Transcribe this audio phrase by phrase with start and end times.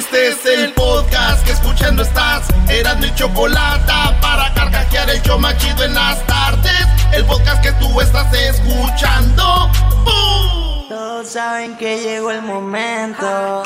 [0.00, 2.48] Este es el podcast que escuchando estás.
[2.70, 6.86] Eran mi chocolate para carcajear el yo machido en las tardes.
[7.12, 9.70] El podcast que tú estás escuchando.
[10.02, 10.88] ¡Bum!
[10.88, 13.62] Todos saben que llegó el momento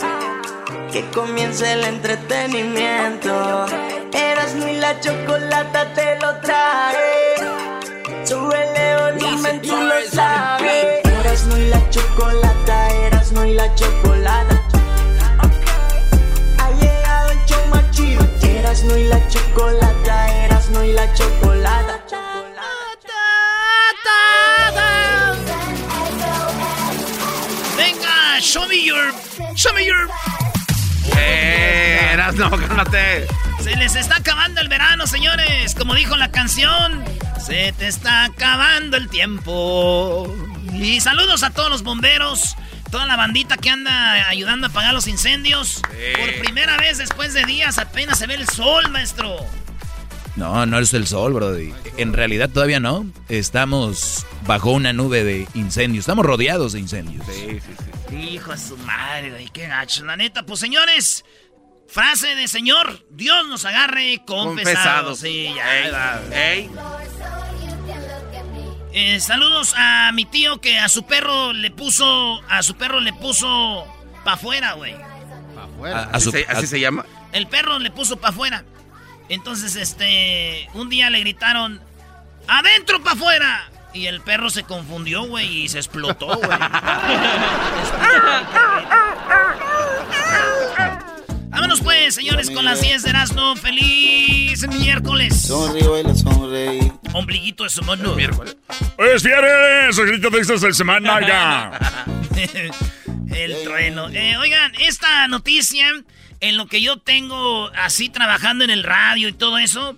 [0.90, 3.66] que comience el entretenimiento.
[4.12, 7.36] Eras y la chocolata te lo trae.
[8.24, 11.00] Súbele volumen, tú lo sabes.
[11.04, 14.73] Eras y la chocolata, eras y la chocolata.
[18.42, 22.00] Eras y la chocolata, eras y la chocolata.
[27.76, 29.12] Venga, show me your.
[29.54, 30.08] Show me your.
[31.16, 33.26] Eh, eras, no, cálmate.
[33.62, 35.74] Se les está acabando el verano, señores.
[35.74, 37.04] Como dijo la canción,
[37.44, 40.34] se te está acabando el tiempo.
[40.72, 42.56] Y saludos a todos los bomberos,
[42.94, 45.82] toda la bandita que anda ayudando a apagar los incendios.
[46.16, 49.34] Por primera vez después de días apenas se ve el sol, maestro.
[50.36, 51.74] No, no es el sol, brody.
[51.96, 53.04] En realidad todavía no.
[53.28, 56.04] Estamos bajo una nube de incendios.
[56.04, 57.26] Estamos rodeados de incendios.
[57.26, 57.72] Sí, sí,
[58.10, 58.16] sí.
[58.16, 60.04] Hijo de su madre, güey, qué gacho.
[60.04, 61.24] La neta, pues señores,
[61.88, 65.18] frase de señor, Dios nos agarre confesados.
[65.18, 65.18] Confesados.
[65.18, 66.20] Sí, ya, Ey, va.
[66.32, 66.70] ey.
[68.96, 73.12] Eh, saludos a mi tío que a su perro le puso, a su perro le
[73.12, 73.84] puso
[74.24, 74.94] pa' afuera, güey.
[74.94, 77.04] A- a ¿Así, su- se, así a- se llama?
[77.32, 78.62] El perro le puso pa' afuera.
[79.28, 81.80] Entonces, este, un día le gritaron,
[82.46, 83.68] adentro pa' afuera.
[83.92, 86.58] Y el perro se confundió, güey, y se explotó, güey.
[91.64, 93.56] Vámonos pues, señores, con las 10 de Erasmo.
[93.56, 95.46] ¡Feliz miércoles!
[95.46, 96.92] Sonrío y le sonreí.
[97.14, 98.14] Ombliguito de su mano.
[98.14, 98.54] Miércoles.
[98.96, 102.06] Pues viernes, grito de estas de semana ya.
[103.34, 104.10] El trueno.
[104.10, 105.90] Eh, oigan, esta noticia,
[106.40, 109.96] en lo que yo tengo así trabajando en el radio y todo eso,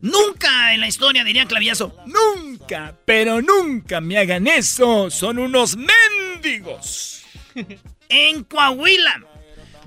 [0.00, 1.96] nunca en la historia diría clavillazo.
[2.06, 5.10] Nunca, pero nunca me hagan eso.
[5.10, 7.24] Son unos mendigos.
[8.10, 9.22] En Coahuila,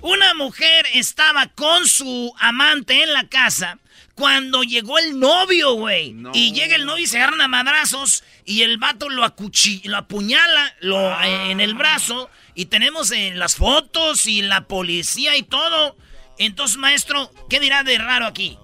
[0.01, 3.79] una mujer estaba con su amante en la casa
[4.15, 6.15] cuando llegó el novio, güey.
[6.33, 9.97] Y llega el novio y se agarran a madrazos y el vato lo, acuchi lo
[9.97, 12.29] apuñala lo, eh, en el brazo.
[12.53, 15.95] Y tenemos eh, las fotos y la policía y todo.
[16.37, 18.57] Entonces, maestro, ¿qué dirá de raro aquí?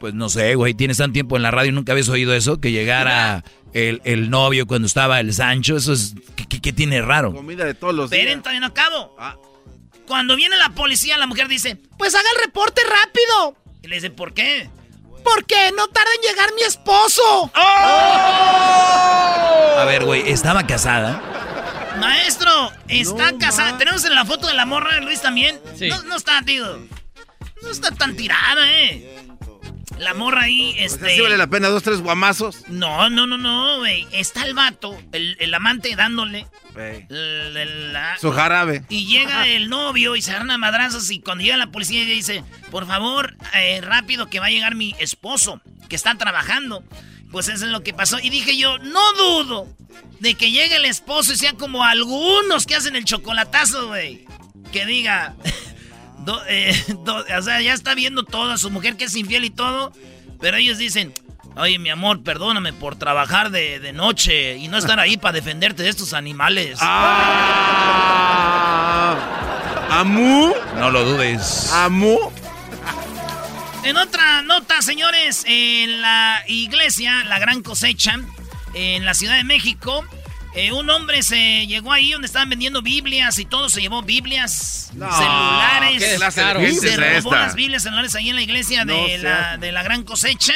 [0.00, 0.74] Pues no sé, güey.
[0.74, 2.60] Tienes tan tiempo en la radio y nunca habías oído eso.
[2.60, 5.76] Que llegara el, el novio cuando estaba el Sancho.
[5.76, 6.14] Eso es.
[6.34, 7.32] ¿Qué, tiene raro?
[7.32, 8.20] Comida de todos los días.
[8.20, 9.14] Esperen, todavía no acabo.
[9.18, 9.36] Ah.
[10.06, 13.56] Cuando viene la policía, la mujer dice, pues haga el reporte rápido.
[13.82, 14.70] Y le dice, ¿por qué?
[15.24, 17.50] Porque no tarda en llegar mi esposo.
[19.74, 20.30] A ver, güey.
[20.30, 21.22] Estaba casada.
[21.98, 23.78] Maestro, está casada.
[23.78, 25.60] Tenemos en la foto de la morra, Luis también.
[25.88, 26.86] No, no está, tío.
[27.62, 29.23] No está tan tirada, eh.
[30.04, 31.14] La morra ahí, O sea, este.
[31.16, 32.68] sí vale la pena dos, tres guamazos.
[32.68, 34.06] No, no, no, no, güey.
[34.12, 36.46] Está el vato, el, el amante dándole.
[37.08, 38.84] La- Su jarabe.
[38.88, 42.12] Y llega el novio y se agarran a madrazos y cuando llega la policía ella
[42.12, 46.84] dice, por favor, eh, rápido que va a llegar mi esposo, que está trabajando.
[47.30, 48.18] Pues eso es lo que pasó.
[48.20, 49.66] Y dije yo, no dudo
[50.20, 54.24] de que llegue el esposo y sea como algunos que hacen el chocolatazo, güey.
[54.72, 55.34] Que diga,
[56.24, 56.74] do- eh,
[57.04, 59.92] do- o sea, ya está viendo todo a su mujer que es infiel y todo,
[60.40, 61.12] pero ellos dicen...
[61.56, 65.84] Oye, mi amor, perdóname por trabajar de, de noche y no estar ahí para defenderte
[65.84, 66.78] de estos animales.
[68.24, 69.16] Ah.
[69.90, 70.52] ¿Amu?
[70.76, 71.70] No lo dudes.
[71.72, 72.18] ¿Amu?
[73.84, 78.18] En otra nota, señores, en la iglesia, la gran cosecha,
[78.72, 80.04] en la Ciudad de México,
[80.54, 84.90] Eh, un hombre se llegó ahí donde estaban vendiendo Biblias y todo, se llevó Biblias,
[84.94, 85.98] No, celulares.
[86.02, 87.30] ¿qué se robó esta?
[87.46, 90.54] las Biblias, celulares ahí en la iglesia No de, la, de la gran cosecha.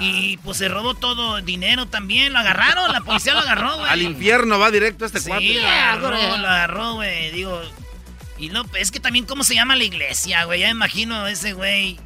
[0.00, 2.32] Y pues se robó todo dinero también.
[2.32, 3.90] Lo agarraron, la policía lo agarró, güey.
[3.90, 5.54] Al infierno va directo este Sí, cuate.
[5.60, 7.30] lo agarró, lo agarró, güey.
[7.30, 7.62] Digo.
[8.38, 10.60] Y no, es que también cómo se llama la iglesia, güey.
[10.60, 12.00] Ya me imagino ese güey.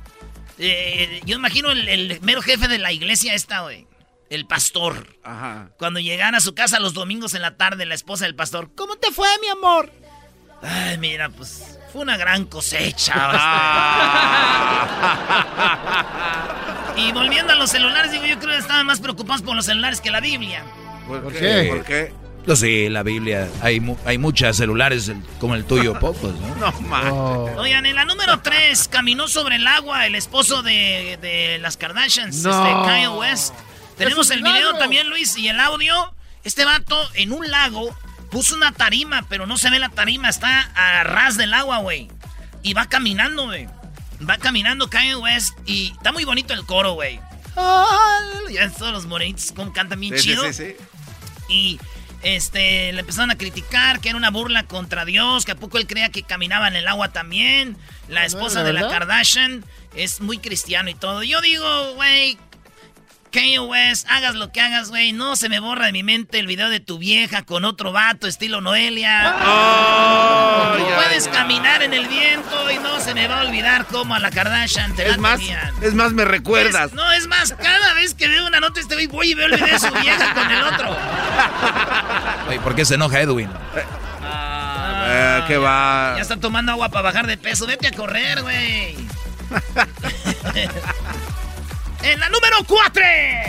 [0.59, 3.87] Eh, yo imagino el, el mero jefe de la iglesia esta, güey.
[4.31, 5.07] El pastor.
[5.25, 5.71] Ajá.
[5.79, 8.71] Cuando llegan a su casa los domingos en la tarde, la esposa del pastor.
[8.77, 9.91] ¿Cómo te fue, mi amor?
[10.63, 13.13] Ay, mira, pues fue una gran cosecha.
[15.13, 16.93] Ah.
[16.97, 20.01] y volviendo a los celulares, digo, yo creo que estaban más preocupados por los celulares
[20.01, 20.63] que la Biblia.
[21.09, 21.67] ¿Por, ¿Por qué?
[21.75, 22.13] ¿Por qué?
[22.47, 23.49] No, sí, la Biblia.
[23.63, 26.55] Hay, mu- hay muchas celulares el- como el tuyo, pocos, ¿no?
[26.73, 27.09] No, man.
[27.59, 32.43] Oigan, en la número 3, caminó sobre el agua el esposo de, de las Kardashians,
[32.45, 32.51] No.
[32.51, 33.55] este Kanye West.
[34.01, 36.15] Tenemos el video también, Luis, y el audio.
[36.43, 37.95] Este vato en un lago
[38.31, 42.09] puso una tarima, pero no se ve la tarima, está a ras del agua, güey.
[42.63, 43.69] Y va caminando, güey.
[44.29, 47.21] Va caminando Kanye West y está muy bonito el coro, güey.
[48.53, 50.45] Ya todos los morenitos como cantan bien Sí, sí, chido.
[50.45, 50.77] sí, sí.
[51.49, 51.81] Y
[52.23, 55.87] este le empezaron a criticar que era una burla contra Dios, que a poco él
[55.87, 57.77] creía que caminaba en el agua también.
[58.09, 58.89] La esposa ¿la de la?
[58.89, 59.65] Kardashian
[59.95, 61.23] es muy cristiano y todo.
[61.23, 62.39] Yo digo, güey,
[63.31, 66.47] Kanye West, hagas lo que hagas, güey, no se me borra de mi mente el
[66.49, 69.37] video de tu vieja con otro vato estilo Noelia.
[69.45, 73.87] Oh, Tú ya, puedes caminar en el viento y no se me va a olvidar
[73.87, 75.73] cómo a la Kardashian te la Es más, tenían.
[75.83, 76.87] es más, me recuerdas.
[76.87, 79.47] Es- no, es más, cada vez que veo una nota este güey voy y veo
[79.47, 80.97] el video de su vieja con el otro.
[82.49, 83.49] Oye, ¿por qué se enoja Edwin?
[85.13, 86.15] Eh, ¿Qué va?
[86.17, 87.67] Ya está tomando agua para bajar de peso.
[87.67, 88.97] Vete a correr, güey.
[92.03, 93.03] en la número 4.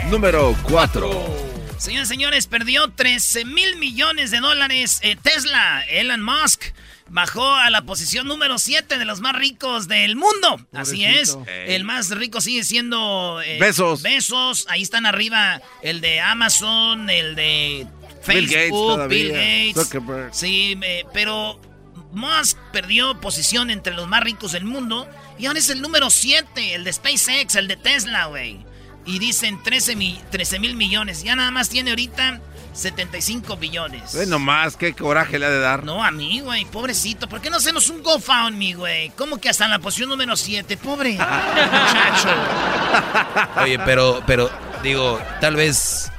[0.09, 1.51] Número 4.
[1.77, 4.99] Señores, señores, perdió 13 mil millones de dólares.
[5.03, 6.61] eh, Tesla, Elon Musk,
[7.09, 10.65] bajó a la posición número 7 de los más ricos del mundo.
[10.73, 11.37] Así es.
[11.47, 11.73] Ey.
[11.75, 13.41] El más rico sigue siendo...
[13.43, 14.03] eh, Bezos.
[14.03, 14.65] Besos.
[14.69, 17.87] Ahí están arriba el de Amazon, el de
[18.27, 19.73] Bill Gates Facebook, Bill Gates.
[19.83, 20.35] Zuckerberg.
[20.35, 21.59] Sí, eh, pero
[22.11, 25.09] Musk perdió posición entre los más ricos del mundo.
[25.37, 28.63] Y ahora es el número 7, el de SpaceX, el de Tesla, güey.
[29.05, 31.23] Y dicen 13 mil millones.
[31.23, 32.39] Ya nada más tiene ahorita
[32.73, 34.13] 75 billones.
[34.13, 35.83] Ve nomás, qué coraje le ha de dar.
[35.83, 37.27] No, a mí, güey, pobrecito.
[37.27, 39.09] ¿Por qué no hacemos un GoFundMe, güey?
[39.11, 40.77] ¿Cómo que hasta en la posición número 7?
[40.77, 42.29] Pobre muchacho.
[43.63, 44.49] Oye, pero, pero,
[44.83, 46.11] digo, tal vez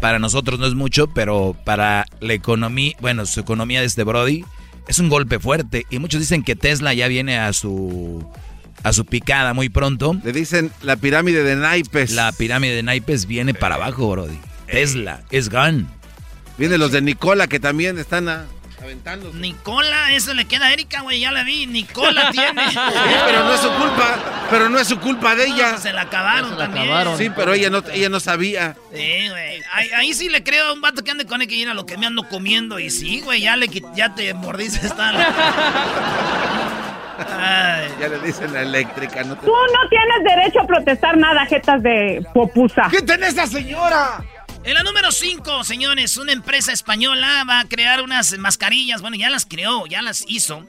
[0.00, 4.44] para nosotros no es mucho, pero para la economía, bueno, su economía de este Brody
[4.88, 5.86] es un golpe fuerte.
[5.90, 8.26] Y muchos dicen que Tesla ya viene a su
[8.84, 10.16] a su picada muy pronto.
[10.24, 12.12] Le dicen la pirámide de naipes.
[12.12, 14.38] La pirámide de naipes viene para abajo, Brody.
[14.66, 15.88] Tesla es gun.
[16.58, 18.46] Vienen los de Nicola que también están a-
[18.82, 19.32] aventando.
[19.32, 21.66] Nicola, eso le queda a Erika, güey, ya la vi.
[21.66, 22.70] Nicola tiene.
[22.70, 22.78] Sí,
[23.26, 24.18] pero no es su culpa.
[24.50, 25.76] Pero no es su culpa de ella.
[25.78, 26.88] Se la acabaron también.
[27.16, 28.76] Sí, pero ella no, ella no sabía.
[28.92, 29.62] Sí, güey.
[29.72, 31.74] Ahí, ahí sí le creo a un vato que ande con él que viene a
[31.74, 32.78] lo que me ando comiendo.
[32.78, 35.12] Y sí, güey, ya, le, ya te mordiste esta.
[37.40, 37.88] Ay.
[38.00, 39.24] Ya le dicen la eléctrica.
[39.24, 39.46] No te...
[39.46, 42.88] Tú no tienes derecho a protestar nada, jetas de popusa.
[42.90, 44.20] ¿Qué tenés esa señora?
[44.68, 49.00] En la número 5, señores, una empresa española va a crear unas mascarillas.
[49.00, 50.68] Bueno, ya las creó, ya las hizo.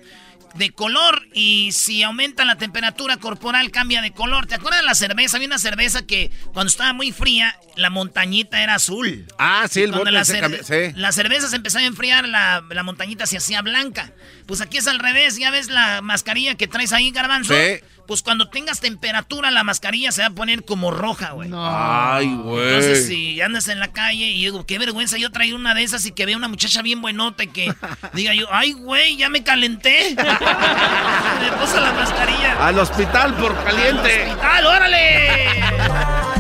[0.56, 4.48] De color y si aumenta la temperatura corporal cambia de color.
[4.48, 5.36] ¿Te acuerdas de la cerveza?
[5.36, 9.26] Había una cerveza que cuando estaba muy fría, la montañita era azul.
[9.38, 10.94] Ah, sí, el Cuando bote la, se cambia- sí.
[10.96, 14.14] la cerveza se empezaba a enfriar, la, la montañita se hacía blanca.
[14.50, 17.54] Pues aquí es al revés, ya ves la mascarilla que traes ahí, garbanzo.
[17.54, 17.82] Sí.
[18.08, 21.52] Pues cuando tengas temperatura, la mascarilla se va a poner como roja, güey.
[21.54, 22.68] Ay, güey.
[22.68, 26.04] Entonces, si andas en la calle y digo, qué vergüenza yo traer una de esas
[26.08, 27.72] y que vea una muchacha bien buenota y que
[28.14, 30.16] diga yo, ay, güey, ya me calenté.
[30.18, 32.66] me puso la mascarilla.
[32.66, 34.32] Al hospital por caliente.
[34.32, 35.64] ¡Hospital, órale!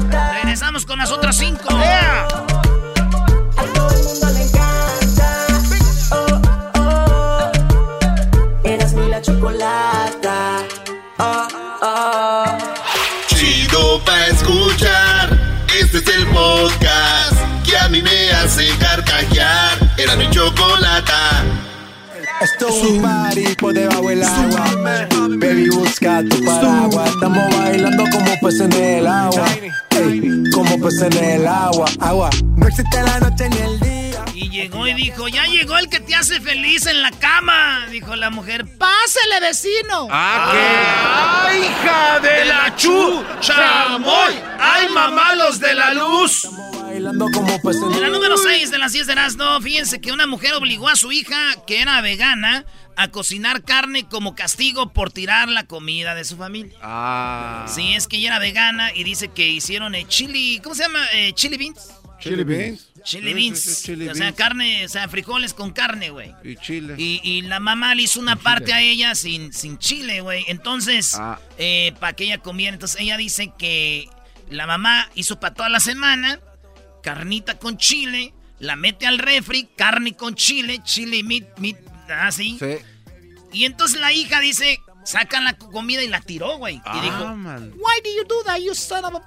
[0.42, 1.80] Regresamos con las otras cinco.
[17.64, 19.78] Que a mí me hace carcajear.
[19.98, 21.44] Era mi chocolata.
[22.42, 24.66] Esto es un party debajo del agua.
[25.38, 27.10] Baby, busca tu paraguas.
[27.10, 29.46] Estamos bailando como peces en el agua.
[29.92, 31.86] Ey, como peces en el agua.
[32.00, 32.30] Agua.
[32.56, 33.99] No existe la noche ni el día.
[34.42, 37.88] Y llegó y dijo, ya llegó el que te hace feliz en la cama.
[37.92, 40.08] Dijo la mujer, pásele, vecino.
[40.10, 41.50] ¡Ah, qué!
[41.50, 43.22] ¡Ay, hija de la chu!
[43.42, 44.36] ¡Chamoy!
[44.58, 46.48] ¡Ay, mamá, los de la luz!
[46.84, 50.00] bailando como peces en En la el número 6 de las 10 de Erasmo, fíjense
[50.00, 51.36] que una mujer obligó a su hija,
[51.68, 52.66] que era vegana,
[52.96, 56.78] a cocinar carne como castigo por tirar la comida de su familia.
[56.82, 57.66] Ah.
[57.68, 61.06] Sí, es que ella era vegana y dice que hicieron eh, chili, ¿cómo se llama?
[61.14, 61.92] Eh, chili beans.
[62.20, 62.89] Chili beans.
[63.04, 63.88] Chili beans.
[64.12, 66.34] o sea, carne, o sea, frijoles con carne, güey.
[66.44, 66.96] Y chile.
[66.98, 70.46] Y, y la mamá le hizo una parte a ella sin, sin chile, güey.
[70.48, 71.40] Entonces, Ah.
[72.00, 72.74] para que ella comiera.
[72.74, 74.08] Entonces, ella dice que
[74.50, 76.40] la mamá hizo para toda la semana
[77.04, 81.78] carnita con chile, la mete al refri, carne con chile, chile meat, meat,
[82.10, 82.58] así.
[82.60, 82.78] Sí.
[83.54, 86.76] Y entonces la hija dice, sacan la comida y la tiró, güey.
[86.76, 87.72] y Ah, dijo, man.
[87.76, 89.22] Why do you do that, you son of a...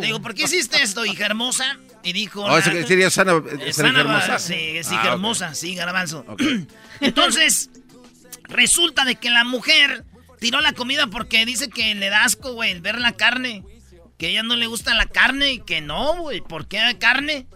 [0.00, 1.78] Le Digo, ¿por qué hiciste esto, hija hermosa?
[2.02, 2.42] Y dijo...
[2.44, 4.38] Oh, eso sería sana, eh, sana sana, hermosa.
[4.38, 6.24] Sí, sí, Ah, hermosa, sí, garbanzo.
[7.00, 7.70] Entonces,
[8.44, 10.04] resulta de que la mujer
[10.38, 13.64] tiró la comida porque dice que le da asco, güey, el ver la carne.
[14.18, 17.46] Que a ella no le gusta la carne y que no, güey, ¿por qué carne?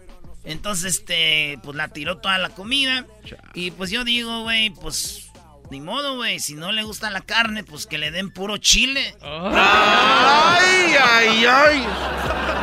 [0.45, 3.07] Entonces, este, pues la tiró toda la comida.
[3.55, 5.24] Y pues yo digo, güey, pues
[5.71, 9.15] ni modo, güey, si no le gusta la carne, pues que le den puro chile.
[9.23, 11.87] ¡Ay, ay, ay!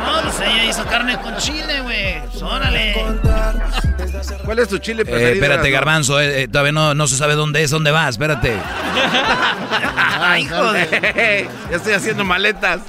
[0.06, 2.20] No, pues ella hizo carne con chile, güey.
[2.30, 2.94] Pues, órale.
[4.44, 5.32] ¿Cuál es tu chile Eh, preferido?
[5.44, 5.70] espérate?
[5.70, 8.56] Garbanzo, eh, eh, todavía no, no se sabe dónde es, dónde vas, espérate.
[10.20, 11.48] Ay, hijo de...
[11.70, 12.80] ya estoy haciendo maletas.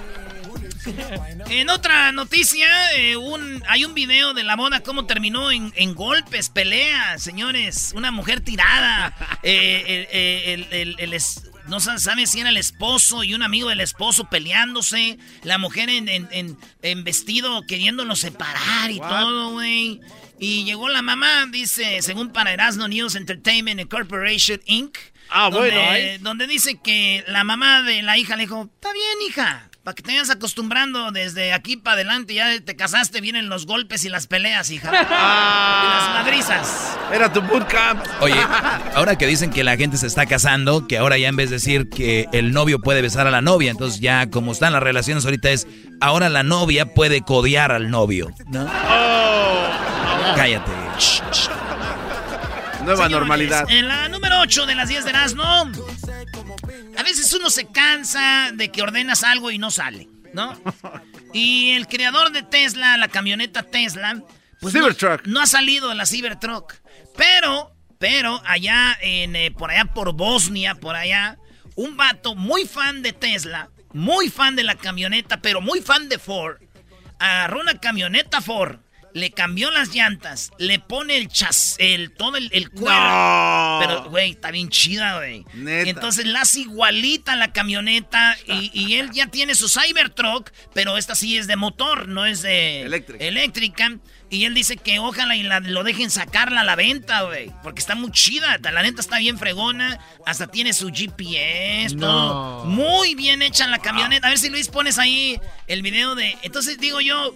[1.50, 5.94] En otra noticia, eh, un, hay un video de la boda, cómo terminó en, en
[5.96, 7.92] golpes, pelea, señores.
[7.96, 9.16] Una mujer tirada.
[9.44, 13.44] Eh, el- el- el- el es- no sa- sabe si era el esposo y un
[13.44, 15.18] amigo del esposo peleándose.
[15.44, 19.10] La mujer en, en- en- en vestido queriéndolo separar y What?
[19.10, 20.02] todo, güey.
[20.40, 24.98] Y llegó la mamá, dice, según para Erasmo News Entertainment Corporation Inc.
[25.30, 26.18] Ah, donde, bueno.
[26.24, 30.02] donde dice que la mamá de la hija le dijo, está bien, hija, para que
[30.02, 34.28] te vayas acostumbrando desde aquí para adelante, ya te casaste, vienen los golpes y las
[34.28, 34.90] peleas, hija.
[34.94, 36.98] Y las madrizas.
[37.12, 38.02] Era tu bootcamp.
[38.22, 38.36] Oye,
[38.96, 41.58] ahora que dicen que la gente se está casando, que ahora ya en vez de
[41.58, 45.26] decir que el novio puede besar a la novia, entonces ya como están las relaciones
[45.26, 45.68] ahorita es,
[46.00, 48.32] ahora la novia puede codear al novio.
[48.48, 48.66] ¿no?
[50.36, 50.72] Cállate.
[50.98, 51.50] Shh, shh.
[52.84, 53.66] Nueva Señores, normalidad.
[53.70, 55.44] En la número 8 de las 10 de Erasmo,
[56.98, 60.60] a veces uno se cansa de que ordenas algo y no sale, ¿no?
[61.36, 64.22] Y el creador de Tesla, la camioneta Tesla,
[64.62, 64.76] pues
[65.26, 66.76] no, ha salido de la Cybertruck.
[67.18, 71.40] Pero, pero allá en, eh, por allá por Bosnia, por allá,
[71.76, 76.20] un vato muy fan de Tesla, muy fan de la camioneta, pero muy fan de
[76.20, 76.62] Ford,
[77.20, 78.80] agarró una camioneta Ford,
[79.14, 83.00] le cambió las llantas, le pone el chas, el todo el, el cuero.
[83.00, 83.78] No.
[83.80, 85.46] Pero, güey, está bien chida, güey.
[85.88, 91.16] Entonces la hace igualita la camioneta y, y él ya tiene su Cybertruck, pero esta
[91.16, 93.24] sí es de motor, no es de Eléctrica.
[93.24, 93.98] eléctrica.
[94.30, 97.52] Y él dice que ojalá y la- lo dejen sacarla a la venta, güey.
[97.62, 98.58] Porque está muy chida.
[98.64, 100.00] La neta está bien fregona.
[100.26, 102.66] Hasta tiene su GPS, todo.
[102.66, 104.26] Muy bien hecha la camioneta.
[104.26, 106.36] A ver si Luis pones ahí el video de.
[106.42, 107.36] Entonces digo yo.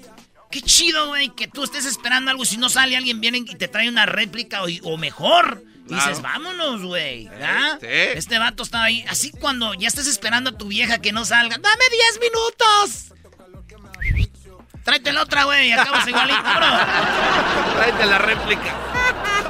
[0.50, 3.44] Qué chido, güey, que tú estés esperando algo y si no sale alguien viene y
[3.44, 5.63] te trae una réplica o, o mejor.
[5.89, 7.27] Y dices, vámonos, güey.
[7.27, 7.80] ¿verdad?
[7.80, 7.88] Sí.
[7.89, 9.06] Este vato estaba ahí.
[9.10, 11.58] Así cuando ya estés esperando a tu vieja que no salga.
[11.58, 13.13] ¡Dame 10 minutos!
[14.84, 15.72] Tráete la otra, güey.
[15.74, 16.68] Acabas igualito, bro.
[17.75, 18.75] Tráete la réplica.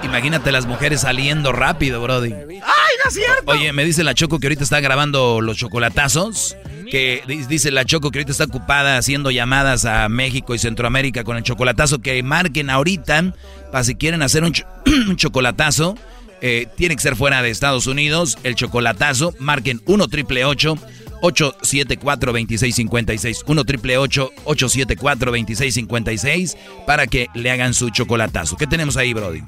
[0.08, 2.34] Imagínate las mujeres saliendo rápido, Brody.
[2.34, 3.44] ¡Ay, no es cierto!
[3.52, 6.56] Oye, me dice la Choco que ahorita está grabando los chocolatazos.
[6.90, 11.24] Que di- dice la Choco que ahorita está ocupada haciendo llamadas a México y Centroamérica
[11.24, 12.00] con el chocolatazo.
[12.00, 13.34] Que marquen ahorita
[13.72, 15.96] para si quieren hacer un, cho- un chocolatazo.
[16.42, 18.38] eh, tiene que ser fuera de Estados Unidos.
[18.44, 19.34] El chocolatazo.
[19.40, 28.56] Marquen 1 triple 874 2656 1 triple 874 2656 para que le hagan su chocolatazo.
[28.56, 29.42] ¿Qué tenemos ahí, Brody?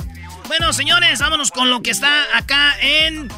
[0.49, 3.29] Bueno, señores, vámonos con lo que está acá en.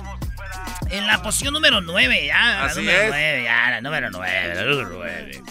[0.91, 2.39] En la posición número 9, ya.
[2.39, 3.09] La Así número es.
[3.09, 5.43] 9, ya, la número 9, la número 9.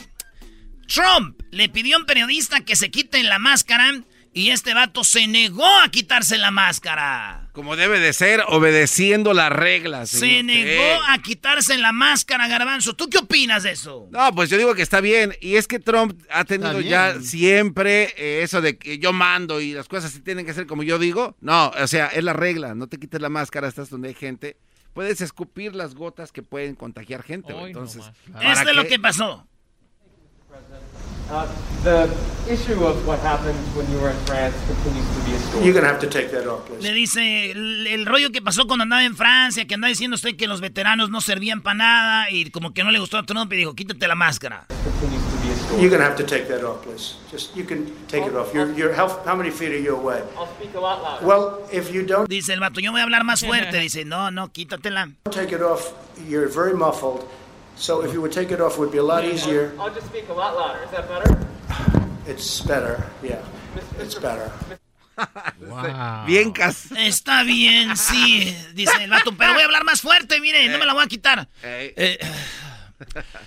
[0.86, 3.92] Trump le pidió a un periodista que se quite la máscara
[4.32, 7.49] y este vato se negó a quitarse la máscara.
[7.60, 10.08] Como debe de ser, obedeciendo las reglas.
[10.08, 12.96] Se negó a quitarse la máscara, Garbanzo.
[12.96, 14.08] ¿Tú qué opinas de eso?
[14.10, 15.34] No, pues yo digo que está bien.
[15.42, 19.74] Y es que Trump ha tenido ya siempre eh, eso de que yo mando y
[19.74, 21.36] las cosas sí tienen que ser como yo digo.
[21.42, 22.74] No, o sea, es la regla.
[22.74, 24.56] No te quites la máscara, estás donde hay gente.
[24.94, 27.52] Puedes escupir las gotas que pueden contagiar gente.
[27.52, 27.66] güey.
[27.66, 28.88] Entonces, ¿para Esto es lo qué?
[28.88, 29.46] que pasó.
[31.30, 31.46] Uh,
[31.84, 32.08] the
[32.48, 35.64] issue of what happened when you were in France continues to be a story.
[35.64, 36.82] You're gonna have to take that off, please.
[36.82, 40.36] Le dice el, el rollo que pasó cuando andaba en Francia, que andaba diciendo usted
[40.36, 43.52] que los veteranos no servían para nada y como que no le gustó a Trump
[43.52, 44.66] y dijo, quítate la máscara.
[45.70, 45.80] to.
[45.80, 47.14] You're gonna have to take that off, please.
[47.30, 48.52] Just you can take it off.
[48.52, 50.22] You're, you're how, how many feet are you away?
[50.36, 51.26] I'll speak a lot louder.
[51.26, 53.78] Well, if you don't Dice el vato, yo voy a hablar más fuerte.
[53.80, 55.12] Dice, no, no, quítatela.
[55.30, 55.92] take it off,
[56.28, 57.24] you're very muffled.
[57.80, 59.72] So if you would take it off, it would be a lot easier.
[59.80, 60.84] I'll just speak a lot louder.
[60.84, 61.46] Is that better?
[62.26, 63.02] It's better.
[63.22, 63.40] Yeah,
[63.98, 64.52] it's better.
[66.26, 66.92] Bien cas.
[66.92, 70.84] Está bien, sí, dice el vato, pero voy a hablar más fuerte, mire, no me
[70.84, 71.48] la voy a quitar.
[71.62, 72.18] Eh,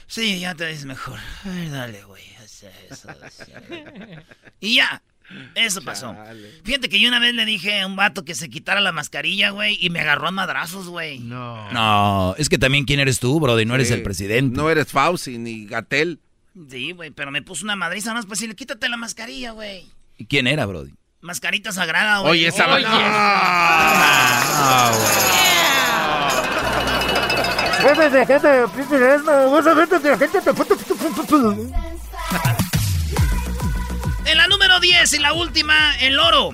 [0.08, 1.20] sí, ya te ves mejor.
[1.46, 2.24] Ay, dale, güey.
[2.44, 3.46] Eso, eso, eso.
[4.60, 5.02] Y ya,
[5.56, 6.16] eso pasó.
[6.64, 9.52] Fíjate que yo una vez le dije a un vato que se quitara la mascarilla,
[9.52, 11.20] güey, y me agarró a madrazos, güey.
[11.20, 11.72] No.
[11.72, 14.56] No, es que también quién eres tú, Brody, no eres el presidente.
[14.56, 16.20] No eres Fauci ni Gatel.
[16.70, 19.86] Sí, güey, pero me puso una madriza más, pues si le quítate la mascarilla, güey.
[20.18, 20.94] ¿Y quién era, Brody?
[21.22, 22.32] Mascarita sagrada, güey.
[22.32, 22.86] Oye, esa Oye.
[22.86, 24.92] Ah,
[34.26, 36.54] En la número 10 y la última, el oro.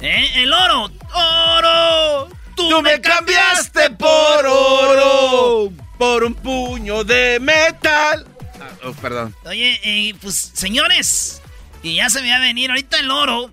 [0.00, 0.30] ¿Eh?
[0.42, 0.90] El oro.
[1.14, 2.28] ¡Oro!
[2.56, 5.72] Tú, me cambiaste por oro.
[5.98, 8.26] por un puño de metal.
[8.60, 9.34] Ah, oh, perdón.
[9.44, 11.40] Oye, eh, pues señores,
[11.82, 12.70] y ya se me va a venir.
[12.70, 13.50] Ahorita el oro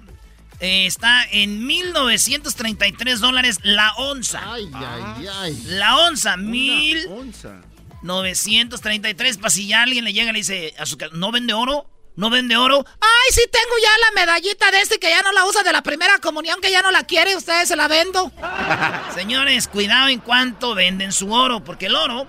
[0.59, 4.41] eh, está en 1933 dólares la onza.
[4.53, 5.61] Ay, ay, ay.
[5.65, 9.37] La onza, Una 1933.
[9.37, 11.89] Para si ya alguien le llega y le dice a su ca- ¿no vende oro?
[12.19, 12.85] ¿No vende oro?
[12.99, 15.81] Ay, sí tengo ya la medallita de este que ya no la usa de la
[15.81, 18.29] primera comunión, que ya no la quiere, ustedes se la vendo.
[19.15, 22.27] Señores, cuidado en cuanto venden su oro, porque el oro,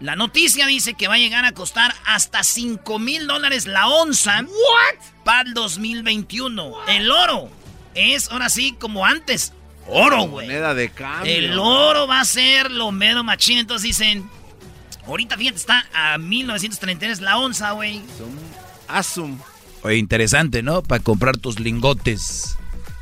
[0.00, 4.42] la noticia dice que va a llegar a costar hasta 5 mil dólares la onza.
[4.42, 5.24] ¿What?
[5.24, 6.74] Para el 2021.
[6.88, 7.48] El oro
[7.94, 9.54] es ahora sí como antes.
[9.86, 10.46] Oro, güey.
[10.46, 11.34] Moneda de cambio.
[11.34, 13.56] El oro va a ser lo mero machín.
[13.56, 14.28] Entonces dicen,
[15.06, 18.02] ahorita fíjate, está a 1933 la onza, güey.
[18.98, 19.38] Asum.
[19.82, 20.82] Oye, interesante, ¿no?
[20.82, 22.56] Para comprar tus lingotes.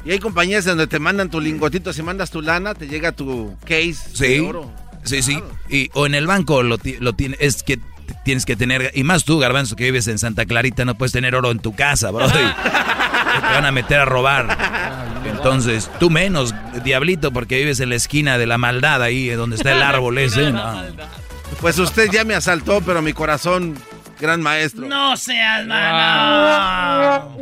[0.05, 1.93] Y hay compañías donde te mandan tu lingotito.
[1.93, 4.27] Si mandas tu lana, te llega tu case Sí.
[4.29, 4.73] de oro.
[5.05, 5.39] Sí, sí.
[5.69, 7.79] Y, o en el banco lo, ti- lo tiene, es que
[8.25, 11.35] tienes que tener, y más tú, Garbanzo, que vives en Santa Clarita, no puedes tener
[11.35, 12.27] oro en tu casa, bro.
[12.33, 15.21] te van a meter a robar.
[15.27, 19.57] Entonces, tú menos, diablito, porque vives en la esquina de la maldad ahí, eh, donde
[19.57, 20.51] está el árbol ese.
[20.51, 20.83] no.
[21.61, 23.75] Pues usted ya me asaltó, pero mi corazón,
[24.21, 24.87] gran maestro.
[24.87, 27.37] No seas mano.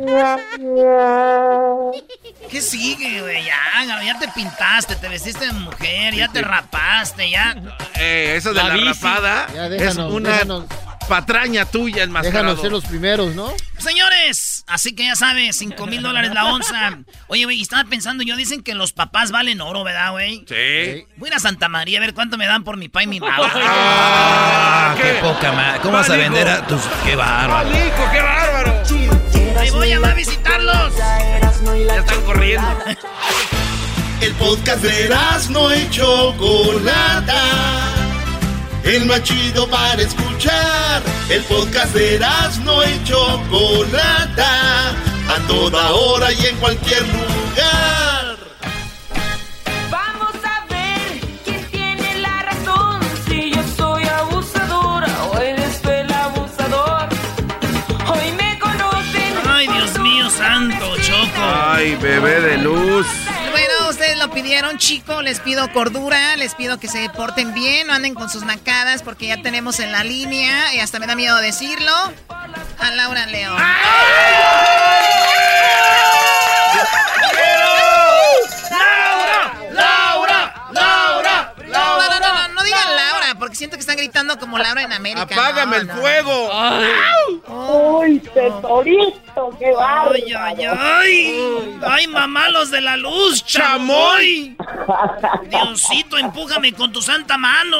[2.49, 3.45] ¿Qué sigue, güey?
[3.45, 7.55] Ya, ya te pintaste, te vestiste de mujer, ya te rapaste, ya.
[7.95, 10.65] Eh, eso de La rapada Ya, es una déjanos.
[11.09, 12.43] Patraña tuya, enmascarado.
[12.43, 13.51] Déjanos ser los primeros, ¿no?
[13.77, 16.99] Señores, así que ya sabes, 5 mil dólares la onza.
[17.27, 20.45] Oye, güey, estaba pensando yo, dicen que los papás valen oro, ¿verdad, güey?
[20.47, 21.05] Sí.
[21.17, 23.07] Voy a ir a Santa María a ver cuánto me dan por mi pa y
[23.07, 23.51] mi mamá.
[23.55, 25.79] Ah, qué poca madre.
[25.81, 26.81] ¿Cómo vas a vender a tus...
[27.03, 27.69] Qué bárbaro.
[27.69, 28.83] ¡Hijo, qué bárbaro!
[29.59, 30.95] Ahí voy a, a visitarlos.
[30.95, 32.67] Ya están corriendo.
[34.21, 35.09] El podcast de
[35.49, 37.98] no y Chocolata.
[38.89, 41.03] El más chido para escuchar.
[41.29, 42.19] El podcast de
[42.63, 44.89] no y Chocolata.
[45.29, 48.37] A toda hora y en cualquier lugar.
[49.91, 52.99] Vamos a ver quién tiene la razón.
[53.27, 57.09] Si yo soy abusadora o eres tú el abusador.
[58.07, 59.33] Hoy me conocen.
[59.47, 61.37] Ay, Dios mío santo, Choco.
[61.37, 63.05] Ay, bebé de luz.
[64.19, 65.23] Lo pidieron, chicos.
[65.23, 69.27] Les pido cordura, les pido que se porten bien, no anden con sus nacadas, porque
[69.27, 71.93] ya tenemos en la línea, y hasta me da miedo decirlo,
[72.79, 73.57] a Laura León.
[73.57, 75.28] ¡Laura!
[83.59, 85.21] Siento que están gritando como Laura en América.
[85.35, 85.95] Apágame No, el no.
[85.95, 86.49] fuego.
[87.99, 90.13] Uy, tesorito, qué bárbaro.
[90.15, 91.79] ¡Ay, ay, ay!
[91.85, 94.55] ¡Ay, mamá, los de la luz, chamoy!
[95.49, 97.77] Diosito, empújame con tu santa mano.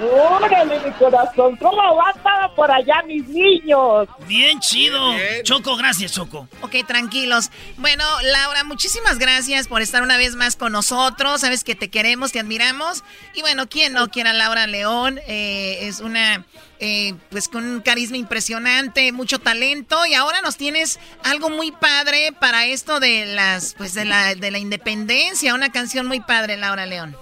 [0.00, 4.08] Órale, mi corazón, ¿cómo va todo por allá, mis niños?
[4.26, 5.00] Bien chido.
[5.42, 6.48] Choco, gracias, Choco.
[6.62, 7.50] Ok, tranquilos.
[7.76, 11.40] Bueno, Laura, muchísimas gracias por estar una vez más con nosotros.
[11.40, 13.02] Sabes que te queremos, te admiramos.
[13.34, 15.18] Y bueno, ¿quién no quiere a Laura León?
[15.26, 16.44] Eh, es una,
[16.78, 19.96] eh, pues con un carisma impresionante, mucho talento.
[20.06, 24.50] Y ahora nos tienes algo muy padre para esto de las, pues de la, de
[24.50, 25.54] la independencia.
[25.54, 27.16] Una canción muy padre, Laura León.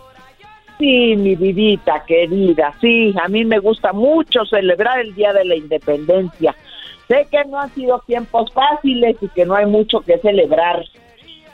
[0.79, 5.57] Sí, mi vidita querida, sí, a mí me gusta mucho celebrar el Día de la
[5.57, 6.55] Independencia.
[7.09, 10.85] Sé que no han sido tiempos fáciles y que no hay mucho que celebrar,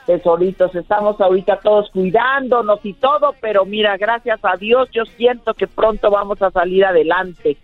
[0.07, 0.75] tesoritos.
[0.75, 6.11] Estamos ahorita todos cuidándonos y todo, pero mira, gracias a Dios yo siento que pronto
[6.11, 7.57] vamos a salir adelante.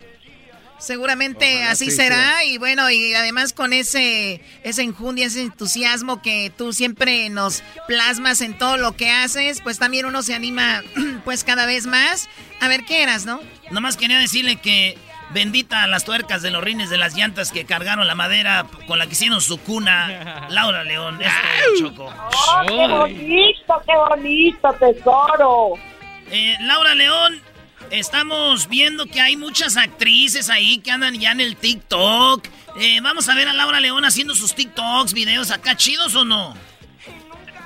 [0.78, 6.22] Seguramente Ojalá así sí será y bueno, y además con ese, ese enjundia, ese entusiasmo
[6.22, 10.82] que tú siempre nos plasmas en todo lo que haces, pues también uno se anima
[11.24, 12.28] pues cada vez más.
[12.60, 13.40] A ver qué eras, ¿no?
[13.72, 14.96] Nomás quería decirle que
[15.30, 19.06] bendita las tuercas de los rines de las llantas que cargaron la madera con la
[19.06, 21.18] que hicieron su cuna, Laura León.
[21.20, 21.32] Es
[21.78, 22.04] todo, Choco.
[22.04, 25.72] ¡Oh, qué bonito, qué bonito, tesoro!
[26.30, 27.40] Eh, Laura León,
[27.90, 32.46] estamos viendo que hay muchas actrices ahí que andan ya en el TikTok.
[32.80, 36.54] Eh, vamos a ver a Laura León haciendo sus TikToks, videos acá chidos o no.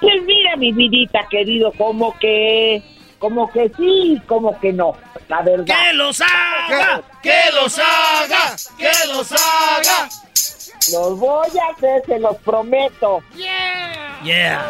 [0.01, 2.83] Pues mira, mi vidita querido, como que,
[3.22, 4.96] como que sí, como que no,
[5.28, 5.64] la verdad.
[5.64, 7.04] ¡Que los haga!
[7.22, 8.56] ¡Que los haga!
[8.76, 10.08] ¡Que los haga!
[10.92, 13.22] Los voy a hacer, se los prometo.
[13.37, 14.66] Yeah.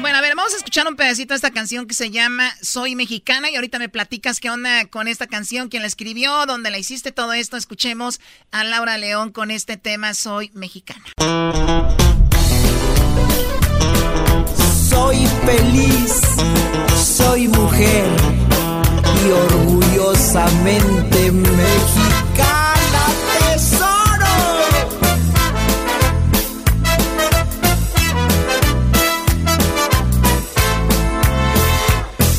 [0.00, 2.94] Bueno, a ver, vamos a escuchar un pedacito de esta canción que se llama Soy
[2.94, 6.76] Mexicana y ahorita me platicas qué onda con esta canción, quién la escribió, dónde la
[6.76, 7.56] hiciste, todo esto.
[7.56, 8.20] Escuchemos
[8.52, 11.02] a Laura León con este tema Soy Mexicana.
[14.96, 16.20] Soy feliz,
[16.96, 18.06] soy mujer
[19.22, 24.36] y orgullosamente mexicana tesoro.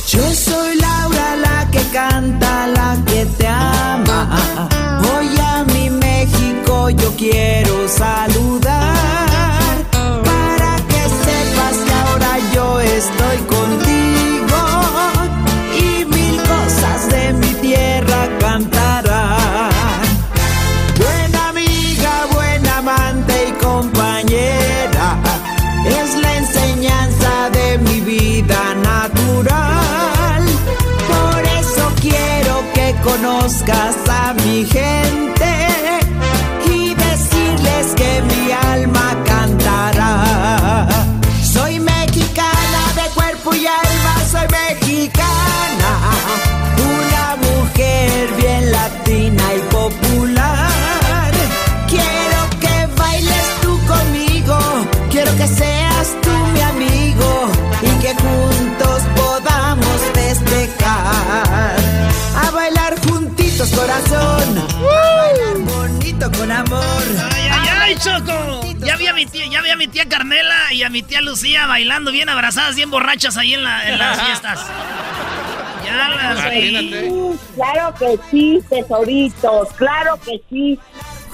[0.08, 4.28] Yo soy Laura la que canta, la que te ama.
[5.12, 8.97] Hoy a mi México yo quiero saludar
[33.18, 35.37] conozcas a mi gente
[66.26, 67.04] con amor.
[67.34, 68.62] ¡Ay, ay, ay, Choco!
[68.80, 71.22] Ya vi, a mi tía, ya vi a mi tía Carmela y a mi tía
[71.22, 74.60] Lucía bailando bien abrazadas, bien borrachas ahí en, la- en las fiestas.
[75.86, 76.70] Ya las vi.
[76.92, 80.80] Sí, claro que sí, tesoritos, claro que sí.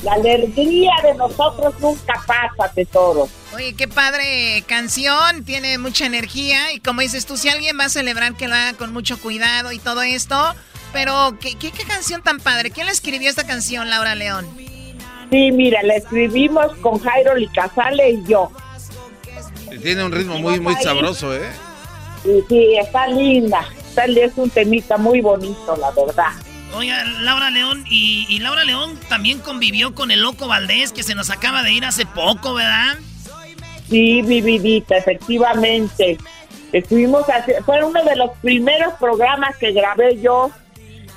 [0.03, 3.29] La alegría de nosotros nunca pasa, tesoro.
[3.55, 7.89] Oye, qué padre canción, tiene mucha energía y como dices tú, si alguien va a
[7.89, 10.53] celebrar que lo haga con mucho cuidado y todo esto,
[10.91, 12.71] pero ¿qué, qué, qué canción tan padre?
[12.71, 14.45] ¿Quién le escribió esta canción, Laura León?
[15.33, 18.51] Sí, mira, la escribimos con Jairo Licazale y yo.
[19.81, 21.49] Tiene un ritmo muy, muy sabroso, ¿eh?
[22.23, 23.67] Y sí, está linda.
[23.97, 26.27] Es un temita muy bonito, la verdad.
[26.75, 31.15] Oiga, Laura León, y, y Laura León también convivió con el loco Valdés, que se
[31.15, 32.95] nos acaba de ir hace poco, ¿verdad?
[33.89, 36.19] Sí, mi vidita, efectivamente.
[36.71, 40.51] Estuvimos haci- fue uno de los primeros programas que grabé yo.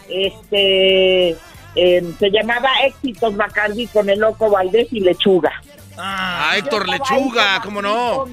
[0.09, 1.37] Este
[1.77, 5.53] eh, se llamaba Éxitos Bacardi con el loco Valdés y Lechuga.
[5.99, 8.27] Ah, Héctor Lechuga, ¿cómo no?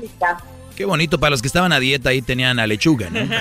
[0.76, 3.20] Qué bonito, para los que estaban a dieta ahí tenían a lechuga, ¿no?
[3.26, 3.36] No, no,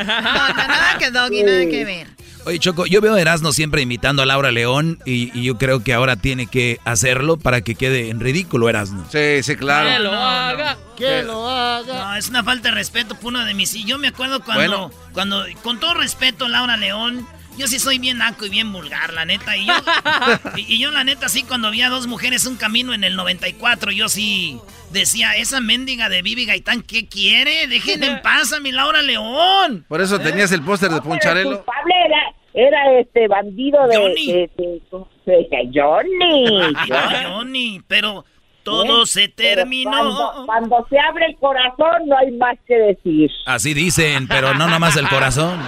[0.55, 2.07] nada que Doggy, nada que ver.
[2.45, 5.83] Oye, Choco, yo veo a Erasmo siempre imitando a Laura León y, y yo creo
[5.85, 9.07] que ahora tiene que hacerlo para que quede en ridículo Erasmo.
[9.11, 9.89] Sí, sí, claro.
[9.89, 11.95] Que lo haga, que lo haga.
[12.05, 13.73] No, es una falta de respeto por uno de mis...
[13.75, 14.91] y Yo me acuerdo cuando, Bueno.
[15.13, 17.27] cuando, con todo respeto, Laura León,
[17.59, 19.57] yo sí soy bien naco y bien vulgar, la neta.
[19.57, 19.75] Y yo,
[20.57, 23.17] y, y yo la neta, sí, cuando vi a dos mujeres un camino en el
[23.17, 24.59] 94, yo sí
[24.91, 27.67] decía, esa mendiga de Bibi Gaitán, ¿qué quiere?
[27.67, 29.85] Dejen en paz a mi Laura León.
[29.89, 31.57] Por eso tenías el póster de El Poncharelo.
[31.57, 34.83] culpable era, era este bandido de, de, de-
[35.25, 36.75] de- de Johnny.
[37.25, 38.25] Johnny, pero
[38.63, 39.07] todo ¿Eh?
[39.07, 39.91] se terminó.
[39.91, 43.31] Cuando, cuando se abre el corazón no hay más que decir.
[43.47, 45.61] Así dicen, pero no nomás el corazón.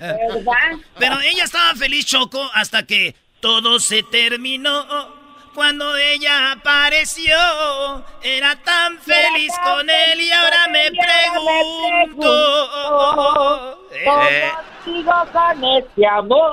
[0.00, 0.78] ¿Verdad?
[0.98, 4.86] Pero ella estaba feliz, Choco, hasta que todo se terminó.
[5.54, 7.36] Cuando ella apareció,
[8.22, 10.90] era tan feliz con él y ahora me
[12.14, 12.22] pregunto.
[13.92, 14.52] Eh,
[14.84, 16.52] Sigo con este amor.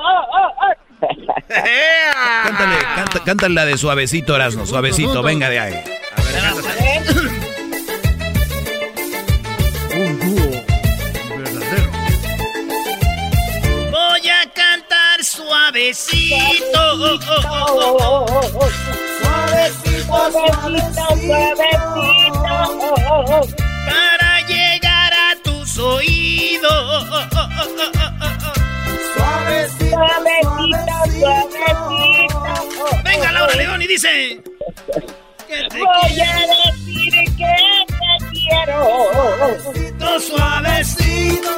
[0.99, 5.83] Cántale, canta- cántale la de suavecito, Erasmo, suavecito, venga de ahí.
[9.95, 10.51] Un dúo
[11.37, 11.91] verdadero.
[13.91, 17.19] Voy a cantar suave Suavecito.
[19.21, 22.16] Suavecito, suavecito.
[33.17, 34.43] Venga, Laura León, y dice.
[35.47, 37.45] Voy a decir que te
[38.31, 38.77] quiero.
[40.19, 41.49] Suavecito.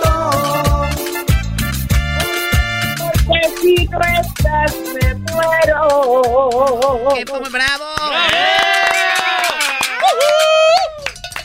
[3.26, 5.82] Porque si no estás, me muero.
[7.16, 7.84] ¡Qué pues, bravo!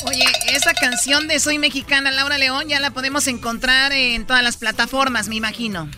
[0.07, 4.59] Oye, esta canción de Soy Mexicana, Laura León, ya la podemos encontrar en todas las
[4.59, 5.89] plataformas, me imagino.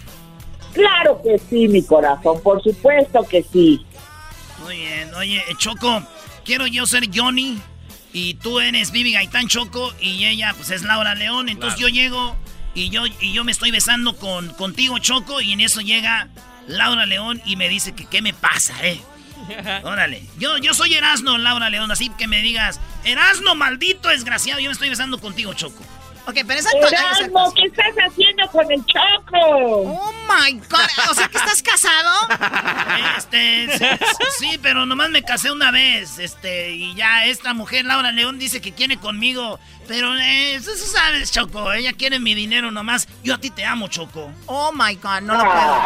[0.73, 3.85] Claro que sí, mi corazón, por supuesto que sí.
[4.67, 6.03] Muy bien, oye, Choco,
[6.45, 7.57] quiero yo ser Johnny
[8.13, 12.37] y tú eres Vivi Gaitán Choco y ella pues es Laura León, entonces yo llego
[12.75, 16.27] y yo y yo me estoy besando con contigo Choco y en eso llega
[16.67, 19.01] Laura León y me dice que qué me pasa, eh.
[19.85, 24.69] Órale, yo, yo soy Erasno, Laura León, así que me digas, Erasno, maldito desgraciado, yo
[24.69, 25.85] me estoy besando contigo, Choco.
[26.29, 29.39] Ok, pero esa Erasmo, ¿qué estás haciendo con el Choco?
[29.39, 32.11] Oh my god, o sea que estás casado.
[33.17, 33.87] Este, sí,
[34.39, 38.61] sí, pero nomás me casé una vez, este, y ya esta mujer, Laura León, dice
[38.61, 43.35] que quiere conmigo, pero eh, eso eso sabes, Choco, ella quiere mi dinero nomás, yo
[43.35, 44.33] a ti te amo, Choco.
[44.47, 45.81] Oh my god, no lo puedo.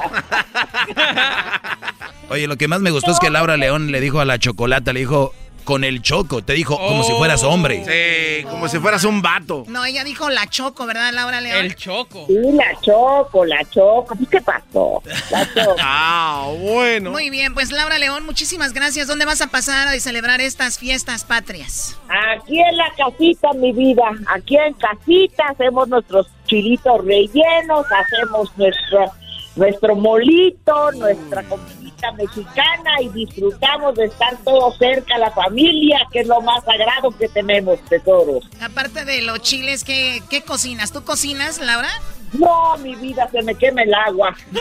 [2.30, 4.92] Oye, lo que más me gustó es que Laura León le dijo a la chocolata,
[4.92, 7.84] le dijo, con el choco, te dijo, como si fueras hombre.
[7.84, 9.64] Sí, como si fueras un vato.
[9.68, 11.64] No, ella dijo la choco, ¿verdad, Laura León?
[11.64, 12.24] El choco.
[12.26, 14.14] Sí, la Choco, la Choco.
[14.18, 15.02] ¿Y ¿Qué pasó?
[15.30, 15.76] La Choco.
[15.82, 17.10] Ah, bueno.
[17.10, 19.06] Muy bien, pues Laura León, muchísimas gracias.
[19.06, 21.98] ¿Dónde vas a pasar a celebrar estas fiestas patrias?
[22.08, 24.02] Aquí en la casita, mi vida.
[24.34, 29.12] Aquí en casita hacemos nuestros chilitos rellenos, hacemos nuestro,
[29.56, 36.26] nuestro molito, nuestra comidita mexicana y disfrutamos de estar todos cerca, la familia, que es
[36.26, 38.48] lo más sagrado que tenemos, tesoros.
[38.60, 40.92] Aparte de los chiles, ¿qué, qué cocinas?
[40.92, 41.90] ¿Tú cocinas, Laura?
[42.32, 44.36] No, mi vida, se me quema el agua.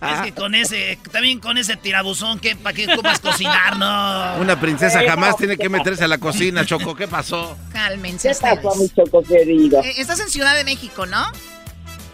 [0.00, 4.40] Es que con ese, también con ese tirabuzón, ¿qué, ¿para qué ocupas cocinar, no?
[4.40, 6.94] Una princesa jamás tiene que meterse a la cocina, Choco.
[6.94, 7.56] ¿Qué pasó?
[7.72, 8.58] Cálmense ¿Qué ustedes.
[8.60, 9.80] pasó, mi Choco querido?
[9.82, 11.24] Eh, Estás en Ciudad de México, ¿no?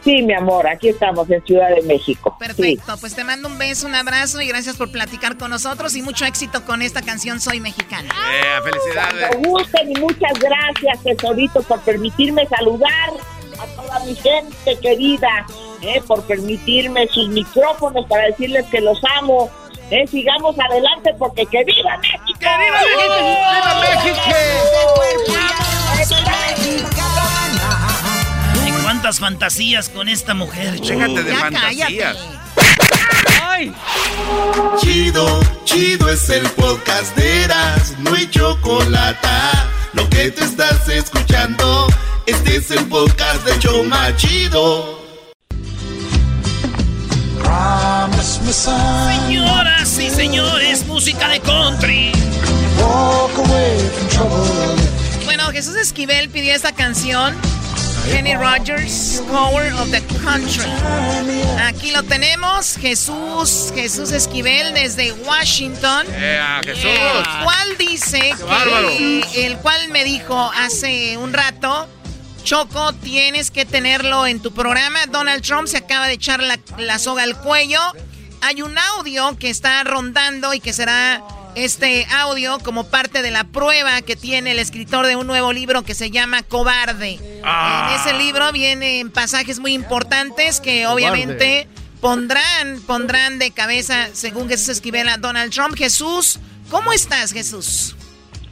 [0.05, 2.37] Sí, mi amor, aquí estamos en Ciudad de México.
[2.39, 2.47] Sí.
[2.47, 6.03] Perfecto, pues te mando un beso, un abrazo y gracias por platicar con nosotros y
[6.03, 8.15] mucho éxito con esta canción Soy Mexicana.
[8.33, 9.29] Eh, felicidades.
[9.29, 13.13] Cuando gusten y muchas gracias, tesorito, por permitirme saludar
[13.59, 15.47] a toda mi gente querida,
[15.81, 19.51] eh, por permitirme sus micrófonos para decirles que los amo.
[19.91, 22.39] Eh, sigamos adelante porque que viva México.
[22.41, 22.81] ¡Que viva
[26.27, 26.85] Ay,
[28.85, 30.79] cuántas fantasías con esta mujer.
[30.79, 32.17] Déjate de Ya fantasías.
[34.79, 39.29] Chido, chido es el podcast de Eras, no hay chocolate.
[39.95, 41.87] Lo que te estás escuchando,
[42.27, 45.03] este es el podcast de Choma Chido.
[48.53, 52.13] Señoras y señores, música de country.
[55.25, 57.35] Bueno, Jesús Esquivel pidió esta canción.
[58.11, 60.71] Kenny Rogers, Power of the Country.
[61.61, 66.07] Aquí lo tenemos, Jesús, Jesús Esquivel desde Washington.
[66.15, 66.85] ¡Ea, Jesús!
[66.85, 68.35] El cual dice
[68.99, 71.89] que, el cual me dijo hace un rato,
[72.45, 75.07] Choco, tienes que tenerlo en tu programa.
[75.07, 77.81] Donald Trump se acaba de echar la, la soga al cuello.
[78.43, 81.23] Hay un audio que está rondando y que será
[81.55, 85.83] este audio como parte de la prueba que tiene el escritor de un nuevo libro
[85.83, 87.15] que se llama Cobarde.
[87.15, 91.69] En ese libro vienen pasajes muy importantes que obviamente
[92.01, 95.77] pondrán, pondrán de cabeza, según Jesús Esquivel, a Donald Trump.
[95.77, 96.39] Jesús,
[96.71, 97.97] ¿cómo estás, Jesús?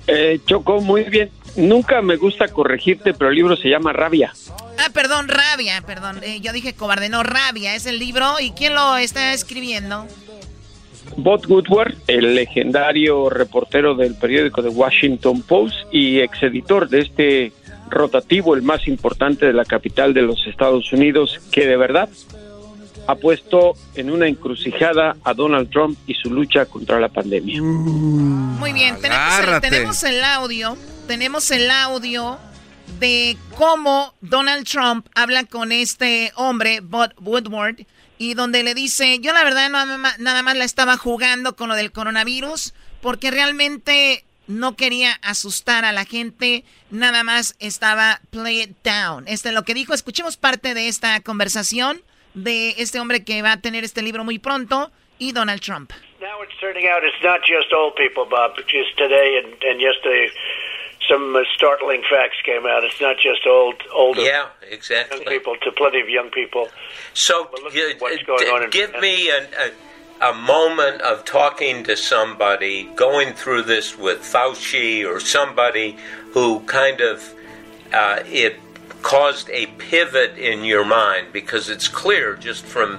[0.07, 1.31] Eh, Choco, muy bien.
[1.55, 4.33] Nunca me gusta corregirte, pero el libro se llama Rabia.
[4.79, 6.21] Ah, perdón, Rabia, perdón.
[6.23, 8.41] Eh, yo dije cobarde, no, Rabia es el libro.
[8.41, 10.07] ¿Y quién lo está escribiendo?
[11.17, 17.53] Bob Woodward, el legendario reportero del periódico The Washington Post y exeditor de este
[17.91, 22.09] rotativo, el más importante de la capital de los Estados Unidos, que de verdad
[23.07, 27.61] ha puesto en una encrucijada a Donald Trump y su lucha contra la pandemia.
[27.61, 29.71] Muy bien, tenemos el, Agárrate.
[29.71, 32.39] tenemos el audio, tenemos el audio
[33.01, 37.85] de cómo Donald Trump habla con este hombre, Bob Woodward,
[38.23, 41.91] y donde le dice, yo la verdad nada más la estaba jugando con lo del
[41.91, 49.27] coronavirus, porque realmente no quería asustar a la gente, nada más estaba play it down.
[49.27, 52.01] Este es lo que dijo, escuchemos parte de esta conversación
[52.35, 55.91] de este hombre que va a tener este libro muy pronto y Donald Trump.
[56.21, 58.55] Now it's turning out it's not just old people, Bob.
[58.69, 59.81] Just today and, and
[61.13, 62.85] some uh, startling facts came out.
[62.85, 65.19] It's not just old, older Yeah, exactly.
[65.19, 66.69] young people to plenty of young people.
[67.15, 69.43] So, you- what's going on in- give me a,
[70.23, 75.97] a, a moment of talking to somebody, going through this with Fauci or somebody
[76.33, 77.35] who kind of
[77.93, 78.57] uh, it
[79.03, 82.99] caused a pivot in your mind because it's clear just from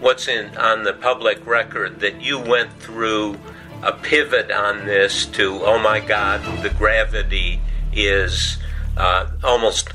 [0.00, 3.38] what's in on the public record that you went through
[3.82, 7.60] a pivot on this to oh my God, the gravity
[7.92, 8.58] is
[8.96, 9.88] uh, almost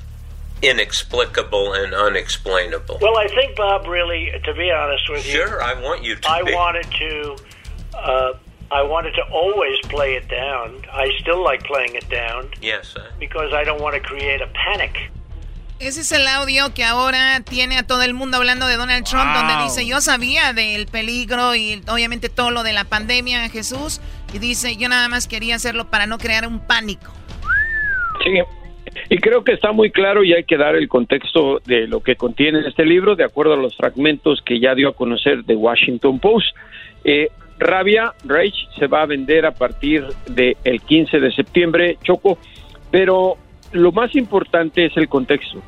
[0.62, 3.00] inexplicable and unexplainable.
[3.02, 6.30] Well, I think Bob really, to be honest with you, Sure, I want you to
[6.30, 6.54] I be.
[6.54, 7.36] wanted to,
[7.98, 8.34] uh,
[8.70, 10.84] I wanted to always play it down.
[10.92, 15.10] I still like playing it down Yes, because I don't want to create a panic.
[15.82, 19.26] Ese es el audio que ahora tiene a todo el mundo hablando de Donald Trump,
[19.34, 19.48] Wow.
[19.48, 24.00] donde dice, yo sabía del peligro y obviamente todo lo de la pandemia, Jesús,
[24.32, 27.12] y dice, yo nada más quería hacerlo para no crear un pánico.
[28.24, 28.40] Sí,
[29.10, 32.16] y creo que está muy claro y hay que dar el contexto de lo que
[32.16, 36.20] contiene este libro de acuerdo a los fragmentos que ya dio a conocer de Washington
[36.20, 36.56] Post.
[37.04, 42.38] Eh, Rabia Rage se va a vender a partir del 15 de septiembre, Choco,
[42.92, 43.38] pero
[43.72, 45.62] lo más importante es el contexto,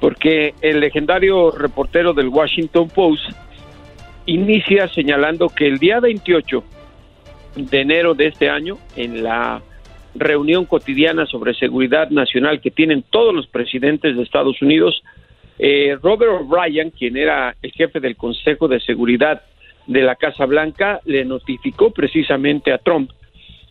[0.00, 3.30] porque el legendario reportero del Washington Post
[4.26, 6.64] inicia señalando que el día 28
[7.56, 9.62] de enero de este año, en la
[10.14, 15.02] reunión cotidiana sobre seguridad nacional que tienen todos los presidentes de Estados Unidos,
[15.58, 19.42] eh, Robert O'Brien, quien era el jefe del Consejo de Seguridad
[19.86, 23.10] de la Casa Blanca, le notificó precisamente a Trump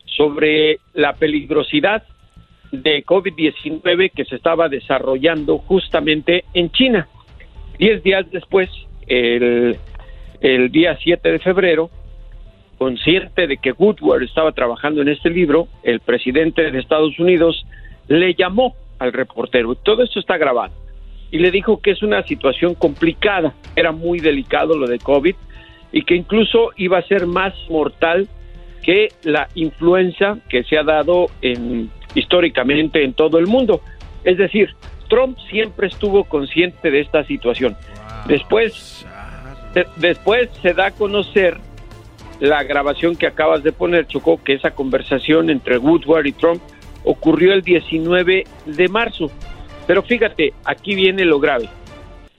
[0.06, 2.04] sobre la peligrosidad
[2.72, 7.08] de COVID-19 que se estaba desarrollando justamente en China.
[7.78, 8.70] Diez días después,
[9.08, 9.78] el,
[10.72, 11.90] día 7 de febrero,
[12.78, 17.66] consciente de que Woodward estaba trabajando en este libro, el presidente de Estados Unidos
[18.08, 19.76] le llamó al reportero.
[19.76, 20.74] Todo esto está grabado.
[21.32, 25.36] Y le dijo que es una situación complicada, era muy delicado lo de COVID
[25.92, 28.28] y que incluso iba a ser más mortal
[28.90, 33.82] que la influenza que se ha dado en, históricamente en todo el mundo.
[34.24, 34.72] Es decir,
[35.08, 37.78] Trump siempre estuvo consciente de esta situación.
[38.26, 39.06] Después,
[39.76, 41.58] de- después se da a conocer
[42.40, 46.60] la grabación que acabas de poner, Chocó, que esa conversación entre Woodward y Trump
[47.04, 49.30] ocurrió el 19 de marzo.
[49.86, 51.70] Pero fíjate, aquí viene lo grave.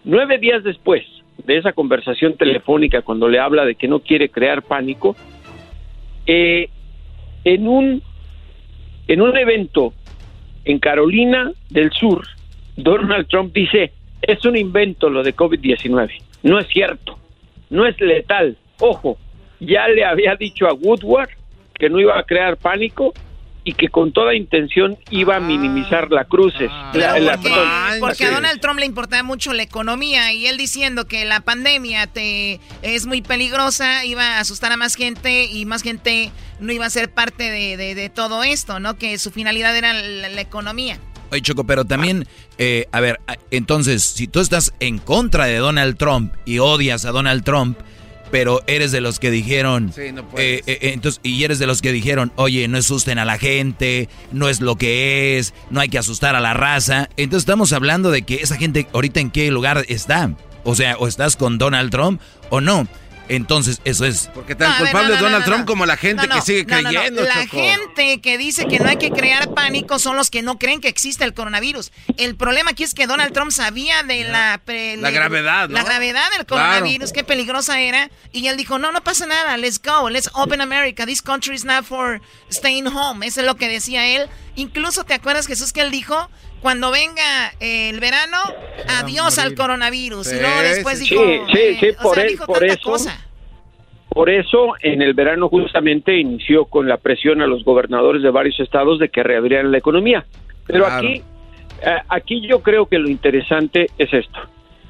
[0.02, 1.04] Nueve días después
[1.46, 5.14] de esa conversación telefónica, cuando le habla de que no quiere crear pánico,
[6.26, 6.68] eh,
[7.44, 8.02] en un
[9.08, 9.92] en un evento
[10.64, 12.24] en Carolina del Sur,
[12.76, 16.10] Donald Trump dice, es un invento lo de COVID-19.
[16.44, 17.18] No es cierto,
[17.70, 18.56] no es letal.
[18.78, 19.18] Ojo,
[19.58, 21.30] ya le había dicho a Woodward
[21.74, 23.12] que no iba a crear pánico
[23.70, 26.70] y que con toda intención iba a minimizar la cruces.
[26.92, 27.36] la, la-
[28.00, 32.08] Porque, a Donald Trump le importaba mucho la economía y él diciendo que la pandemia
[32.08, 36.84] te es muy peligrosa, iba a asustar a más gente y más gente no iba
[36.86, 38.96] a ser parte de, de- de todo esto, ¿no?
[38.98, 40.98] Que su finalidad era la, la economía.
[41.30, 42.26] Oye, Choco, pero también,
[42.58, 43.20] eh, a ver,
[43.52, 47.78] entonces, si tú estás en contra de Donald Trump y odias a Donald Trump,
[48.30, 50.62] pero eres de los que dijeron, Sí, no eh, puedes.
[50.66, 54.48] eh, entonces, y eres de los que dijeron, oye, no asusten a la gente, no
[54.48, 57.08] es lo que es, no hay que asustar a la raza.
[57.16, 60.32] Entonces estamos hablando de que esa gente ahorita en qué lugar está.
[60.64, 62.86] O sea, o estás con Donald Trump o no.
[63.30, 64.28] Entonces, eso es.
[64.34, 65.54] Porque tan No, ver, culpable no, no, Donald no, no.
[65.54, 66.88] Trump como la gente No, no, que sigue no, no, no.
[66.90, 67.56] creyendo, La Choco.
[67.62, 70.88] gente que dice que no hay que crear pánico son los que no creen que
[70.88, 71.92] existe el coronavirus.
[72.16, 74.60] El problema aquí es que Donald Trump sabía de la...
[74.64, 75.74] pre- La le- gravedad, ¿no?
[75.76, 76.70] La gravedad del Claro.
[76.72, 78.10] coronavirus, qué peligrosa era.
[78.32, 81.06] Y él dijo, no, no pasa nada, let's go, let's open America.
[81.06, 83.24] This country is not for staying home.
[83.24, 84.28] Eso es lo que decía él.
[84.60, 86.14] Incluso, ¿te acuerdas, Jesús, que él dijo?
[86.60, 88.36] Cuando venga eh, el verano,
[89.00, 90.32] adiós al coronavirus.
[90.32, 91.22] y luego Sí, después sí, dijo...
[91.52, 93.26] sí, eh, sí, o por sea, e- dijo por tanta eso- cosa.
[94.10, 98.58] Por eso, en el verano justamente inició con la presión a los gobernadores de varios
[98.58, 100.26] estados de que reabrieran la economía.
[100.66, 101.06] Pero Claro.
[101.08, 101.22] aquí,
[101.82, 104.40] eh, aquí yo creo que lo interesante es esto,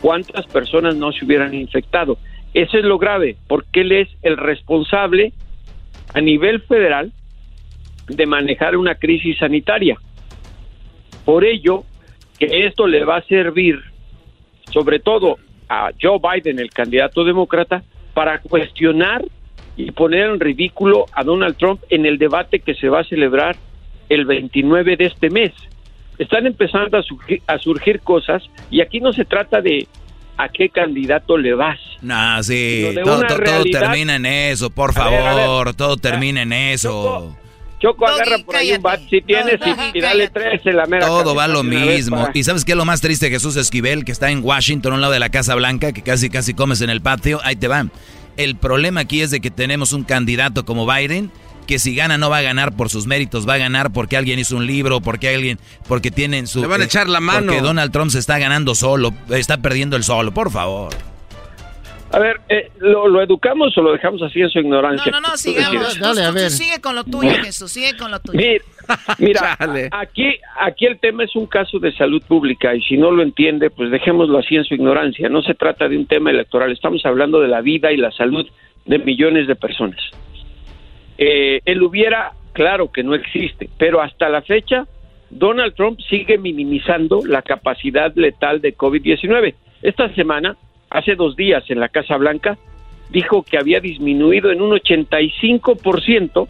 [0.00, 2.18] ¿Cuántas personas no se hubieran infectado?
[2.54, 5.32] Eso es lo grave, porque él es el responsable
[6.12, 7.12] a nivel federal
[8.08, 9.96] de manejar una crisis sanitaria.
[11.24, 11.84] Por ello,
[12.38, 13.80] que esto le va a servir,
[14.72, 15.38] sobre todo
[15.72, 19.24] a Joe Biden, el candidato demócrata, para cuestionar
[19.76, 23.56] y poner en ridículo a Donald Trump en el debate que se va a celebrar
[24.10, 25.52] el 29 de este mes.
[26.18, 29.88] Están empezando a surgir, a surgir cosas y aquí no se trata de
[30.36, 31.80] a qué candidato le vas.
[32.02, 35.44] No, sí, todo, todo- termina en eso, por A ver, a ver.
[35.46, 37.34] favor, todo termina en eso.
[37.82, 39.58] Choco, agarra por ahí un bat si tienes
[39.92, 42.16] y, y dale tres en la mera Todo va lo mismo.
[42.16, 44.94] para- ¿Y sabes qué es lo más triste, Jesús Esquivel, que está en Washington, a
[44.94, 47.40] un lado de la Casa Blanca, que casi casi comes en el patio?
[47.42, 47.90] Ahí te van.
[48.36, 51.30] El problema aquí es de que tenemos un candidato como Biden
[51.66, 54.38] que si gana no va a ganar por sus méritos, va a ganar porque alguien
[54.38, 56.60] hizo un libro, porque alguien, porque tienen su...
[56.60, 57.46] Le van a echar la mano.
[57.46, 60.92] Porque Donald Trump se está ganando solo, está perdiendo el solo, por favor.
[62.12, 65.10] A ver, eh, ¿lo, lo educamos o lo dejamos así en su ignorancia?
[65.10, 65.72] No, no, no, sigamos.
[65.98, 65.98] decides.
[65.98, 68.38] Tú- tú sigue con lo tuyo, Jesús, sigue con lo tuyo.
[68.38, 68.60] Mira,
[69.18, 73.22] mira, aquí, aquí el tema es un caso de salud pública y si no lo
[73.22, 75.28] entiende, pues dejémoslo así en su ignorancia.
[75.30, 78.46] No se trata de un tema electoral, estamos hablando de la vida y la salud
[78.84, 80.00] de millones de personas.
[81.18, 84.86] Eh, él hubiera, claro que no existe, pero hasta la fecha
[85.30, 89.54] Donald Trump sigue minimizando la capacidad letal de COVID-19.
[89.82, 90.56] Esta semana,
[90.92, 92.58] hace dos días en la Casa Blanca,
[93.10, 96.48] dijo que había disminuido en un 85%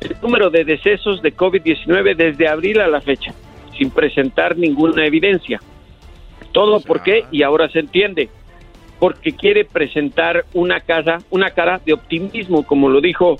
[0.00, 3.34] el número de decesos de COVID-19 desde abril a la fecha,
[3.76, 5.60] sin presentar ninguna evidencia.
[6.52, 8.28] Todo por qué, y ahora se entiende,
[8.98, 13.36] porque quiere presentar una casa, una cara de optimismo, como lo dijo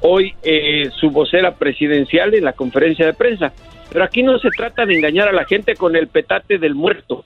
[0.00, 3.52] hoy eh, su vocera presidencial en la conferencia de prensa.
[3.90, 7.24] Pero aquí no se trata de engañar a la gente con el petate del muerto.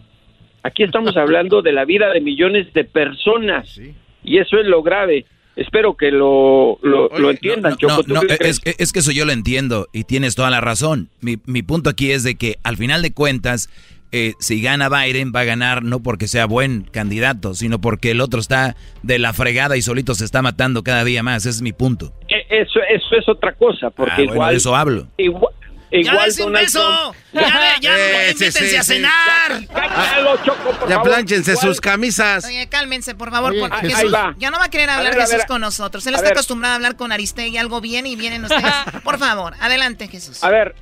[0.63, 3.81] Aquí estamos hablando de la vida de millones de personas.
[4.25, 5.27] Y eso es lo grave.
[5.57, 7.97] Espero que lo, lo, lo entiendan, Choco.
[7.97, 11.11] No, ¿Tú no, es, es que eso yo lo entiendo y tienes toda la razón.
[11.21, 13.69] Mi, mi punto aquí es de que al final de cuentas,
[14.13, 18.23] eh, si gana Biden, va a ganar no porque sea buen candidato, sino porque el
[18.23, 21.43] otro está de la fregada y solito se está matando cada día más.
[21.45, 22.15] Ese es mi punto.
[22.29, 24.51] Eh, Eso, eso es otra cosa, porque Ah, bueno, igual...
[24.53, 25.07] de eso hablo.
[25.19, 25.52] Igual, ¡Ya
[26.01, 27.13] igual un Donald beso!
[27.13, 27.97] Trump- ¡Ya, ya,
[28.29, 28.95] Ese, invítense sí, a sí.
[28.95, 29.67] cenar!
[29.73, 31.09] Cállalo, Choco, por Ya favor.
[31.27, 32.45] Igual- sus camisas.
[32.47, 34.13] Oye, cálmense, por favor, Oye, porque Jesús.
[34.15, 34.35] Va.
[34.39, 36.07] ya no va a querer A hablar a Jesús ver, con nosotros.
[36.07, 36.33] Él está ver.
[36.33, 38.63] acostumbrado a hablar con Aristegui algo bien y vienen ustedes.
[39.05, 40.43] Por favor, adelante, Jesús.
[40.45, 40.75] A ver,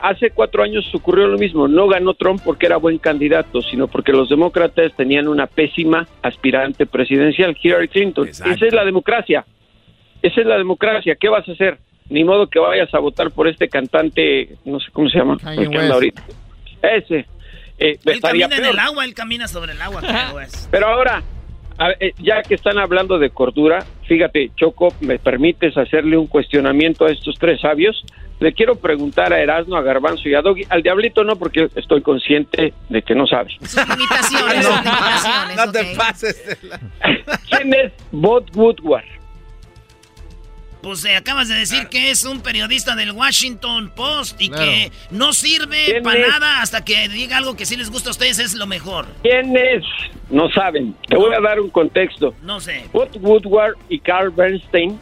[0.00, 1.68] hace cuatro años ocurrió lo mismo.
[1.68, 6.86] No ganó Trump porque era buen candidato, sino porque los demócratas tenían una pésima aspirante
[6.86, 8.28] presidencial, Hillary Clinton.
[8.28, 9.44] Esa es la democracia.
[10.22, 11.16] Esa es la democracia.
[11.20, 11.78] ¿Qué vas a hacer?
[12.12, 15.70] Ni modo que vayas a votar por este cantante, no sé cómo se llama, el
[15.70, 16.22] que anda ahorita.
[16.82, 17.26] Ese.
[17.78, 20.02] Eh, Él camina en el agua, él camina sobre el agua.
[20.70, 21.22] Pero ahora,
[21.78, 27.06] ver, eh, ya que están hablando de cordura, fíjate, Choco, ¿me permites hacerle un cuestionamiento
[27.06, 28.04] a estos tres sabios?
[28.40, 30.64] Le quiero preguntar a Erasmo, a Garbanzo y a Doggy.
[30.68, 33.50] Al Diablito no, porque estoy consciente de que no sabe.
[33.60, 35.56] Limitaciones, sus limitaciones.
[35.56, 36.60] No te pases.
[36.60, 36.80] de la-
[37.48, 39.04] ¿Quién es Bob Woodward?
[40.82, 44.64] Pues eh, acabas de decir que es un periodista del Washington Post y Claro.
[44.64, 48.12] que no sirve ¿Quién para nada hasta que diga algo que sí les gusta a
[48.12, 49.06] ustedes es lo mejor.
[49.22, 49.84] ¿Quién es?
[50.30, 50.94] No saben.
[51.08, 52.34] Te voy a dar un contexto.
[52.42, 52.84] No sé.
[52.92, 54.98] Bob Woodward y Carl Bernstein,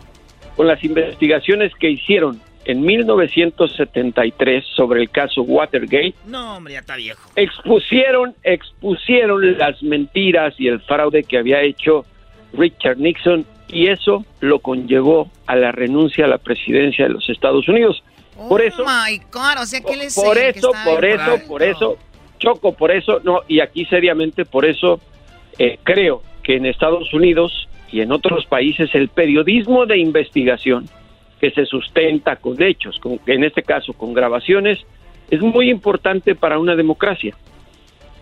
[0.57, 6.97] con las investigaciones que hicieron en 1973 sobre el caso Watergate, No, hombre, ya está
[6.97, 7.31] viejo.
[7.37, 12.05] expusieron, expusieron las mentiras y el fraude que había hecho
[12.53, 17.69] Richard Nixon y eso lo conllevó a la renuncia a la presidencia de los Estados
[17.69, 18.03] Unidos.
[18.49, 20.37] Por eso, my God, o sea, ¿qué les por?
[20.37, 21.47] Que eso, por eso, alto.
[21.47, 21.99] por eso,
[22.39, 25.01] Choco, por eso, no, y aquí seriamente, por eso
[25.59, 30.89] eh, creo que en Estados Unidos y en otros países el periodismo de investigación
[31.41, 34.79] que se sustenta con hechos, con, en este caso con grabaciones,
[35.31, 37.37] es muy importante para una democracia.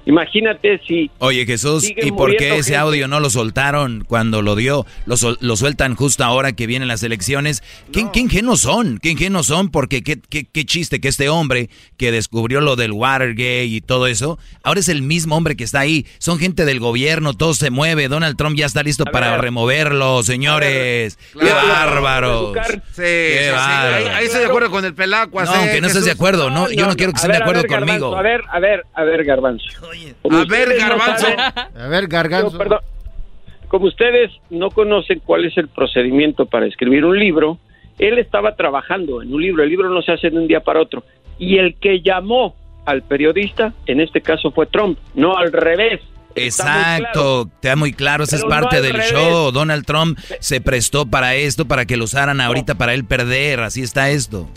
[0.07, 2.77] Imagínate si Oye Jesús, ¿y por qué ese gente.
[2.77, 4.87] audio no lo soltaron cuando lo dio?
[5.05, 7.63] Lo, sol- lo sueltan justo ahora que vienen las elecciones.
[7.93, 8.99] ¿Qué, qué ingenuos son?
[9.03, 9.71] ¿Qué ingenuos son?
[9.71, 11.69] Porque qué, qué, qué chiste que este hombre
[11.99, 15.81] que descubrió lo del Watergate y todo eso, ahora es el mismo hombre que está
[15.81, 16.07] ahí.
[16.19, 18.09] Son gente del gobierno, todo se mueve.
[18.09, 19.43] Donald Trump ya está listo para ver.
[19.43, 21.19] removerlo, señores.
[21.35, 21.69] ¡Qué Claro.
[21.69, 22.53] bárbaros!
[22.93, 23.51] Sí, ¡Qué sí, sí.
[23.55, 24.09] bárbaros!
[24.09, 25.49] Ahí, ahí estoy de acuerdo con el pelacuas.
[25.49, 26.19] No, eh, aunque no estés de Jesús.
[26.21, 28.17] acuerdo, no, yo no quiero que estén de ver, a acuerdo ver, Garbanzo, conmigo.
[28.17, 29.65] A ver, a ver, a ver, Garbanzo.
[30.23, 31.27] Como A ver, no Garbanzo.
[31.77, 32.53] A ver, Garganzo.
[32.53, 32.81] Yo, perdón.
[33.69, 37.59] Como ustedes no conocen cuál es el procedimiento para escribir un libro,
[37.99, 39.63] él estaba trabajando en un libro.
[39.63, 41.05] El libro no se hace de un día para otro.
[41.39, 46.01] Y el que llamó al periodista, en este caso fue Trump, no al revés.
[46.35, 46.99] Está.
[46.99, 49.11] Exacto, te da muy claro, esa es no parte del revés.
[49.11, 49.51] show.
[49.51, 53.83] Donald Trump se prestó para esto, para que lo usaran ahorita para él perder, así
[53.83, 54.49] está esto.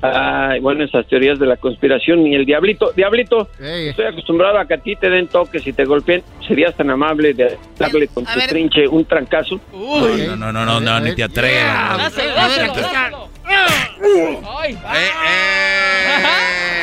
[0.00, 2.92] Ay, bueno, esas teorías de la conspiración y el diablito.
[2.92, 6.22] Diablito, estoy acostumbrado a que a ti te den toques y te golpeen.
[6.46, 9.60] ¿Serías tan amable de darle con tu trinche un trancazo?
[9.72, 12.12] No, no, no, no, no, ni te atrevas.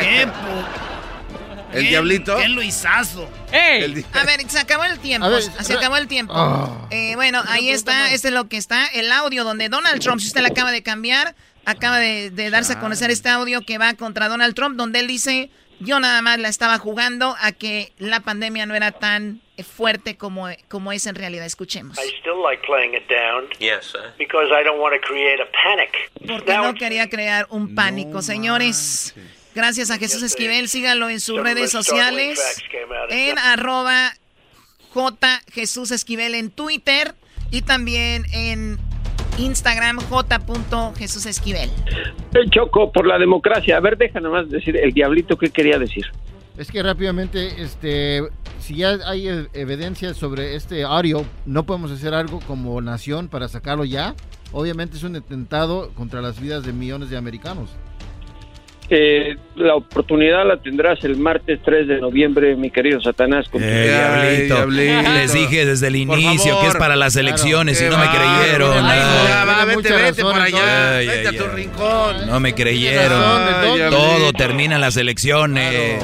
[0.01, 0.27] ¿Qué,
[1.73, 2.37] El diablito.
[2.37, 3.29] ¡Qué Luisazo!
[3.51, 5.25] A ver, se acabó el tiempo.
[5.25, 6.33] A ver, se acabó el tiempo.
[6.35, 6.87] Ah.
[6.89, 8.11] Eh, bueno, ahí está.
[8.11, 8.87] Este es lo que está.
[8.87, 11.35] El audio donde Donald Trump, si usted le acaba de cambiar,
[11.65, 15.07] acaba de, de darse a conocer este audio que va contra Donald Trump, donde él
[15.07, 15.49] dice:
[15.79, 20.47] Yo nada más la estaba jugando a que la pandemia no era tan fuerte como,
[20.67, 21.45] como es en realidad.
[21.45, 21.97] Escuchemos.
[21.97, 24.13] I still like playing it down Yes, sir.
[24.17, 26.11] because I don't want to create a panic.
[26.27, 29.15] Porque no quería crear un pánico, señores.
[29.53, 32.61] Gracias a Jesús Esquivel, síganlo en sus redes sociales.
[33.09, 34.13] En arroba
[34.93, 37.15] J Jesús Esquivel en Twitter
[37.51, 38.77] y también en
[39.37, 40.39] Instagram J.
[40.97, 41.69] Jesús Esquivel.
[42.33, 43.77] El Choco, por la democracia.
[43.77, 46.05] A ver, deja nomás decir el diablito qué quería decir.
[46.57, 48.21] Es que rápidamente, este,
[48.59, 53.83] si ya hay evidencia sobre este audio, no podemos hacer algo como nación para sacarlo
[53.83, 54.15] ya.
[54.53, 57.71] Obviamente es un atentado contra las vidas de millones de americanos.
[58.87, 63.47] Eh, la oportunidad la tendrás el martes 3 de noviembre, mi querido Satanás.
[63.49, 64.65] con tu- Eh, diablito.
[65.11, 66.61] Les dije desde el inicio favor.
[66.61, 68.85] que es para las elecciones y no me creyeron.
[68.85, 70.97] Ay, Ay, ya, va, Tiene vete, vete razón, por allá.
[70.97, 71.55] Ay, vete ay, a tu ay.
[71.55, 72.27] rincón.
[72.27, 73.23] No me creyeron.
[73.23, 76.03] Ay, Todo termina en las elecciones.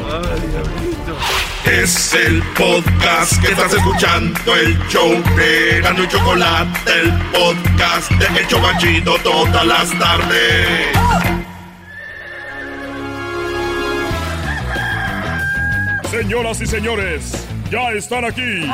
[1.66, 8.40] Es el podcast que estás escuchando, el show de Gano y Chocolate, el podcast de
[8.40, 11.41] El Chobachito todas las tardes.
[16.12, 18.68] Señoras y señores, ya están aquí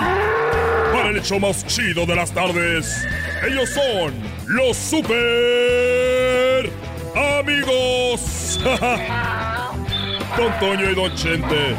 [0.92, 3.06] para el hecho más chido de las tardes.
[3.48, 4.12] Ellos son
[4.48, 6.68] los super
[7.16, 8.60] amigos.
[10.36, 11.76] Don Toño y Don Chente.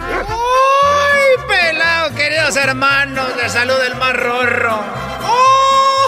[0.00, 3.36] ¡Ay, pelado, queridos hermanos!
[3.36, 4.82] De salud el más rorro.
[5.24, 6.06] ¡Oh!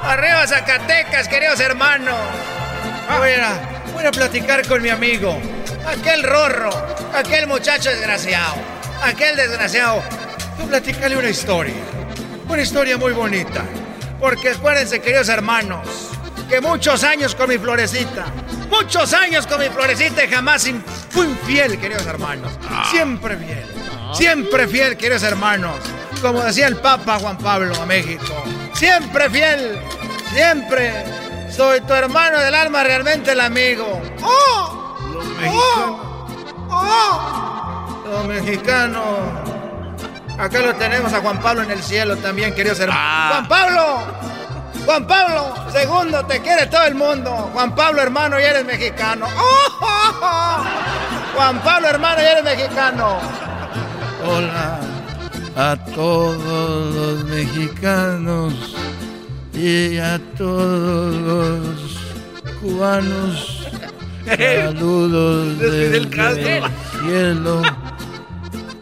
[0.04, 2.14] Arriba Zacatecas, queridos hermanos.
[3.18, 3.74] Voy a,
[4.04, 5.40] voy a platicar con mi amigo.
[5.86, 6.70] Aquel rorro,
[7.14, 8.56] aquel muchacho desgraciado,
[9.02, 10.02] aquel desgraciado.
[10.58, 11.72] Tú platicale una historia.
[12.46, 13.64] Una historia muy bonita.
[14.20, 15.88] Porque acuérdense, queridos hermanos,
[16.50, 18.26] que muchos años con mi florecita,
[18.68, 20.68] muchos años con mi florecita y jamás
[21.08, 22.52] fui infiel, queridos hermanos.
[22.90, 23.66] Siempre fiel.
[24.12, 25.76] Siempre fiel, queridos hermanos.
[26.20, 28.44] Como decía el Papa Juan Pablo a México.
[28.74, 29.78] Siempre fiel.
[30.34, 31.23] Siempre.
[31.54, 34.02] Soy tu hermano del alma, realmente el amigo.
[34.22, 34.96] ¡Oh!
[35.46, 36.26] ¡Oh!
[36.68, 38.04] ¡Oh!
[38.10, 39.04] Los mexicanos.
[40.36, 43.32] Acá lo tenemos a Juan Pablo en el cielo también, queridos hermanos.
[43.36, 43.98] ¡Juan Pablo!
[44.84, 47.30] Juan Pablo, segundo, te quiere todo el mundo.
[47.52, 49.26] Juan Pablo, hermano, ya eres mexicano.
[49.36, 50.64] ¡Oh, oh, oh!
[51.36, 53.18] Juan Pablo, hermano, ya eres mexicano.
[54.26, 54.80] Hola
[55.56, 58.74] a todos los mexicanos
[59.54, 63.68] y a todos los cubanos.
[64.26, 66.10] Saludos desde el
[67.00, 67.62] cielo.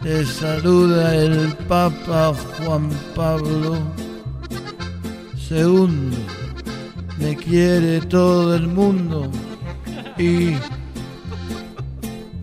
[0.01, 3.77] Te saluda el Papa Juan Pablo
[5.49, 6.11] II.
[7.19, 9.29] Me quiere todo el mundo
[10.17, 10.55] y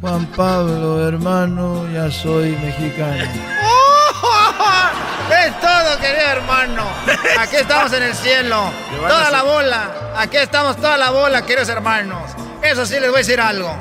[0.01, 3.25] Juan Pablo, hermano, ya soy mexicano.
[5.47, 6.87] Es todo, querido hermano.
[7.39, 8.71] Aquí estamos en el cielo.
[9.09, 9.91] Toda la bola.
[10.17, 12.31] Aquí estamos toda la bola, queridos hermanos.
[12.63, 13.75] Eso sí les voy a decir algo.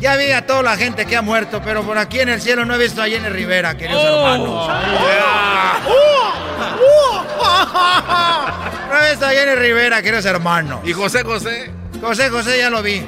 [0.00, 2.64] Ya vi a toda la gente que ha muerto, pero por aquí en el cielo
[2.64, 4.70] no he visto a Jenny Rivera, queridos hermanos.
[8.90, 10.80] No he visto a Jenny Rivera, queridos hermanos.
[10.84, 11.70] ¿Y José José?
[12.00, 13.06] José José ya lo vi.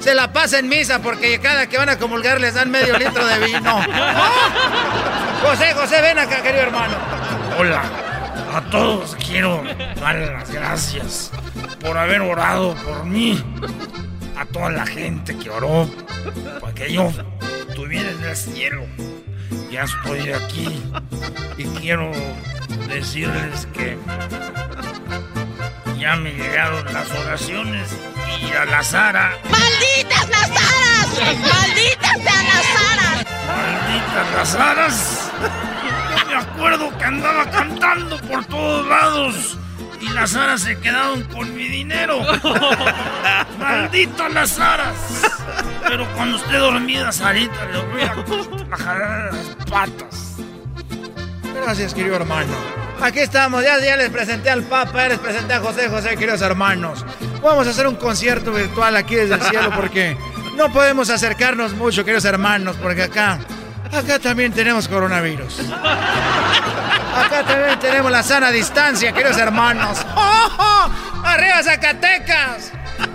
[0.00, 3.26] Se la pasa en misa porque cada que van a comulgar les dan medio litro
[3.26, 3.80] de vino.
[5.42, 6.94] José José, ven acá, querido hermano.
[7.58, 7.82] Hola,
[8.54, 9.62] a todos quiero
[10.00, 11.30] dar las gracias
[11.80, 13.42] por haber orado por mí.
[14.36, 15.88] A toda la gente que oró
[16.60, 17.10] para que yo
[17.68, 18.86] estuviera en el cielo.
[19.70, 20.82] Ya estoy aquí
[21.56, 22.10] y quiero
[22.88, 23.96] decirles que
[26.00, 27.94] ya me llegaron las oraciones
[28.42, 29.38] y a la Sara.
[29.50, 31.08] ¡Malditas las aras!
[31.18, 33.26] ¡Malditas sean las aras!
[33.46, 35.30] ¡Malditas las aras!
[36.18, 39.58] Yo me acuerdo que andaba cantando por todos lados
[40.00, 42.22] y las aras se quedaron con mi dinero.
[43.58, 44.94] ¡Malditas las aras!
[45.86, 50.36] Pero cuando esté dormida, Sarita, le voy a, a jalar las patas.
[51.62, 52.52] Gracias, querido hermano.
[53.00, 56.42] Aquí estamos, ya, ya les presenté al Papa, ya les presenté a José José, queridos
[56.42, 57.04] hermanos.
[57.42, 60.16] Vamos a hacer un concierto virtual aquí desde el cielo porque
[60.56, 63.38] no podemos acercarnos mucho, queridos hermanos, porque acá,
[63.92, 65.60] acá también tenemos coronavirus.
[67.16, 70.04] Acá también tenemos la sana distancia, queridos hermanos.
[70.14, 70.90] ¡Oh, oh!
[71.24, 72.72] ¡Arriba Zacatecas!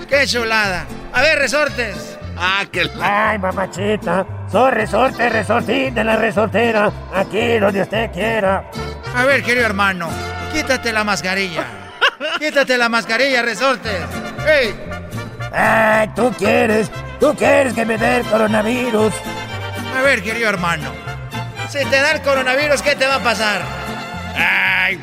[0.09, 0.85] ¡Qué chulada!
[1.13, 2.14] A ver, resortes.
[2.37, 8.69] Ah, que Ay, mamachita, soy resorte, resortín de la resortera, aquí donde usted quiera.
[9.15, 10.09] A ver, querido hermano,
[10.51, 11.65] quítate la mascarilla.
[12.39, 14.01] Quítate la mascarilla, resortes.
[14.47, 14.73] ¡Ey!
[15.53, 19.13] Ay, tú quieres, tú quieres que me dé el coronavirus.
[19.97, 20.91] A ver, querido hermano,
[21.69, 23.61] si te da el coronavirus, ¿qué te va a pasar?
[24.35, 24.99] Ay,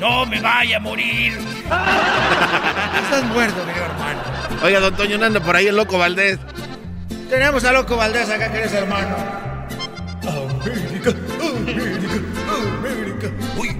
[0.00, 1.32] no me vaya a morir.
[3.04, 4.20] Estás muerto, querido hermano.
[4.62, 6.38] Oiga, don Toño, no anda por ahí el loco Valdés.
[7.34, 9.16] Tenemos a Loco Valdés acá, queridos hermano.
[10.22, 11.10] América,
[11.40, 12.20] América,
[12.80, 13.28] América.
[13.56, 13.76] Uy,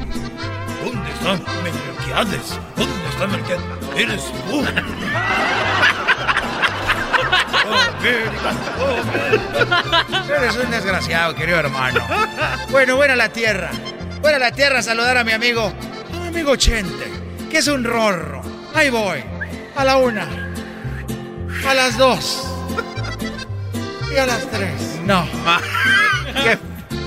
[0.84, 2.58] ¿dónde está Melquiades?
[2.74, 3.64] ¿Dónde está Melquiades?
[3.96, 4.66] Eres tú.
[10.36, 12.04] Eres un desgraciado, querido hermano.
[12.72, 13.70] Bueno, voy a la tierra.
[14.20, 15.72] Voy a la tierra a saludar a mi amigo,
[16.12, 17.04] a mi amigo Chente,
[17.48, 18.42] que es un rorro.
[18.74, 19.22] Ahí voy.
[19.76, 20.26] A la una.
[21.64, 22.50] A las dos.
[24.14, 25.00] Y a las tres.
[25.04, 25.26] No.
[26.44, 26.58] ¿Qué?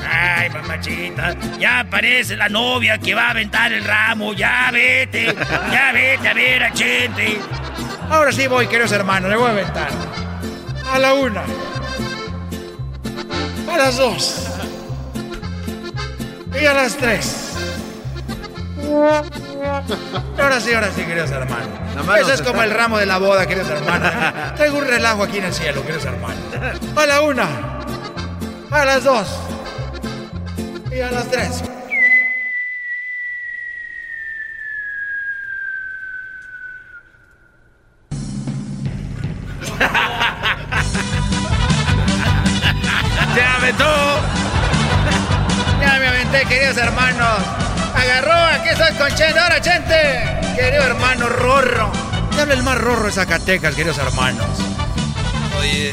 [0.09, 4.33] Ay, mamachita, ya aparece la novia que va a aventar el ramo.
[4.33, 5.33] Ya vete,
[5.71, 7.39] ya vete a ver a Chente.
[8.09, 9.89] Ahora sí voy, queridos hermanos, le voy a aventar.
[10.91, 11.43] A la una.
[13.71, 14.47] A las dos.
[16.59, 17.53] Y a las tres.
[20.39, 21.67] Ahora sí, ahora sí, queridos hermanos.
[22.19, 24.11] Eso es como el ramo de la boda, queridos hermanos.
[24.55, 26.39] Traigo un relajo aquí en el cielo, queridos hermanos.
[26.95, 27.47] A la una.
[28.71, 29.27] A las dos.
[30.91, 31.63] Y a las tres.
[52.87, 54.47] Rorro de Zacatecas, queridos hermanos.
[55.59, 55.91] Oye,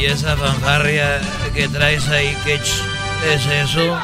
[0.00, 1.20] ¿y esa fanfarria
[1.52, 2.82] que traes ahí, qué ch-
[3.34, 3.98] es eso?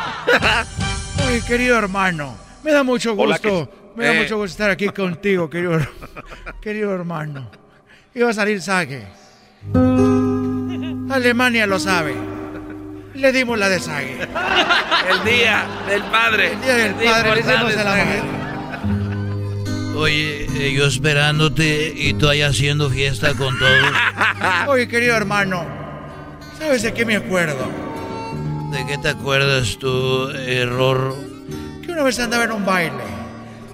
[1.29, 2.37] Oye, querido hermano.
[2.65, 3.71] Me da mucho Hola, gusto.
[3.71, 4.23] ¿qué- Me da Eh.
[4.23, 5.79] mucho gusto estar aquí contigo, querido,
[6.61, 7.49] querido hermano.
[8.15, 9.07] Iba a salir Sage.
[11.11, 12.15] Alemania lo sabe.
[13.15, 14.19] Le dimos la de Sage.
[15.11, 16.53] El día del padre.
[16.55, 18.42] El día del padre le hicimos a la mujer.
[19.95, 23.93] Oye, eh, yo esperándote y tú ahí haciendo fiesta con todos.
[24.69, 25.67] Oye, querido hermano.
[26.59, 27.69] ¿Sabes de qué me acuerdo?
[28.71, 31.17] ¿De qué te acuerdas tú, eh, Rorro?
[31.85, 33.05] Que una vez andaba en un baile.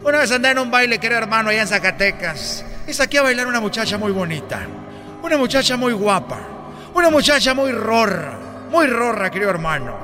[0.02, 2.64] Una vez andaba en un baile, querido hermano, allá en Zacatecas.
[2.88, 4.66] Y saqué a bailar una muchacha muy bonita.
[5.22, 6.40] Una muchacha muy guapa.
[6.94, 8.38] Una muchacha muy rorra.
[8.70, 9.96] Muy rorra, querido hermano.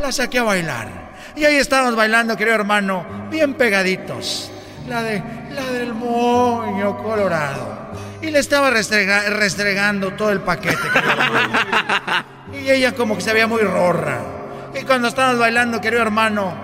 [0.00, 1.12] La saqué a bailar.
[1.34, 4.50] Y ahí estábamos bailando, querido hermano, bien pegaditos.
[4.88, 5.22] La de
[5.54, 7.80] la del moño colorado.
[8.20, 10.76] Y le estaba restrega- restregando todo el paquete.
[12.52, 14.20] Y ella como que se veía muy rorra.
[14.78, 16.54] Y cuando estábamos bailando, querido hermano,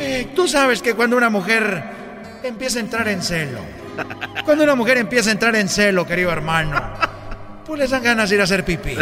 [0.00, 1.82] eh, tú sabes que cuando una mujer
[2.42, 3.60] empieza a entrar en celo,
[4.44, 6.80] cuando una mujer empieza a entrar en celo, querido hermano,
[7.64, 8.96] pues les dan ganas de ir a hacer pipí.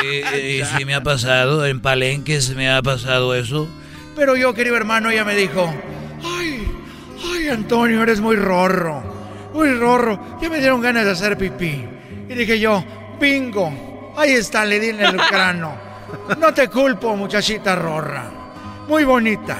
[0.00, 3.68] Sí, y sí me ha pasado, en Palenques me ha pasado eso.
[4.14, 5.72] Pero yo, querido hermano, ella me dijo,
[7.38, 9.02] ay, Antonio, eres muy rorro,
[9.54, 10.38] muy rorro.
[10.40, 11.84] Ya me dieron ganas de hacer pipí.
[12.28, 12.84] Y dije yo,
[13.20, 15.72] bingo, ahí está, le di en el cráneo.
[16.38, 18.30] No te culpo, muchachita rorra.
[18.88, 19.58] Muy bonita.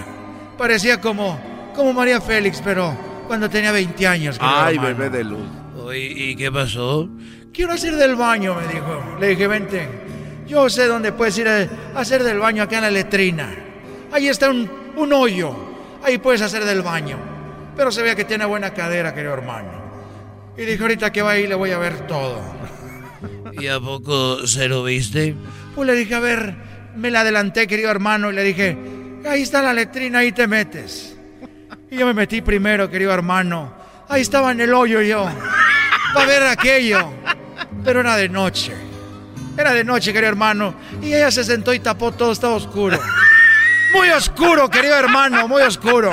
[0.57, 1.39] Parecía como,
[1.75, 4.39] como María Félix, pero cuando tenía 20 años.
[4.41, 5.47] Ay, bebé de luz.
[5.77, 7.09] Oye, ¿y qué pasó?
[7.53, 9.17] Quiero hacer del baño, me dijo.
[9.21, 9.89] Le dije, vente.
[10.47, 13.55] Yo sé dónde puedes ir a hacer del baño acá en la letrina.
[14.11, 15.55] Ahí está un, un hoyo.
[16.03, 17.38] Ahí puedes hacer del baño.
[17.79, 19.71] Pero se ve que tiene buena cadera, querido hermano.
[20.57, 22.43] Y dije, ahorita que va ahí le voy a ver todo.
[23.53, 25.37] ¿Y a poco se lo viste?
[25.77, 26.57] Pues le dije, a ver,
[26.97, 28.77] me la adelanté, querido hermano, y le dije,
[29.31, 31.17] ahí está la letrina, ahí te metes.
[31.89, 33.73] Y yo me metí primero, querido hermano.
[34.09, 35.31] Ahí estaba en el hoyo yo.
[36.13, 37.13] Para ver aquello.
[37.85, 38.73] Pero era de noche.
[39.57, 40.75] Era de noche, querido hermano.
[41.01, 42.99] Y ella se sentó y tapó todo, estaba oscuro.
[43.93, 46.11] Muy oscuro, querido hermano, muy oscuro.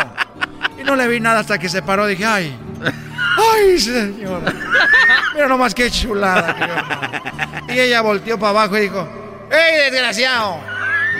[0.85, 2.07] No le vi nada hasta que se paró.
[2.07, 2.55] Dije, ay,
[3.37, 4.41] ay, señor.
[5.33, 6.55] Mira nomás qué chulada.
[7.67, 9.07] Y ella volteó para abajo y dijo,
[9.51, 10.59] ¡Ey, desgraciado!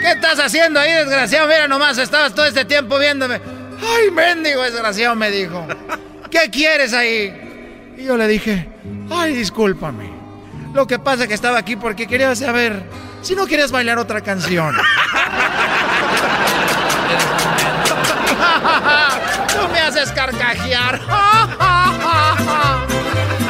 [0.00, 1.48] ¿Qué estás haciendo ahí, desgraciado?
[1.48, 3.40] Mira nomás, estabas todo este tiempo viéndome.
[3.80, 5.66] Ay, mendigo desgraciado, me dijo.
[6.30, 7.94] ¿Qué quieres ahí?
[7.96, 8.68] Y yo le dije,
[9.10, 10.10] ay, discúlpame.
[10.74, 12.82] Lo que pasa es que estaba aquí porque quería saber
[13.22, 14.76] si no querías bailar otra canción.
[19.54, 21.00] Tú me haces carcajear.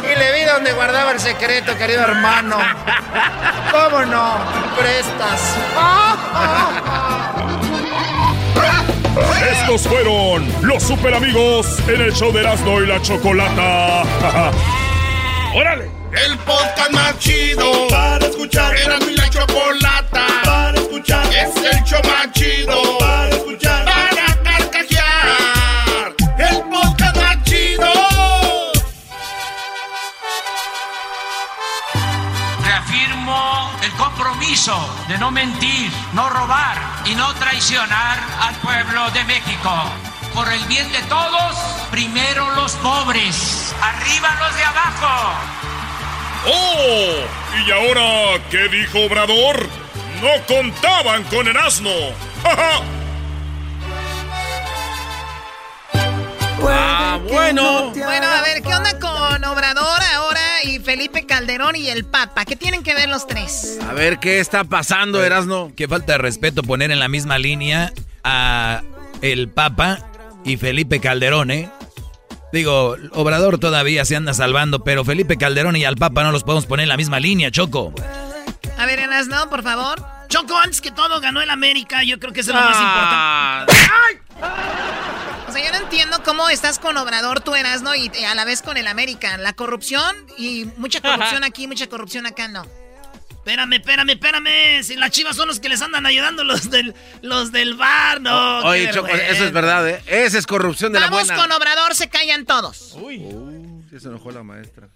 [0.03, 2.57] y le vi donde guardaba el secreto, querido hermano.
[3.71, 4.37] ¿Cómo no?
[4.77, 5.55] Prestas.
[9.51, 14.03] Estos fueron los super amigos en el show de Erasmo y la Chocolata.
[15.55, 15.89] ¡Órale!
[16.11, 18.75] El podcast más chido para escuchar.
[18.75, 21.25] Erasmo y la Chocolata para escuchar.
[21.33, 23.96] Es el show más chido para escuchar.
[34.57, 39.71] Compromiso de no mentir, no robar y no traicionar al pueblo de México.
[40.33, 41.55] Por el bien de todos,
[41.91, 45.33] primero los pobres, arriba los de abajo.
[46.47, 47.65] ¡Oh!
[47.65, 49.67] ¿Y ahora qué dijo Obrador?
[50.21, 51.91] No contaban con el asno.
[52.43, 52.81] ¡Ja, ja!
[56.69, 57.91] Ah, bueno.
[57.91, 60.36] Bueno, a ver, ¿qué onda con Obrador ahora
[60.67, 62.45] y Felipe Calderón y el Papa?
[62.45, 63.79] ¿Qué tienen que ver los tres?
[63.89, 65.71] A ver, ¿qué está pasando, Erasno?
[65.75, 67.91] Qué falta de respeto poner en la misma línea
[68.23, 68.81] a
[69.21, 69.99] el Papa
[70.45, 71.69] y Felipe Calderón, ¿eh?
[72.53, 76.65] Digo, Obrador todavía se anda salvando, pero Felipe Calderón y al Papa no los podemos
[76.65, 77.93] poner en la misma línea, Choco.
[78.77, 80.03] A ver, Erasno, por favor.
[80.29, 82.03] Choco, antes que todo ganó el América.
[82.03, 83.65] Yo creo que eso es lo más Ah.
[83.67, 84.17] importante.
[85.26, 85.26] O
[85.57, 88.61] sea, yo no entiendo cómo estás con Obrador, tú Erasno, y y a la vez
[88.61, 89.37] con el América.
[89.37, 92.65] La corrupción y mucha corrupción aquí, mucha corrupción acá, no.
[93.29, 94.83] Espérame, espérame, espérame.
[94.83, 98.59] Si las chivas son los que les andan ayudando los del, los del bar, no.
[98.59, 100.03] Oye, Choco, eso es verdad, ¿eh?
[100.05, 101.41] Esa es corrupción de Vamos la buena.
[101.41, 102.91] con Obrador, se callan todos.
[102.95, 103.21] Uy.
[103.89, 104.89] ya se enojó la maestra.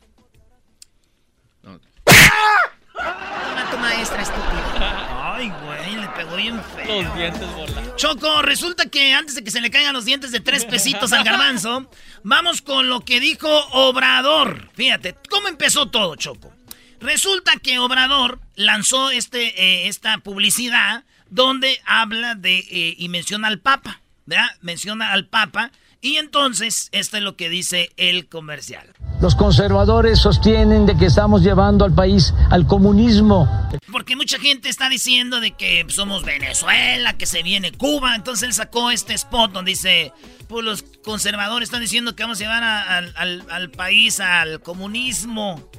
[3.02, 5.36] Toma tu maestra, estúpida.
[5.36, 7.04] Ay, güey, le pegó bien feo.
[7.04, 7.96] Los dientes volados.
[7.96, 11.24] Choco, resulta que antes de que se le caigan los dientes de tres pesitos al
[11.24, 11.90] garbanzo,
[12.24, 14.70] vamos con lo que dijo Obrador.
[14.74, 16.54] Fíjate, ¿cómo empezó todo, Choco?
[17.00, 23.60] Resulta que Obrador lanzó este, eh, esta publicidad donde habla de eh, y menciona al
[23.60, 24.50] Papa, ¿verdad?
[24.62, 25.72] Menciona al Papa
[26.02, 28.94] y entonces esto es lo que dice el comercial.
[29.22, 33.48] Los conservadores sostienen de que estamos llevando al país al comunismo.
[33.92, 38.16] Porque mucha gente está diciendo de que somos Venezuela, que se viene Cuba.
[38.16, 40.12] Entonces él sacó este spot donde dice,
[40.48, 45.70] pues los conservadores están diciendo que vamos a llevar al- al país al comunismo.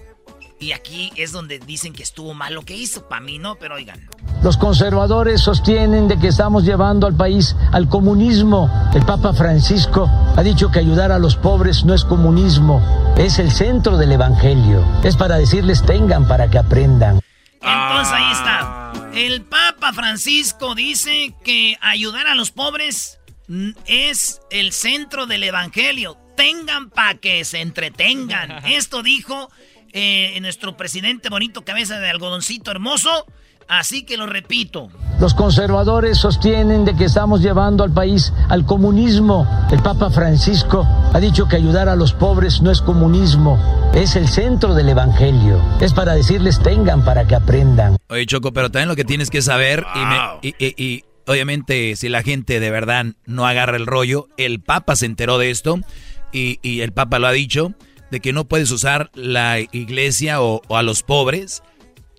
[0.60, 3.08] Y aquí es donde dicen que estuvo mal lo que hizo.
[3.08, 4.08] Para mí no, pero oigan.
[4.42, 8.68] Los conservadores sostienen de que estamos llevando al país al comunismo.
[8.92, 12.82] El Papa Francisco ha dicho que ayudar a los pobres no es comunismo,
[13.16, 14.84] es el centro del Evangelio.
[15.04, 17.20] Es para decirles tengan para que aprendan.
[17.60, 18.92] Entonces ahí está.
[19.14, 23.20] El Papa Francisco dice que ayudar a los pobres
[23.86, 26.18] es el centro del Evangelio.
[26.36, 28.64] Tengan para que se entretengan.
[28.66, 29.50] Esto dijo
[29.92, 33.24] eh, nuestro presidente bonito, cabeza de algodoncito hermoso.
[33.74, 34.88] Así que lo repito.
[35.18, 39.46] Los conservadores sostienen de que estamos llevando al país al comunismo.
[39.70, 43.58] El Papa Francisco ha dicho que ayudar a los pobres no es comunismo,
[43.94, 45.58] es el centro del Evangelio.
[45.80, 47.96] Es para decirles tengan para que aprendan.
[48.10, 51.96] Oye, Choco, pero también lo que tienes que saber, y, me- y- y- y obviamente
[51.96, 55.78] si la gente de verdad no agarra el rollo, el Papa se enteró de esto
[56.30, 57.72] y, y el Papa lo ha dicho,
[58.10, 61.62] de que no puedes usar la iglesia o, o a los pobres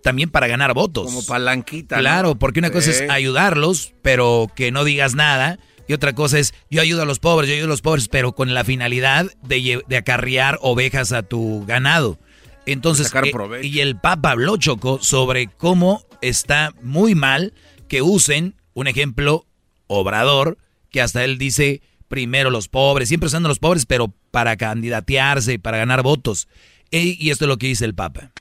[0.04, 1.06] también para ganar votos.
[1.06, 1.96] Como palanquita.
[1.96, 2.02] ¿no?
[2.02, 5.58] Claro, porque una cosa es ayudarlos, pero que no digas nada.
[5.88, 8.34] Y otra cosa es, yo ayudo a los pobres, yo ayudo a los pobres, pero
[8.34, 12.20] con la finalidad de, de acarrear ovejas a tu ganado.
[12.66, 13.32] Entonces, eh,
[13.68, 17.54] y el Papa habló, Choco, sobre cómo está muy mal
[17.90, 19.46] que usen, un ejemplo,
[19.88, 20.58] Obrador,
[20.90, 25.78] que hasta él dice, primero los pobres, siempre usando los pobres, pero para candidatearse, para
[25.78, 26.48] ganar votos.
[26.92, 28.32] E- y esto es lo que dice el Papa.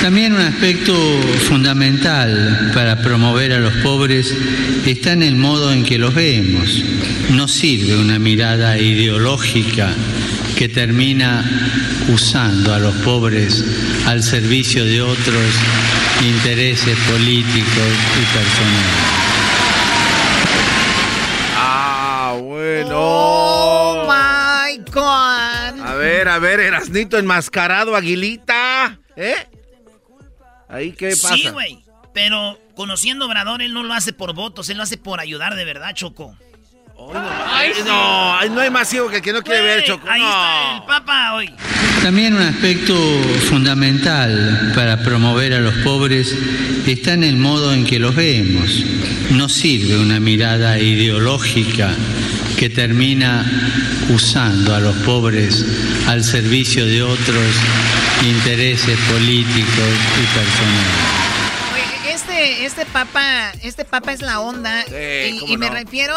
[0.00, 0.94] También un aspecto
[1.48, 4.34] fundamental para promover a los pobres
[4.86, 6.82] está en el modo en que los vemos.
[7.30, 9.92] No sirve una mirada ideológica
[10.56, 11.44] que termina
[12.08, 13.64] usando a los pobres
[14.06, 15.46] al servicio de otros
[16.22, 19.22] intereses políticos y personales.
[21.56, 22.90] Ah, bueno.
[22.92, 25.80] Oh my God.
[25.80, 28.98] A ver, a ver, Erasnito enmascarado, Aguilita.
[29.16, 29.34] ¿Eh?
[30.72, 31.34] Ahí, ¿qué pasa?
[31.34, 31.84] Sí, güey.
[32.14, 35.54] Pero conociendo a Obrador, él no lo hace por votos, él lo hace por ayudar
[35.54, 36.36] de verdad, Choco.
[37.14, 40.08] Ay, no, ay, no hay más ciego que el que no quiere ver, Choco.
[40.08, 40.28] Ahí no.
[40.28, 41.50] está el Papa hoy.
[42.02, 42.94] También un aspecto
[43.48, 46.36] fundamental para promover a los pobres
[46.86, 48.84] está en el modo en que los vemos.
[49.30, 51.94] No sirve una mirada ideológica
[52.62, 53.44] que termina
[54.14, 55.66] usando a los pobres
[56.06, 57.56] al servicio de otros
[58.24, 60.92] intereses políticos y personales.
[61.74, 64.84] Oye, este, este papa, este papa es la onda.
[64.84, 65.72] Sí, y me no.
[65.74, 66.14] refiero.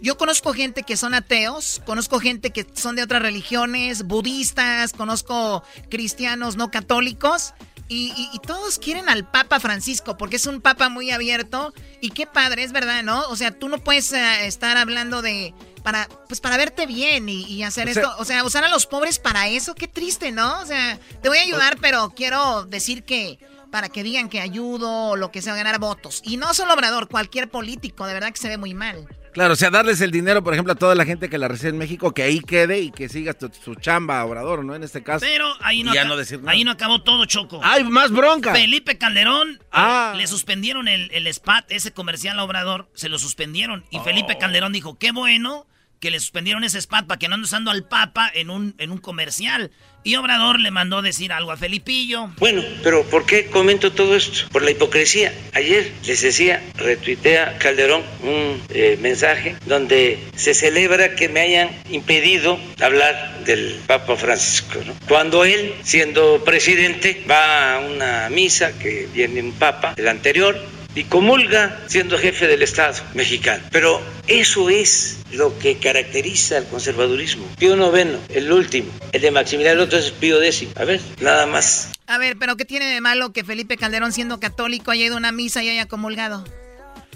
[0.00, 5.62] Yo conozco gente que son ateos, conozco gente que son de otras religiones, budistas, conozco
[5.90, 7.52] cristianos no católicos.
[7.92, 11.74] Y, y- y todos quieren al Papa Francisco porque es un Papa muy abierto.
[12.00, 13.20] Y qué padre, es verdad, ¿no?
[13.28, 15.54] O sea, tú no puedes eh, estar hablando de.
[15.82, 18.14] Para, pues para verte bien y, y hacer O sea- esto.
[18.18, 20.60] O sea, usar a los pobres para eso, qué triste, ¿no?
[20.60, 23.38] O sea, te voy a ayudar, pero quiero decir que
[23.72, 26.20] para que digan que ayudo o lo que sea, ganar votos.
[26.24, 29.08] Y no solo Obrador, cualquier político, de verdad que se ve muy mal.
[29.32, 31.70] Claro, o sea, darles el dinero, por ejemplo, a toda la gente que la recibe
[31.70, 34.74] en México, que ahí quede y que siga tu- su chamba, Obrador, ¿no?
[34.74, 35.24] En este caso.
[35.26, 36.52] Pero ahí no, ya no decir nada.
[36.52, 37.60] ahí no acabó todo, Choco.
[37.64, 38.52] ¡Ay, más bronca!
[38.52, 40.12] Felipe Calderón Ah.
[40.16, 43.84] le suspendieron el, el SPAT, ese comercial a Obrador, se lo suspendieron.
[43.90, 45.66] Y Felipe Calderón dijo, qué bueno
[45.98, 48.90] que le suspendieron ese SPAT para que no ande usando al Papa en un, en
[48.90, 49.70] un comercial.
[50.04, 52.30] Y Obrador le mandó decir algo a Felipillo.
[52.38, 54.48] Bueno, pero ¿por qué comento todo esto?
[54.50, 55.32] Por la hipocresía.
[55.52, 62.58] Ayer les decía, retuitea Calderón un eh, mensaje donde se celebra que me hayan impedido
[62.80, 64.80] hablar del Papa Francisco.
[65.08, 70.60] Cuando él, siendo presidente, va a una misa que viene un Papa, el anterior,
[70.94, 73.62] y comulga siendo jefe del Estado mexicano.
[73.70, 77.46] Pero eso es lo que caracteriza al conservadurismo.
[77.58, 80.72] Pío noveno, el último, el de Maximiliano, el otro es Pío décimo.
[80.76, 81.90] A ver, nada más.
[82.06, 85.18] A ver, pero ¿qué tiene de malo que Felipe Calderón, siendo católico, haya ido a
[85.18, 86.44] una misa y haya comulgado?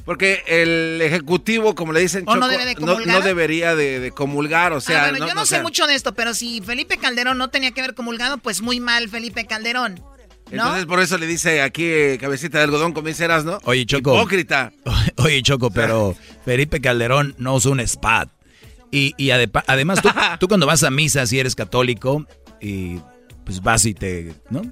[0.07, 4.13] Porque el ejecutivo, como le dicen, ¿O no Choco, debe de no, debería de, de
[4.13, 5.07] comulgar, o sea...
[5.07, 7.73] ah, bueno, yo no, sé sea, mucho de esto, pero si Felipe Calderón no tenía
[7.73, 10.01] que haber comulgado, pues muy mal Felipe Calderón.
[10.51, 10.63] ¿No?
[10.63, 13.59] Entonces por eso le dice aquí eh, cabecita de algodón, como dice Erasmo.
[13.65, 14.15] Oye, Choco.
[14.15, 14.73] Hipócrita.
[15.17, 18.29] Oye, Choco, pero Felipe Calderón no usó un SPAT.
[18.93, 20.09] Y, y adepa- además, tú,
[20.41, 22.25] tú cuando vas a misa, si eres católico,
[22.61, 22.99] y
[23.45, 24.35] pues vas y te.
[24.49, 24.63] ¿No?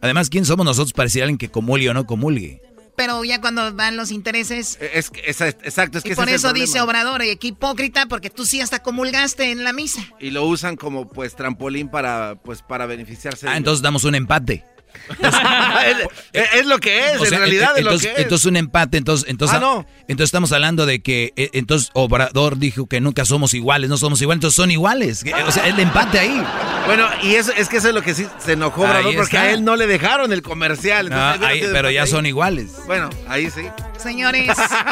[0.00, 2.60] Además, ¿quién somos nosotros para decir a alguien que comulgue o no comulgue?
[2.96, 4.78] Pero ya cuando van los intereses.
[4.80, 7.34] Es, que- es- exacto, es que y ese por es el eso dice Obrador, y
[7.36, 10.02] qué hipócrita, porque tú sí hasta comulgaste en la misa.
[10.20, 13.48] Y lo usan como pues trampolín para pues para beneficiarse.
[13.48, 14.64] Ah, entonces damos un empate.
[16.32, 18.22] es, es lo que es, O sea, en realidad es lo entonces, que es.
[18.22, 19.86] entonces un empate, entonces, entonces, Ah, no.
[20.02, 24.20] entonces estamos hablando de que eh, entonces Obrador dijo que nunca somos iguales, no somos
[24.22, 25.24] iguales, entonces son iguales.
[25.46, 26.42] O sea, el empate ahí.
[26.86, 29.36] Bueno, y eso es que eso es lo que sí se enojó Ahí Obrador porque
[29.36, 29.42] está.
[29.42, 31.10] a él no le dejaron el comercial.
[31.12, 32.72] Ahí- pero ya son iguales.
[32.86, 33.62] Bueno, ahí sí.
[33.98, 34.48] Señores,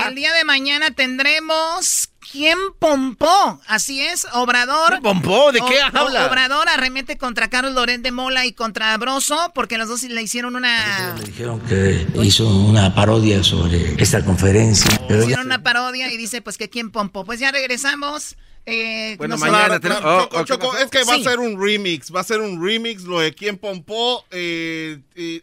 [0.06, 3.60] el día de mañana tendremos ¿Quién pompó?
[3.66, 5.00] Así es, Obrador.
[5.02, 5.50] pompó?
[5.52, 6.26] ¿De qué O- habla?
[6.26, 10.54] Obrador arremete contra Carlos Loret de Mola y contra Broso porque los dos le hicieron
[10.56, 14.90] una, Dijeron que hizo una parodia sobre esta conferencia.
[15.08, 17.24] Pero ya hicieron una parodia y dice pues que quién pompó.
[17.24, 18.36] Pues ya regresamos.
[18.64, 20.84] Eh, Bueno, no mañana Claro, tenemos- claro, oh, Choco, oh, ¿qué Choco, pasó?
[20.84, 23.58] es que va a ser un remix, va a ser un remix lo de quién
[23.58, 24.24] pompó.
[24.30, 25.42] Eh, y-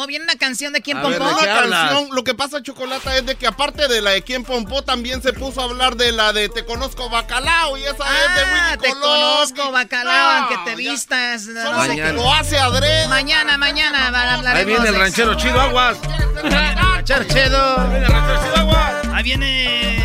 [0.00, 1.34] ¿O viene una canción de quién a ver, pompó?
[1.38, 4.82] una canción, lo que pasa, Chocolata, es de que aparte de la de quién pompó,
[4.82, 7.96] también se puso a hablar de la de Te conozco bacalao y esa es
[8.34, 9.02] de Ah, Willy te Colón.
[9.02, 11.46] conozco, bacalao, aunque te ya- vistas.
[11.46, 12.12] no Solo sé porque qué.
[12.12, 13.08] lo hace adrede.
[13.08, 15.98] Mañana, mañana hablaremos Ahí viene el ranchero chido, aguas.
[16.42, 17.78] Ranchero chido.
[17.80, 18.92] Ahí viene el ranchero chido, aguas.
[19.12, 19.96] Ahí viene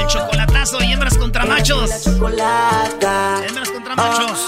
[0.00, 1.90] el chocolatazo y hembras contra machos.
[2.06, 4.40] Hembras contra machos.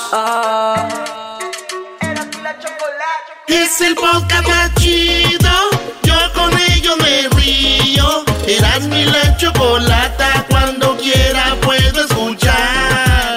[3.49, 5.51] Es el podcast más chido.
[6.03, 8.25] Yo con ello me río.
[8.47, 10.47] Eras mi la chocolata.
[10.51, 13.37] Cuando quiera puedo escuchar.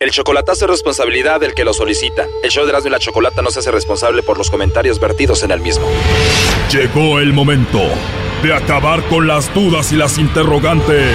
[0.00, 2.26] El chocolatazo es responsabilidad del que lo solicita.
[2.42, 5.42] El show de Erasmo y la Chocolata no se hace responsable por los comentarios vertidos
[5.42, 5.86] en el mismo.
[6.72, 7.80] Llegó el momento
[8.42, 11.14] de acabar con las dudas y las interrogantes.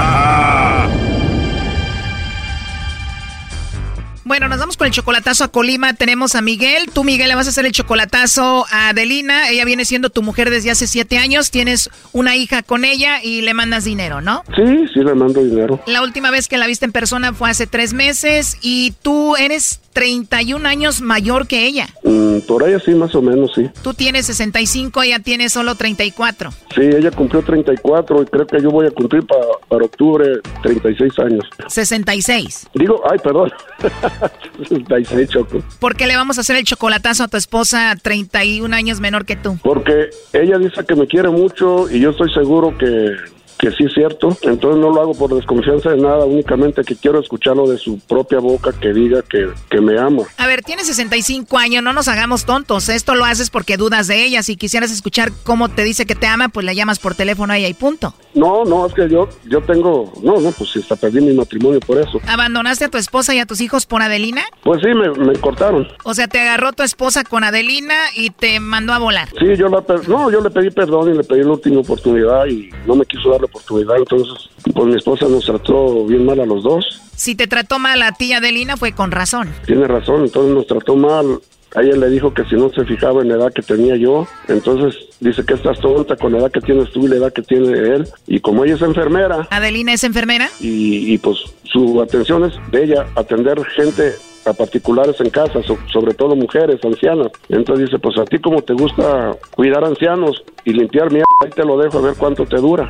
[4.31, 5.93] Bueno, nos vamos con el chocolatazo a Colima.
[5.93, 6.89] Tenemos a Miguel.
[6.93, 9.49] Tú, Miguel, le vas a hacer el chocolatazo a Adelina.
[9.49, 11.51] Ella viene siendo tu mujer desde hace siete años.
[11.51, 14.43] Tienes una hija con ella y le mandas dinero, ¿no?
[14.55, 15.83] Sí, sí le mando dinero.
[15.85, 19.81] La última vez que la viste en persona fue hace tres meses y tú eres
[19.93, 21.87] 31 años mayor que ella.
[22.03, 23.69] Mm, por ahí sí, más o menos, sí.
[23.83, 26.51] Tú tienes 65, ella tiene solo 34.
[26.73, 29.35] Sí, ella cumplió 34 y creo que yo voy a cumplir pa-
[29.67, 31.45] para octubre 36 años.
[31.67, 32.67] 66.
[32.73, 33.51] Digo, ay, perdón.
[34.67, 35.63] 66, Choco.
[35.79, 39.35] ¿Por qué le vamos a hacer el chocolatazo a tu esposa 31 años menor que
[39.35, 39.57] tú?
[39.63, 43.15] Porque ella dice que me quiere mucho y yo estoy seguro que,
[43.61, 44.35] que sí es cierto.
[44.41, 48.39] Entonces no lo hago por desconfianza de nada, únicamente que quiero escucharlo de su propia
[48.39, 50.23] boca que diga que, que me ama.
[50.37, 52.89] A ver, tienes 65 años, no nos hagamos tontos.
[52.89, 54.41] Esto lo haces porque dudas de ella.
[54.41, 57.57] Si quisieras escuchar cómo te dice que te ama, pues le llamas por teléfono a
[57.57, 58.15] ella y punto.
[58.33, 61.99] No, no, es que yo, yo tengo, no, no, pues hasta perdí mi matrimonio por
[61.99, 62.19] eso.
[62.27, 64.41] ¿Abandonaste a tu esposa y a tus hijos por Adelina?
[64.63, 65.87] Pues sí, me, me cortaron.
[66.03, 69.29] O sea, te agarró tu esposa con Adelina y te mandó a volar.
[69.37, 72.69] Sí, yo la, no, yo le pedí perdón y le pedí la última oportunidad y
[72.87, 73.97] no me quiso dar la oportunidad.
[73.97, 77.01] Entonces, pues mi esposa nos trató bien mal a los dos.
[77.15, 79.49] Si te trató mal a ti, Adelina, fue con razón.
[79.65, 81.39] Tiene razón, entonces nos trató mal.
[81.73, 84.27] A ella le dijo que si no se fijaba en la edad que tenía yo,
[84.49, 87.43] entonces dice que estás tonta con la edad que tienes tú y la edad que
[87.43, 88.07] tiene él.
[88.27, 90.49] Y como ella es enfermera ¿Adelina es enfermera?
[90.59, 94.13] y, y, pues su atención es de ella atender gente
[94.45, 97.31] a particulares en casa, so- sobre todo mujeres, ancianas.
[97.49, 101.63] Entonces dice, pues a ti como te gusta cuidar ancianos y limpiar mierda, ahí te
[101.65, 102.89] lo dejo a ver cuánto te dura.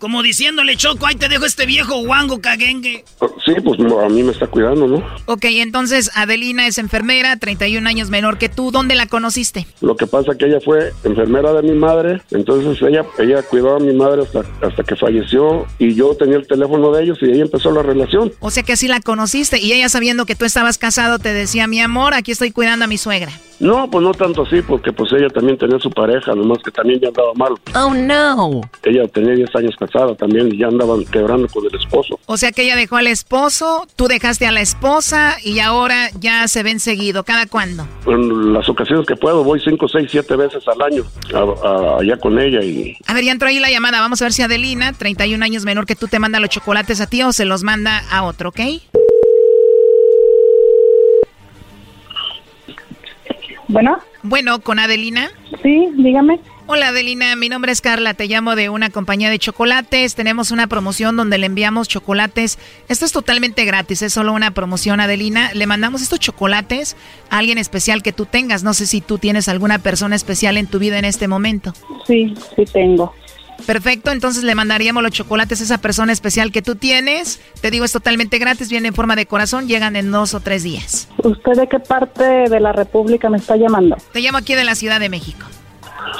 [0.00, 3.04] Como diciéndole, Choco, ahí te dejo este viejo guango caguengue.
[3.44, 5.04] Sí, pues no, a mí me está cuidando, ¿no?
[5.26, 8.70] Ok, entonces Adelina es enfermera, 31 años menor que tú.
[8.70, 9.66] ¿Dónde la conociste?
[9.80, 13.80] Lo que pasa que ella fue enfermera de mi madre, entonces ella ella cuidó a
[13.80, 17.40] mi madre hasta, hasta que falleció y yo tenía el teléfono de ellos y ahí
[17.40, 18.32] empezó la relación.
[18.40, 21.66] O sea que así la conociste y ella sabiendo que tú estabas casado te decía,
[21.66, 23.32] mi amor, aquí estoy cuidando a mi suegra.
[23.58, 27.00] No, pues no tanto así, porque pues ella también tenía su pareja, nomás que también
[27.00, 27.52] ya andaba mal.
[27.74, 28.60] Oh, no.
[28.82, 32.18] Ella tenía 10 años casada también y ya andaban quebrando con el esposo.
[32.26, 36.46] O sea que ella dejó al esposo, tú dejaste a la esposa y ahora ya
[36.48, 37.24] se ven seguido.
[37.24, 37.86] ¿Cada cuándo?
[38.06, 41.04] En las ocasiones que puedo voy 5, 6, 7 veces al año
[41.34, 44.00] a- a- allá con ella y A ver, ya entró ahí la llamada.
[44.00, 47.06] Vamos a ver si Adelina, 31 años menor que tú, te manda los chocolates a
[47.06, 48.60] ti o se los manda a otro, ¿ok?
[53.68, 53.98] Bueno.
[54.22, 55.30] Bueno, con Adelina.
[55.62, 56.40] Sí, dígame.
[56.68, 60.66] Hola Adelina, mi nombre es Carla, te llamo de una compañía de chocolates, tenemos una
[60.66, 62.58] promoción donde le enviamos chocolates,
[62.88, 66.96] esto es totalmente gratis, es solo una promoción Adelina, le mandamos estos chocolates
[67.30, 70.66] a alguien especial que tú tengas, no sé si tú tienes alguna persona especial en
[70.66, 71.72] tu vida en este momento.
[72.04, 73.14] Sí, sí tengo.
[73.64, 77.84] Perfecto, entonces le mandaríamos los chocolates a esa persona especial que tú tienes, te digo
[77.84, 81.08] es totalmente gratis, viene en forma de corazón, llegan en dos o tres días.
[81.22, 83.96] ¿Usted de qué parte de la República me está llamando?
[84.12, 85.46] Te llamo aquí de la Ciudad de México.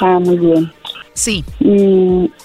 [0.01, 0.71] Ah, muy bien.
[1.13, 1.43] Sí.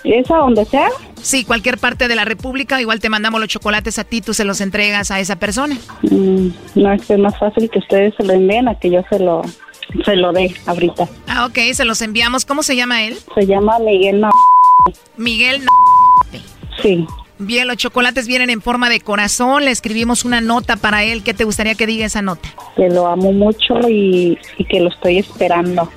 [0.05, 0.89] ¿Es a donde sea?
[1.21, 4.45] Sí, cualquier parte de la República, igual te mandamos los chocolates a ti, tú se
[4.45, 5.77] los entregas a esa persona.
[6.03, 9.03] Mm, no, es que es más fácil que ustedes se lo envíen a que yo
[9.11, 9.43] se lo,
[10.05, 11.07] se lo dé ahorita.
[11.29, 12.45] Ah, ok, se los enviamos.
[12.47, 13.19] ¿Cómo se llama él?
[13.35, 14.21] Se llama Miguel
[15.17, 15.65] Miguel.
[16.83, 17.07] Sí.
[17.47, 19.65] Bien, los chocolates vienen en forma de corazón.
[19.65, 21.23] Le escribimos una nota para él.
[21.23, 22.49] ¿Qué te gustaría que diga esa nota?
[22.77, 25.91] Que lo amo mucho y, y que lo estoy esperando.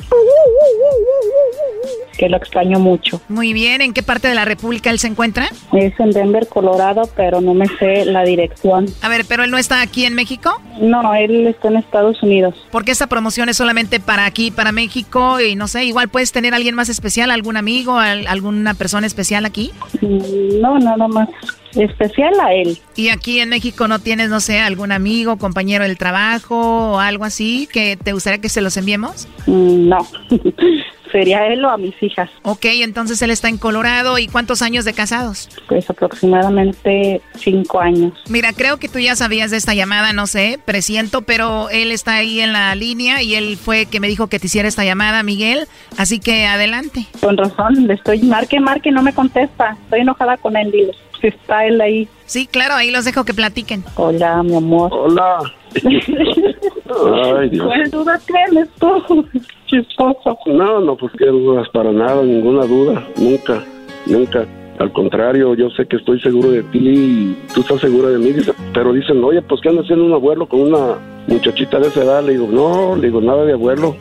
[2.18, 3.20] Que lo extraño mucho.
[3.28, 5.50] Muy bien, ¿en qué parte de la República él se encuentra?
[5.74, 8.86] Es en Denver, Colorado, pero no me sé la dirección.
[9.02, 10.50] A ver, ¿pero él no está aquí en México?
[10.80, 12.56] No, él está en Estados Unidos.
[12.72, 16.54] Porque esta promoción es solamente para aquí, para México, y no sé, igual puedes tener
[16.54, 19.72] a alguien más especial, algún amigo, al- alguna persona especial aquí.
[20.00, 21.28] Mm, No, nada más
[21.76, 22.78] especial a él.
[22.96, 27.26] Y aquí en México no tienes, no sé, algún amigo, compañero del trabajo o algo
[27.26, 29.28] así que te gustaría que se los enviemos?
[29.48, 29.98] Mm, No,
[31.12, 32.30] sería él o a mis hijas.
[32.42, 34.18] Ok, entonces él está en Colorado.
[34.18, 35.50] ¿Y cuántos años de casados?
[35.68, 38.14] Pues aproximadamente cinco años.
[38.30, 42.16] Mira, creo que tú ya sabías de esta llamada, no sé, presiento, pero él está
[42.16, 45.24] ahí en la línea y él fue que me dijo que te hiciera esta llamada,
[45.24, 45.68] Miguel.
[45.98, 47.06] Así que adelante.
[47.22, 49.78] Con razón, le estoy marque, marque, no me contesta.
[49.84, 50.92] Estoy enojada con él, dile.
[51.28, 52.08] Él ahí.
[52.26, 53.84] Sí, claro, ahí los dejo que platiquen.
[53.96, 54.92] Hola, mi amor.
[54.94, 55.40] Hola.
[55.84, 57.66] Ay, Dios.
[57.66, 59.26] ¿Cuál duda tienes tú?
[59.66, 60.38] Chistoso.
[60.46, 63.64] No, no, pues qué dudas para nada, ninguna duda, nunca,
[64.06, 64.46] nunca.
[64.78, 68.34] Al contrario, yo sé que estoy seguro de ti y tú estás segura de mí,
[68.34, 70.98] dice, pero dicen, oye, pues ¿qué anda haciendo un abuelo con una
[71.28, 72.24] muchachita de esa edad?
[72.24, 73.96] Le digo, no, le digo, nada de abuelo.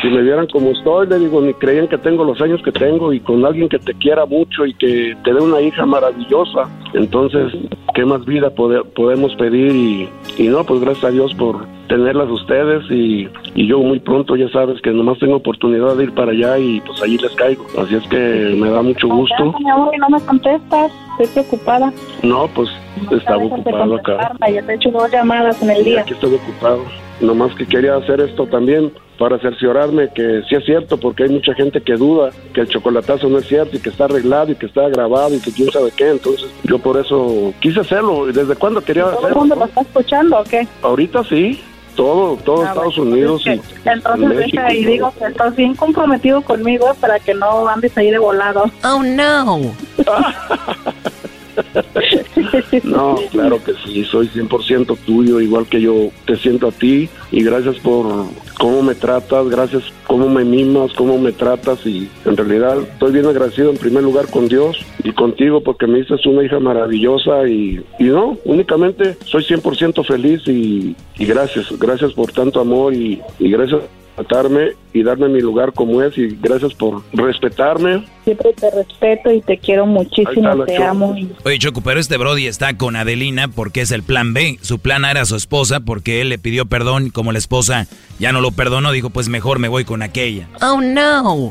[0.00, 3.12] Si me vieran como estoy, le digo, ni creían que tengo los años que tengo
[3.12, 6.68] y con alguien que te quiera mucho y que te dé una hija maravillosa.
[6.94, 7.52] Entonces,
[7.94, 9.74] ¿qué más vida pode- podemos pedir?
[9.74, 14.36] Y, y no, pues gracias a Dios por tenerlas ustedes y, y yo muy pronto
[14.36, 17.64] ya sabes que nomás tengo oportunidad de ir para allá y pues allí les caigo.
[17.78, 19.52] Así es que me da mucho gusto.
[19.58, 21.92] Mi amor, y no me contestas, estoy preocupada.
[22.22, 22.68] No, pues
[23.10, 24.30] estaba ocupado acá.
[24.52, 26.02] Ya te he hecho dos llamadas en el día.
[26.02, 26.84] Aquí estoy ocupado.
[27.20, 31.52] Nomás que quería hacer esto también para cerciorarme que sí es cierto, porque hay mucha
[31.54, 34.66] gente que duda que el chocolatazo no es cierto y que está arreglado y que
[34.66, 36.08] está grabado y que quién sabe qué.
[36.10, 38.28] Entonces yo por eso quise hacerlo.
[38.28, 39.36] ¿Y ¿Desde cuándo quería ¿Todo el hacerlo?
[39.40, 40.66] mundo lo está escuchando o qué?
[40.82, 41.60] Ahorita sí,
[41.96, 44.56] todo, todo Ah, Estados bueno, Unidos y Entonces México.
[44.62, 48.64] deja y digo que estás bien comprometido conmigo para que no andes ahí de volado.
[48.84, 49.60] Oh, no.
[52.84, 57.42] No, claro que sí, soy 100% tuyo, igual que yo te siento a ti y
[57.42, 58.26] gracias por
[58.58, 63.26] cómo me tratas, gracias cómo me mimas, cómo me tratas y en realidad estoy bien
[63.26, 67.84] agradecido en primer lugar con Dios y contigo porque me dices una hija maravillosa y,
[67.98, 73.82] y no, únicamente soy 100% feliz y, y gracias, gracias por tanto amor y, gracias
[74.18, 78.04] tratarme y darme mi lugar como es y gracias por respetarme.
[78.24, 80.88] Siempre te respeto y te quiero muchísimo, está te Choco.
[80.88, 81.14] amo.
[81.16, 84.58] Y Oye, Choco, pero este Brody está con Adelina porque es el plan B.
[84.60, 87.86] Su plan A era su esposa porque él le pidió perdón y como la esposa
[88.18, 90.48] ya no lo perdonó, dijo, pues mejor me voy con aquella.
[90.60, 91.50] Oh, no.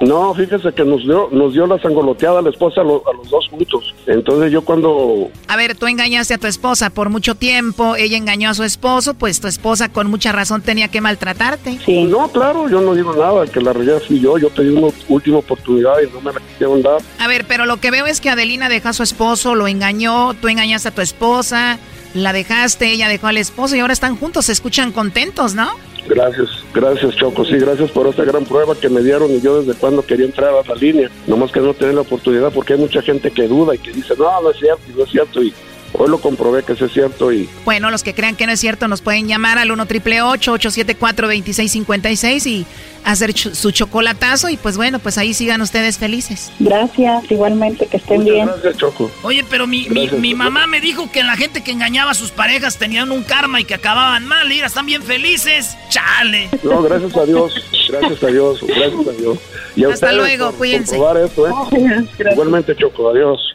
[0.00, 3.14] No, fíjese que nos dio, nos dio la sangoloteada a la esposa a, lo- a
[3.16, 3.94] los dos juntos.
[4.06, 8.50] Entonces yo cuando A ver, tú engañaste a tu esposa por mucho tiempo, ella engañó
[8.50, 11.78] a su esposo, pues tu esposa con mucha razón tenía que maltratarte.
[11.88, 15.38] No, claro, yo no digo nada, que la realidad fui yo, yo pedí una última
[15.38, 17.00] oportunidad y no me la quisieron dar.
[17.18, 20.34] A ver, pero lo que veo es que Adelina dejó a su esposo, lo engañó,
[20.34, 21.78] tú engañaste a tu esposa,
[22.14, 25.70] la dejaste, ella dejó al esposo y ahora están juntos, se escuchan contentos, ¿no?
[26.06, 29.78] Gracias, gracias Choco, sí, gracias por esta gran prueba que me dieron y yo desde
[29.78, 33.00] cuando quería entrar a la línea, nomás que no tener la oportunidad porque hay mucha
[33.00, 35.54] gente que duda y que dice, no, no es cierto, no es cierto y
[35.96, 38.60] hoy lo comprobé que sí es cierto y Bueno, los que crean que no es
[38.60, 42.66] cierto nos pueden llamar al 1 triple 874 2656 y
[43.04, 46.50] hacer ch- su chocolatazo y pues bueno, pues ahí sigan ustedes felices.
[46.58, 48.46] Gracias, igualmente, que estén bien.
[48.46, 49.10] Gracias, Choco.
[49.22, 52.14] Oye, pero mi, mi, Gracias, mi mamá me dijo que la gente que engañaba a
[52.14, 54.48] sus parejas tenían un karma y que acababan mal.
[54.48, 55.76] Mira, están bien felices.
[55.90, 56.48] Chale.
[56.62, 57.52] no, gracias a Dios,
[57.90, 59.38] gracias a Dios, gracias a Dios.
[59.76, 60.96] Y a Hasta ustedes luego, cuídense.
[61.24, 62.08] esto, ¿eh?
[62.32, 63.54] Igualmente Choco, adiós.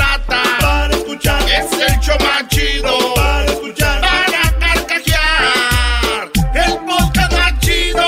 [1.21, 1.41] escuchar.
[1.49, 4.01] Es el show más chido para escuchar.
[4.01, 6.31] Para carcajear.
[6.53, 8.03] El podcast más chido.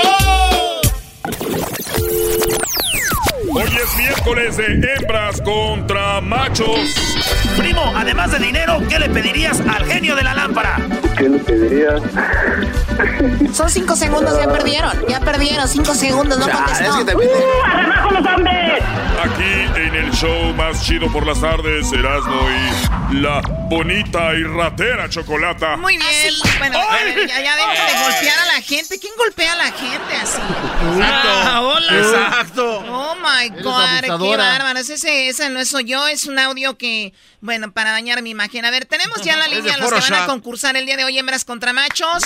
[3.52, 6.94] Hoy es miércoles de hembras contra machos.
[7.56, 10.76] Primo, además de dinero, ¿qué le pedirías al genio de la lámpara?
[11.16, 11.96] ¿Qué le pediría?
[13.52, 15.06] Son cinco segundos, ya perdieron.
[15.08, 16.92] Ya perdieron, cinco segundos, no contestó.
[16.92, 18.82] ¡Abajo los hombres!
[19.22, 23.40] Aquí en el show más chido por las tardes, Erasmo y la
[23.70, 25.76] bonita y ratera chocolata.
[25.76, 26.34] Muy bien.
[26.58, 28.98] Bueno, a ver, ya, ya dejen de golpear a la gente.
[28.98, 30.38] ¿Quién golpea a la gente así?
[30.96, 31.60] Exacto.
[31.62, 31.98] hola.
[31.98, 32.84] Exacto.
[32.88, 34.78] Oh my God, qué bárbaro.
[34.80, 38.64] Ese, ese no soy yo, es un audio que, bueno, para dañar mi imagen.
[38.64, 40.76] A ver, tenemos ya en la Es de línea a los que van a concursar
[40.76, 42.24] el día de hoy, hembras contra machos.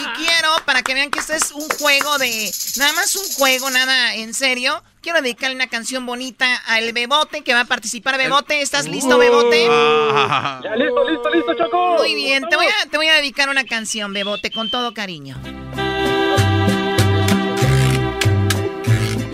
[0.00, 3.70] Y quiero, para que vean que esto es un juego de, nada más un juego,
[3.70, 4.82] nada en serio.
[5.02, 8.18] Quiero dedicarle una canción bonita al Bebote que va a participar.
[8.18, 9.64] Bebote, ¿estás listo, Bebote?
[9.66, 11.96] Ya, listo, listo, listo, Choco.
[11.98, 15.36] Muy bien, te voy, a, te voy a dedicar una canción, Bebote, con todo cariño.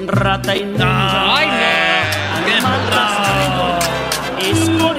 [0.07, 1.37] Rata inmunda.
[1.37, 3.36] Ay, no.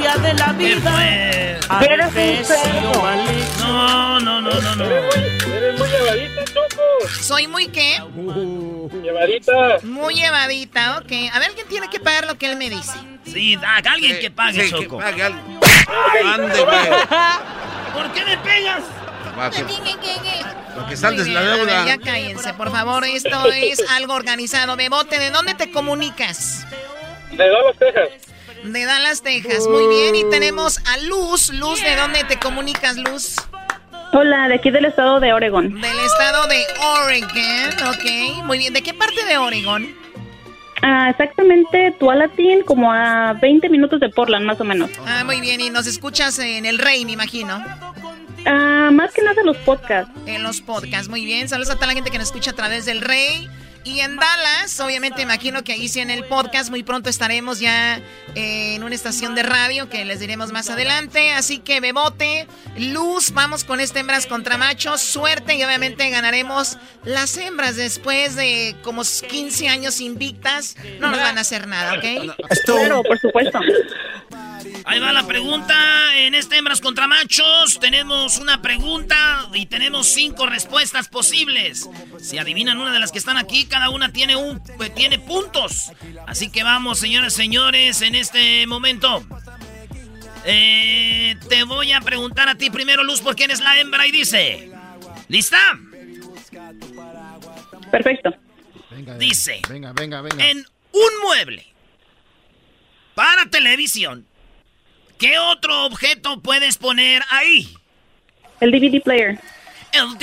[0.07, 2.43] Escoria de la vida.
[2.43, 3.01] Cerdo.
[3.01, 3.67] maligno.
[3.67, 4.85] No, no, no, no, no.
[4.85, 7.09] Eres muy llevadita, Choco.
[7.21, 8.01] ¿Soy muy qué?
[9.03, 9.51] Llevadita.
[9.84, 11.11] Muy llevadita, ok.
[11.34, 12.97] A ver, alguien tiene que pagar lo que él me dice.
[13.25, 14.97] Sí, alguien que pague, sí, que Choco.
[14.99, 15.23] pague.
[17.93, 18.84] ¿Por qué me pegas?
[19.38, 21.85] Va, que- Para que saldes la bien, a ver, deuda.
[21.85, 23.03] ya cállense, por favor.
[23.05, 24.75] Esto es algo organizado.
[24.75, 26.65] Bebote, ¿de dónde te comunicas?
[27.31, 28.09] De Dallas, Texas.
[28.63, 29.67] De Dallas, Texas.
[29.67, 30.15] Muy bien.
[30.15, 31.49] Y tenemos a Luz.
[31.53, 33.35] Luz, ¿de dónde te comunicas, Luz?
[34.13, 35.79] Hola, de aquí del estado de Oregon.
[35.79, 36.65] Del estado de
[37.03, 37.89] Oregon.
[37.89, 38.45] Ok.
[38.45, 38.73] Muy bien.
[38.73, 39.88] ¿De qué parte de Oregon?
[40.81, 44.91] Ah, exactamente, Tualatin, como a 20 minutos de Portland, más o menos.
[45.05, 45.59] Ah, muy bien.
[45.59, 47.63] Y nos escuchas en el Rey, me imagino.
[48.45, 50.11] Ah, más que nada los podcasts.
[50.25, 51.49] En los podcasts, muy bien.
[51.49, 53.49] Saludos a toda la gente que nos escucha a través del Rey.
[53.83, 58.01] Y en Dallas, obviamente imagino que ahí sí en el podcast muy pronto estaremos ya
[58.35, 61.31] eh, en una estación de radio que les diremos más adelante.
[61.31, 62.47] Así que Bebote,
[62.77, 65.01] Luz, vamos con este hembras contra machos.
[65.01, 70.75] Suerte y obviamente ganaremos las hembras después de como 15 años invictas.
[70.99, 72.35] No nos van a hacer nada, ¿ok?
[72.65, 73.59] Claro, por supuesto.
[74.85, 75.75] Ahí va la pregunta.
[76.15, 81.89] En este hembras contra machos tenemos una pregunta y tenemos cinco respuestas posibles.
[82.21, 85.91] Si adivinan una de las que están aquí, cada una tiene un eh, tiene puntos.
[86.25, 89.23] Así que vamos, señoras y señores, en este momento.
[90.45, 94.11] Eh, te voy a preguntar a ti primero, Luz, por quién es la hembra y
[94.11, 94.71] dice.
[95.27, 95.57] ¿Lista?
[97.91, 98.33] Perfecto.
[99.19, 99.61] Dice.
[99.69, 100.43] Venga, venga, venga.
[100.43, 101.67] En un mueble
[103.13, 104.25] para televisión,
[105.19, 107.71] ¿qué otro objeto puedes poner ahí?
[108.59, 109.39] El DVD player.
[109.91, 110.17] El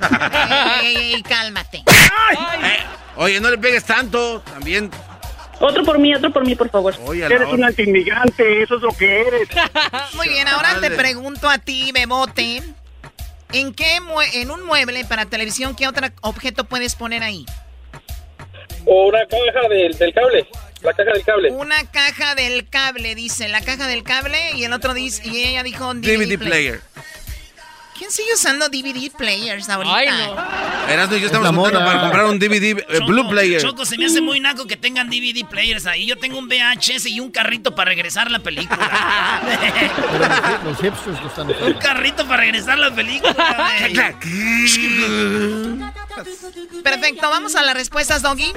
[0.82, 1.78] Ey, ey, ey, cálmate.
[1.78, 2.78] Eh,
[3.16, 4.40] oye, no le pegues tanto.
[4.40, 4.90] También.
[5.60, 6.94] Otro por mí, otro por mí, por favor.
[7.04, 9.48] Oye, Eres un antimigrante, eso es lo que eres.
[10.14, 12.62] Muy bien, ahora te pregunto a ti, Bebote.
[13.52, 17.44] ¿En qué mue- en un mueble para televisión qué otro objeto puedes poner ahí?
[18.84, 20.46] O una caja del, del cable.
[20.82, 21.50] La caja del cable.
[21.50, 25.62] Una caja del cable, dice, la caja del cable y el otro dice y ella
[25.64, 26.80] dijo DVD, DVD player.
[27.98, 29.96] ¿Quién sigue usando DVD players ahorita?
[29.96, 30.92] Ay, no.
[30.92, 31.84] Erasmo y yo estamos moda.
[31.84, 33.60] para comprar un DVD eh, Blue Player.
[33.60, 36.06] Choco, se me hace muy naco que tengan DVD players ahí.
[36.06, 38.78] Yo tengo un VHS y un carrito para regresar la película.
[40.12, 40.28] Pero
[40.64, 43.34] los hipsters lo están un carrito para regresar la película.
[46.84, 48.52] Perfecto, vamos a las respuestas, Doggy.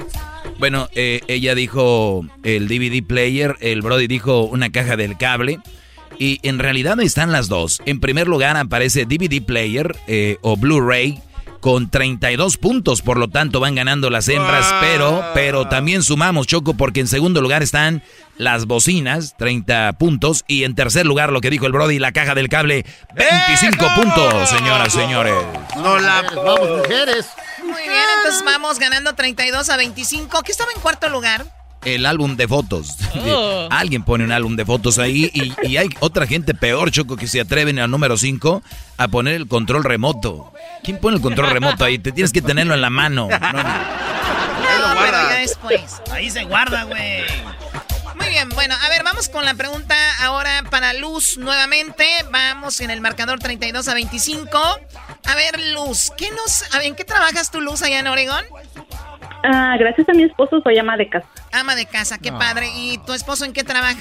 [0.58, 5.58] Bueno, eh, ella dijo el DVD player, el Brody dijo una caja del cable.
[6.22, 7.82] Y en realidad están las dos.
[7.84, 11.20] En primer lugar aparece DVD player eh, o Blu-ray
[11.58, 16.74] con 32 puntos, por lo tanto van ganando las hembras, pero, pero también sumamos, Choco,
[16.74, 18.04] porque en segundo lugar están
[18.38, 22.36] las bocinas, 30 puntos, y en tercer lugar lo que dijo el Brody, la caja
[22.36, 22.86] del cable,
[23.16, 25.34] 25 puntos, señoras, señores.
[25.74, 26.22] No la.
[26.36, 27.26] Vamos, mujeres.
[27.64, 30.42] Muy bien, entonces vamos ganando 32 a 25.
[30.44, 31.61] ¿Qué estaba en cuarto lugar?
[31.84, 32.96] El álbum de fotos.
[33.70, 37.26] Alguien pone un álbum de fotos ahí y, y hay otra gente peor, Choco, que
[37.26, 38.62] se atreven al número 5
[38.98, 40.52] a poner el control remoto.
[40.82, 41.98] ¿Quién pone el control remoto ahí?
[41.98, 43.28] Te tienes que tenerlo en la mano.
[44.62, 44.94] No, no.
[44.94, 45.82] No, pero ya después.
[46.10, 47.22] Ahí se guarda, güey.
[48.14, 52.06] Muy bien, bueno, a ver, vamos con la pregunta ahora para Luz nuevamente.
[52.30, 54.58] Vamos en el marcador 32 a 25.
[54.58, 58.44] A ver, Luz, ¿qué nos, a ver, ¿en qué trabajas tú, Luz, allá en Oregón?
[59.44, 61.28] Ah, gracias a mi esposo soy ama de casa.
[61.52, 62.38] Ama de casa, qué Ah.
[62.38, 62.68] padre.
[62.76, 63.98] ¿Y tu esposo en qué trabaja?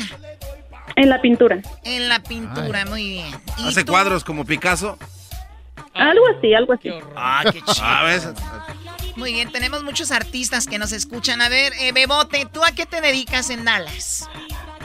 [0.96, 1.60] En la pintura.
[1.84, 3.28] En la pintura, muy bien.
[3.58, 3.92] ¿Y ¿Hace tú?
[3.94, 4.98] cuadros como Picasso?
[5.94, 6.90] Algo así, algo así.
[7.16, 7.86] Ah, qué chido.
[7.86, 8.22] A ver,
[9.18, 11.42] Muy bien, tenemos muchos artistas que nos escuchan.
[11.42, 14.30] A ver, eh, Bebote, ¿tú a qué te dedicas en Dallas?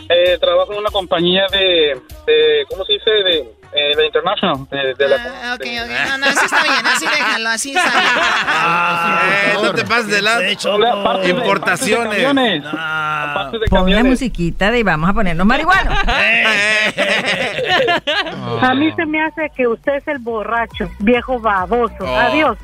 [0.09, 3.11] Eh, trabajo en una compañía de, de ¿cómo se dice?
[3.11, 4.67] De, eh, de International.
[4.71, 5.91] De, de la, Ah, ok, ok.
[6.09, 8.05] No, no, así está bien, así déjalo, así está bien.
[9.27, 10.41] Eh, no te pases de lado.
[11.05, 12.07] Parte de- Importaciones.
[12.07, 12.65] parte de camiones.
[12.65, 14.05] Parte de Pon la camiones.
[14.13, 15.95] musiquita de vamos a ponernos marihuanos.
[18.63, 21.95] A mí se me hace que usted es el borracho, viejo baboso.
[22.01, 22.17] Oh.
[22.17, 22.57] Adiós.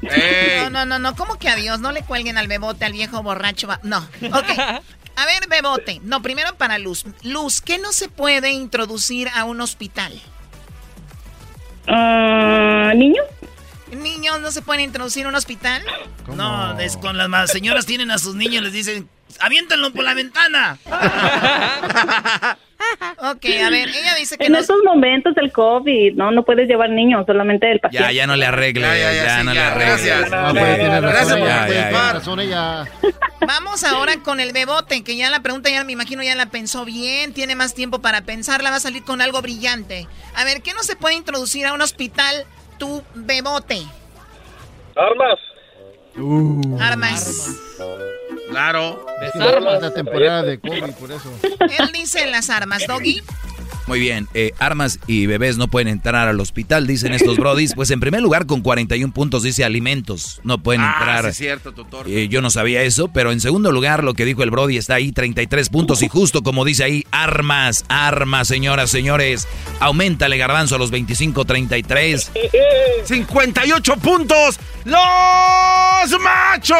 [0.62, 1.80] No, no, no, no, ¿cómo que adiós?
[1.80, 3.68] No le cuelguen al bebote, al viejo borracho.
[3.82, 4.50] No, ok.
[5.14, 6.00] A ver, bebote.
[6.04, 7.04] No, primero para Luz.
[7.22, 10.12] Luz, ¿qué no se puede introducir a un hospital?
[11.86, 13.26] Ah, ¿Niños?
[13.92, 15.82] ¿Niños no se pueden introducir a un hospital?
[16.34, 19.08] No, es con las ma- señoras tienen a sus niños, les dicen,
[19.40, 20.78] aviéntenlo por la ventana.
[23.18, 24.58] Ok, a ver, ella dice que En no...
[24.58, 28.08] estos momentos del COVID, no, no puedes llevar niños, solamente el paciente.
[28.08, 29.86] Ya, ya no le arregle, ya, ya, sí, no le arregle.
[29.86, 30.32] gracias.
[30.32, 32.12] Ah, pues, tiene razón Gracias por ella, Ya, ya, tiene ya.
[32.12, 32.84] razón ella.
[33.46, 36.84] Vamos ahora con el bebote, que ya la pregunta ya me imagino ya la pensó
[36.84, 40.08] bien, tiene más tiempo para pensarla, va a salir con algo brillante.
[40.34, 42.44] A ver, ¿qué no se puede introducir a un hospital
[42.82, 43.86] tu bebote?
[44.96, 45.38] Armas.
[46.80, 47.48] Armas.
[48.50, 49.06] Claro.
[49.22, 51.32] Es la temporada de COVID, por eso.
[51.78, 53.22] Él dice las armas, Doggy.
[53.86, 57.74] Muy bien, eh, armas y bebés no pueden entrar al hospital, dicen estos brodis.
[57.74, 61.24] Pues en primer lugar, con 41 puntos dice alimentos, no pueden Ah, entrar.
[61.24, 62.06] sí es cierto, tutor.
[62.08, 64.94] Eh, yo no sabía eso, pero en segundo lugar, lo que dijo el Brody está
[64.94, 66.02] ahí, 33 puntos.
[66.02, 69.48] Y justo como dice ahí, armas, armas, señoras, señores.
[69.80, 72.30] Aumentale, garbanzo, a los 25, 33.
[73.04, 74.58] 58 puntos.
[74.84, 74.98] ¡Los
[76.22, 76.78] machos!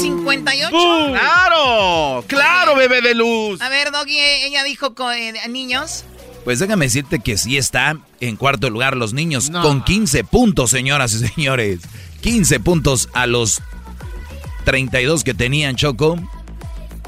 [0.00, 0.70] 58.
[0.70, 2.24] ¡Claro!
[2.26, 3.60] ¡Claro, bebé de luz!
[3.60, 6.04] A ver, Doggy, ella dijo eh, niños.
[6.44, 11.12] Pues déjame decirte que sí está en cuarto lugar los niños con 15 puntos, señoras
[11.12, 11.80] y señores.
[12.22, 13.60] 15 puntos a los
[14.64, 16.18] 32 que tenían Choco.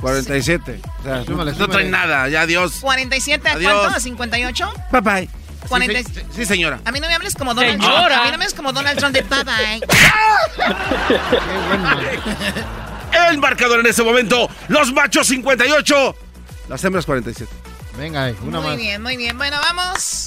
[0.00, 0.80] 47.
[1.00, 2.78] O sea, no traen nada, ya adiós.
[2.80, 3.72] 47 a Adiós.
[3.72, 3.96] cuánto?
[3.96, 4.72] ¿A 58?
[4.90, 5.41] Bye bye.
[5.68, 6.80] 40 Sí, sí, sí, señora.
[6.84, 7.92] A mí no me hables como Donald Trump.
[7.94, 8.20] Señora.
[8.20, 9.80] A mí no me hables como Donald Trump de bye bye.
[13.30, 16.16] El marcador en ese momento, los machos 58,
[16.68, 17.50] las hembras 47.
[17.98, 19.36] Venga, una Muy bien, muy bien.
[19.36, 20.24] Bueno, vamos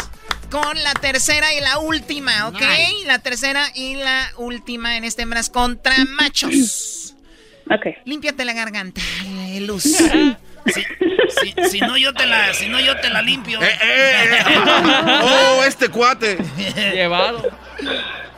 [0.49, 2.62] con la tercera y la última, ¿ok?
[3.06, 7.16] La tercera y la última en este hembras contra machos.
[7.66, 7.88] Ok.
[8.06, 9.86] Límpiate la garganta, eh, Luz.
[10.66, 13.60] Si, si no yo te la, si no yo te la limpio.
[15.22, 16.38] Oh, este cuate.
[16.94, 17.50] Llevado.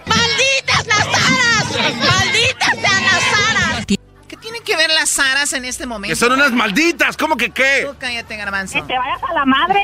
[0.06, 1.96] ¡Malditas las aras!
[1.96, 3.86] ¡Malditas sean las aras!
[4.28, 6.12] ¿Qué tienen que ver las aras en este momento?
[6.14, 7.84] Que son unas malditas, ¿cómo que qué?
[7.88, 8.74] Tú cállate, garbanzo.
[8.76, 9.82] Que te vayas a la madre.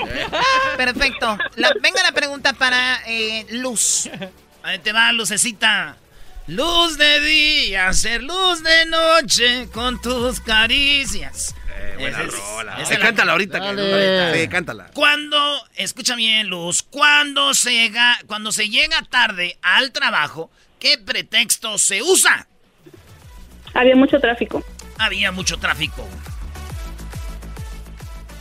[0.77, 1.37] Perfecto.
[1.55, 4.09] La- venga la pregunta para eh, Luz.
[4.63, 5.97] Ahí te va, lucecita.
[6.47, 11.55] Luz de día, ser luz de noche con tus caricias.
[11.99, 12.79] Buena es- rola.
[12.79, 13.59] Eh, es la- cántala ahorita.
[13.59, 14.39] que-.
[14.41, 14.87] Sí, cántala.
[14.93, 15.37] Cuando,
[15.75, 22.01] escucha bien, Luz, cuando se llega, cuando se llega tarde al trabajo, ¿qué pretexto se
[22.01, 22.47] usa?
[23.73, 24.63] Había mucho tráfico.
[24.99, 26.07] Había mucho tráfico.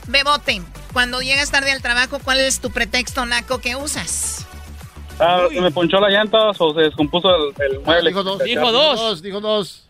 [0.09, 0.61] Bebote,
[0.93, 4.47] cuando llegas tarde al trabajo, ¿cuál es tu pretexto naco que usas?
[5.19, 8.11] Ah, se me ponchó la llanta o se descompuso el, el mueble.
[8.11, 8.43] Dijo dos.
[8.43, 9.23] Dijo dos.
[9.23, 9.85] Dijo dos.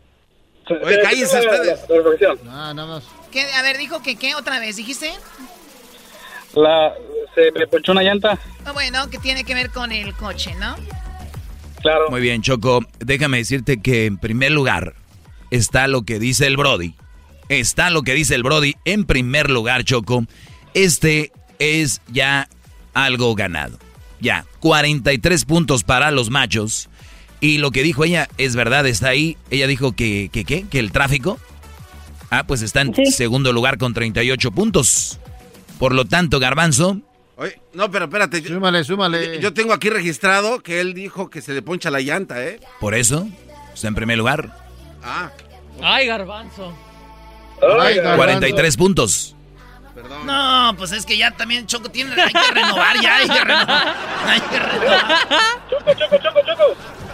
[0.69, 1.81] Oye, cállense ustedes.
[1.89, 2.39] La, la reflexión.
[2.49, 3.05] Ah, nada más.
[3.33, 3.51] ¿Qué?
[3.55, 5.11] A ver, dijo que qué otra vez, ¿dijiste?
[6.55, 6.93] La,
[7.35, 8.39] se me ponchó una llanta.
[8.65, 10.77] Ah, bueno, que tiene que ver con el coche, ¿no?
[11.81, 12.11] Claro.
[12.11, 12.81] Muy bien, Choco.
[12.99, 14.95] Déjame decirte que en primer lugar
[15.51, 16.95] está lo que dice el Brody.
[17.49, 18.77] Está lo que dice el Brody.
[18.85, 20.25] En primer lugar, Choco,
[20.75, 22.49] este es ya
[22.95, 23.79] algo ganado.
[24.21, 26.89] Ya, 43 puntos para los machos.
[27.41, 29.37] Y lo que dijo ella es verdad, está ahí.
[29.51, 30.65] Ella dijo que, que, ¿qué?
[30.69, 31.41] Que el tráfico.
[32.35, 35.19] Ah, pues está en segundo lugar con 38 puntos.
[35.79, 36.97] Por lo tanto, Garbanzo,
[37.37, 38.43] Oye, no, pero espérate.
[38.43, 39.39] Súmale, súmale.
[39.39, 42.59] Yo tengo aquí registrado que él dijo que se le poncha la llanta, ¿eh?
[42.81, 43.29] por eso,
[43.75, 44.57] está en primer lugar.
[45.03, 45.31] Ah.
[45.83, 46.73] Ay, garbanzo.
[47.61, 48.17] Ay, garbanzo.
[48.17, 49.37] 43 puntos.
[50.25, 53.95] No, pues es que ya también Choco tiene, hay que renovar ya, hay que renovar.
[54.27, 55.19] Hay que renovar.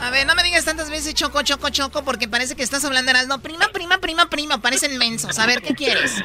[0.00, 3.12] A ver, no me digas tantas veces choco, choco, choco, porque parece que estás hablando
[3.12, 5.38] de no prima, prima, prima, prima, parecen mensos.
[5.38, 6.22] A ver, ¿qué quieres?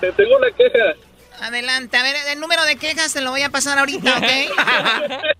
[0.00, 0.94] Te tengo una queja.
[1.40, 4.24] Adelante, a ver, el número de quejas te lo voy a pasar ahorita, ¿ok?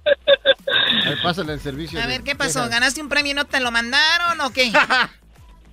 [0.69, 2.01] A ver, pásale el servicio.
[2.01, 2.61] A ver, ¿qué pasó?
[2.61, 2.71] quejas.
[2.71, 4.71] ¿Ganaste un premio y no te lo mandaron o qué?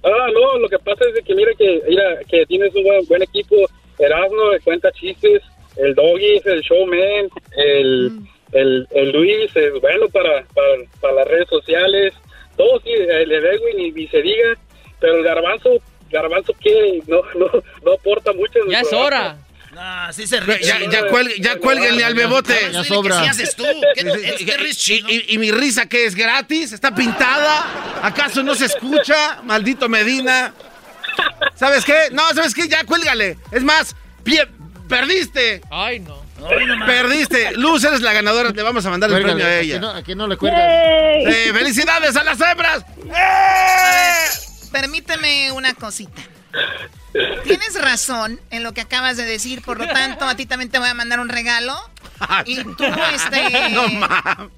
[0.05, 3.21] Ah, no, lo que pasa es que mira que, mira, que tienes un buen, buen
[3.21, 3.55] equipo.
[3.99, 5.41] Erasmo cuenta chistes,
[5.77, 8.11] el Doggy es el showman, el,
[8.51, 10.67] el, el Luis es bueno para, para,
[11.01, 12.13] para las redes sociales,
[12.57, 14.55] todo sí, el Edwin y, y se diga,
[14.99, 15.71] pero el Garbanzo,
[16.11, 17.49] Garbanzo que no, no,
[17.83, 18.59] no aporta mucho.
[18.59, 19.37] en el Ya es hora.
[19.73, 22.53] No, sí se Ya, ya, ya, cuelgue- ya cuélguenle al bebote.
[22.71, 23.17] Ya sobra.
[23.17, 23.63] que sí haces tú.
[23.95, 27.99] ¿Qué- y- y mi risa que es gratis, está pintada.
[28.03, 29.41] ¿Acaso no se escucha?
[29.41, 30.53] Maldito Medina.
[31.55, 32.09] ¿Sabes qué?
[32.11, 32.67] No, ¿sabes qué?
[32.67, 33.37] Ya cuélgale.
[33.51, 34.47] Es más, pie-
[34.87, 35.61] perdiste.
[35.71, 36.21] Ay, no.
[36.85, 37.51] Perdiste.
[37.53, 38.49] Luz, eres la ganadora.
[38.49, 39.79] Le vamos a mandar el premio a ¿a que ella.
[39.79, 40.61] no- a que no le cuelgas?
[40.61, 42.83] Eh, ¡Felicidades a las hembras!
[44.71, 46.21] Permíteme una cosita.
[47.43, 50.79] Tienes razón en lo que acabas de decir, por lo tanto, a ti también te
[50.79, 51.75] voy a mandar un regalo.
[52.45, 52.83] Y tú,
[53.13, 53.69] este...
[53.71, 54.49] No mames.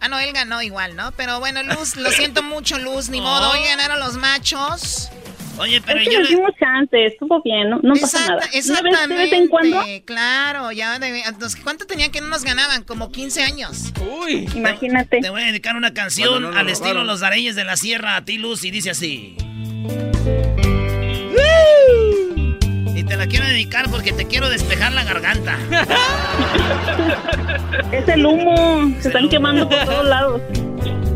[0.00, 1.12] Ah, no, él ganó igual, ¿no?
[1.12, 3.50] Pero bueno, Luz, lo siento mucho, Luz, ni modo.
[3.52, 5.10] Hoy ganaron los machos.
[5.58, 8.34] Oye, Es que nos dimos chance, estuvo bien, no, no pasa nada.
[8.36, 9.14] Una vez de Exactamente.
[9.14, 12.82] vez en cuando, Claro, ya de, entonces, ¿cuánto tenía que no nos ganaban?
[12.84, 13.92] Como 15 años.
[14.22, 14.48] Uy.
[14.54, 15.20] imagínate.
[15.20, 17.04] Te voy a dedicar una canción no al estilo.
[17.04, 19.36] Los Areyes de la Sierra a ti, Luz, y dice así.
[22.94, 25.58] Y te la quiero dedicar porque te quiero despejar la garganta.
[27.92, 30.40] Es el humo, se están quemando por todos lados.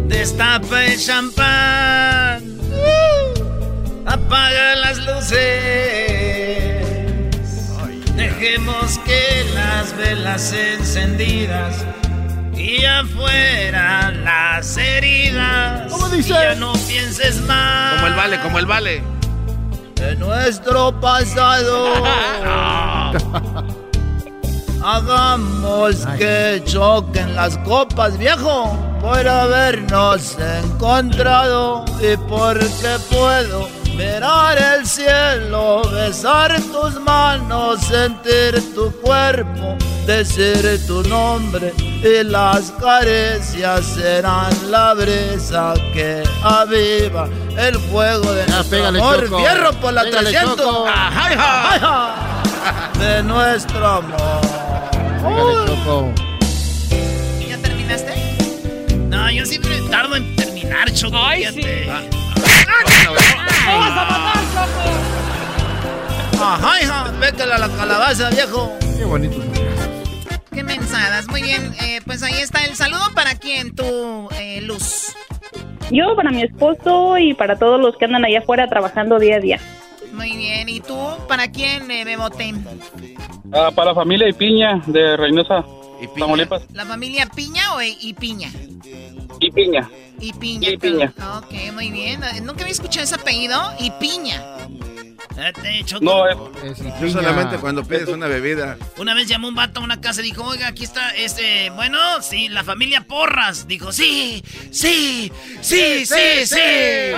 [0.09, 2.26] Destapa el champán.
[4.07, 5.37] Apaga las luces.
[8.15, 11.85] Dejemos que las velas encendidas
[12.55, 15.91] y afuera las heridas.
[15.91, 16.31] ¿Cómo dice?
[16.31, 17.95] Y ya no pienses más.
[17.95, 19.03] Como el vale, como el vale.
[19.97, 21.93] de nuestro pasado.
[24.85, 35.83] Hagamos que choquen las copas, viejo, por habernos encontrado y porque puedo mirar el cielo,
[35.91, 45.75] besar tus manos, sentir tu cuerpo, decir tu nombre y las caricias serán la brisa
[45.93, 49.25] que aviva el fuego de nuestro pégale, amor.
[49.25, 49.39] Choco.
[49.39, 50.87] Fierro por la Pégale, 300 Choco.
[50.87, 54.41] Ajá, ajá, ajá, de nuestro amor.
[55.23, 56.13] Pégale, Choco.
[57.49, 58.15] ¿Ya terminaste?
[59.09, 61.17] No, yo siempre tardo en terminar, Choco.
[61.17, 62.26] Ay, fíjate.
[62.87, 63.07] Sí.
[63.07, 64.37] vas a matar,
[66.39, 68.77] Ajá, hija, pégale a la calabaza, viejo.
[68.97, 69.37] Qué bonito.
[70.53, 71.29] Qué mensadas.
[71.29, 75.15] Muy bien, eh, pues ahí está el saludo para quien tu eh, Luz.
[75.91, 79.41] Yo para mi esposo y para todos los que andan allá afuera trabajando día a
[79.41, 79.61] día.
[80.13, 80.97] Muy bien, ¿y tú
[81.29, 82.55] para quién, eh, Bebote?
[83.53, 85.65] Ah, para la familia y piña de Reynosa,
[86.19, 86.63] Tamaulipas.
[86.73, 88.51] ¿La familia Piña o y Piña?
[89.41, 89.89] Y piña.
[90.21, 90.71] Y Piña.
[90.71, 91.13] Y Piña.
[91.37, 92.23] Ok, muy bien.
[92.25, 93.61] Eh, Nunca había escuchado ese apellido.
[93.79, 94.43] Y Piña.
[96.01, 96.25] No,
[97.01, 98.79] Yo solamente cuando pides una bebida.
[98.97, 101.99] Una vez llamó un vato a una casa y dijo, oiga, aquí está, este, bueno,
[102.23, 103.67] sí, la familia Porras.
[103.69, 105.31] Dijo, sí, sí,
[105.61, 106.57] sí, sí, sí.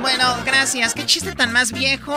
[0.00, 0.94] Bueno, gracias.
[0.94, 2.14] ¿Qué chiste tan más viejo?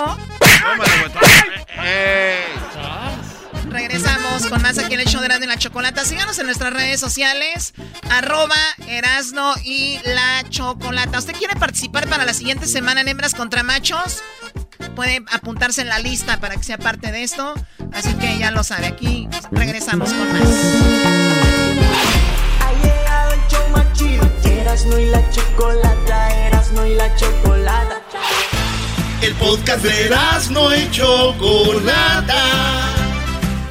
[3.70, 6.04] Regresamos con más aquí en el show de Erasmo y la Chocolata.
[6.06, 7.74] Síganos en nuestras redes sociales,
[8.10, 8.56] arroba
[8.88, 11.20] Erasno y la Chocolata.
[11.20, 14.22] ¿Usted quiere participar para la siguiente semana en Hembras contra Machos?
[14.96, 17.54] Puede apuntarse en la lista para que sea parte de esto.
[17.94, 18.88] Así que ya lo sabe.
[18.88, 20.50] Aquí regresamos con más.
[22.60, 24.32] Ha llegado el show más chido.
[24.44, 28.02] Erasmo y la chocolata, Erasmo y la chocolata.
[29.22, 32.32] El podcast de Erasmo y Chocolata.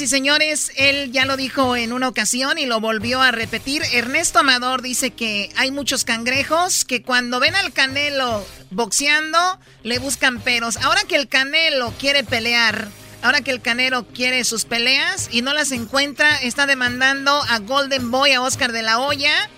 [0.00, 3.82] Y señores, él ya lo dijo en una ocasión y lo volvió a repetir.
[3.92, 10.40] Ernesto Amador dice que hay muchos cangrejos que cuando ven al Canelo boxeando le buscan
[10.40, 10.76] peros.
[10.78, 12.88] Ahora que el Canelo quiere pelear,
[13.22, 18.10] ahora que el Canelo quiere sus peleas y no las encuentra, está demandando a Golden
[18.10, 19.50] Boy, a Oscar de la Hoya.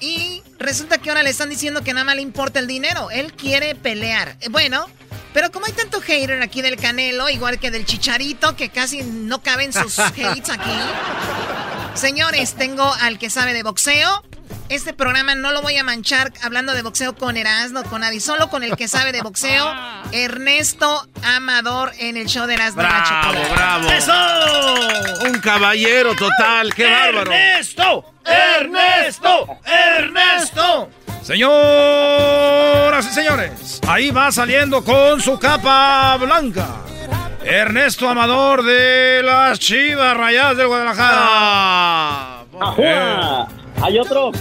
[0.00, 3.10] Y resulta que ahora le están diciendo que nada más le importa el dinero.
[3.10, 4.36] Él quiere pelear.
[4.40, 4.86] Eh, Bueno,
[5.36, 9.42] pero como hay tanto hater aquí del Canelo, igual que del Chicharito, que casi no
[9.42, 10.70] caben sus hates aquí.
[11.92, 14.24] Señores, tengo al que sabe de boxeo.
[14.70, 18.48] Este programa no lo voy a manchar hablando de boxeo con Erasmo, con nadie, solo
[18.48, 19.70] con el que sabe de boxeo,
[20.12, 23.90] Ernesto Amador en el show de Erasmo la Bravo, bravo.
[23.90, 25.26] ¡Eso!
[25.28, 27.30] Un caballero total, qué bárbaro.
[27.30, 28.14] ¡Ernesto!
[28.24, 29.58] ¡Ernesto!
[29.66, 30.88] ¡Ernesto!
[32.98, 36.66] Y señores, ahí va saliendo con su capa blanca.
[37.44, 42.46] Ernesto Amador de las Chivas Rayadas del Guadalajara.
[43.82, 44.32] Hay otro.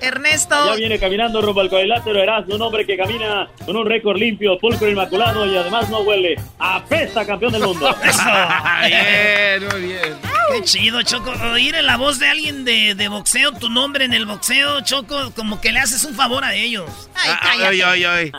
[0.00, 0.54] Ernesto.
[0.66, 4.58] Ya viene caminando rumbo al cuadrilátero Erasmo, un hombre que camina con un récord limpio,
[4.58, 6.36] pulcro inmaculado y además no huele.
[6.58, 7.94] ¡Apesta, campeón del mundo!
[8.86, 10.18] bien, muy bien.
[10.52, 11.32] Qué chido, Choco.
[11.52, 15.32] Oír en la voz de alguien de, de boxeo, tu nombre en el boxeo, Choco,
[15.34, 16.88] como que le haces un favor a ellos.
[17.14, 17.84] Ay, Ay, cállate.
[17.84, 18.32] ay, ay.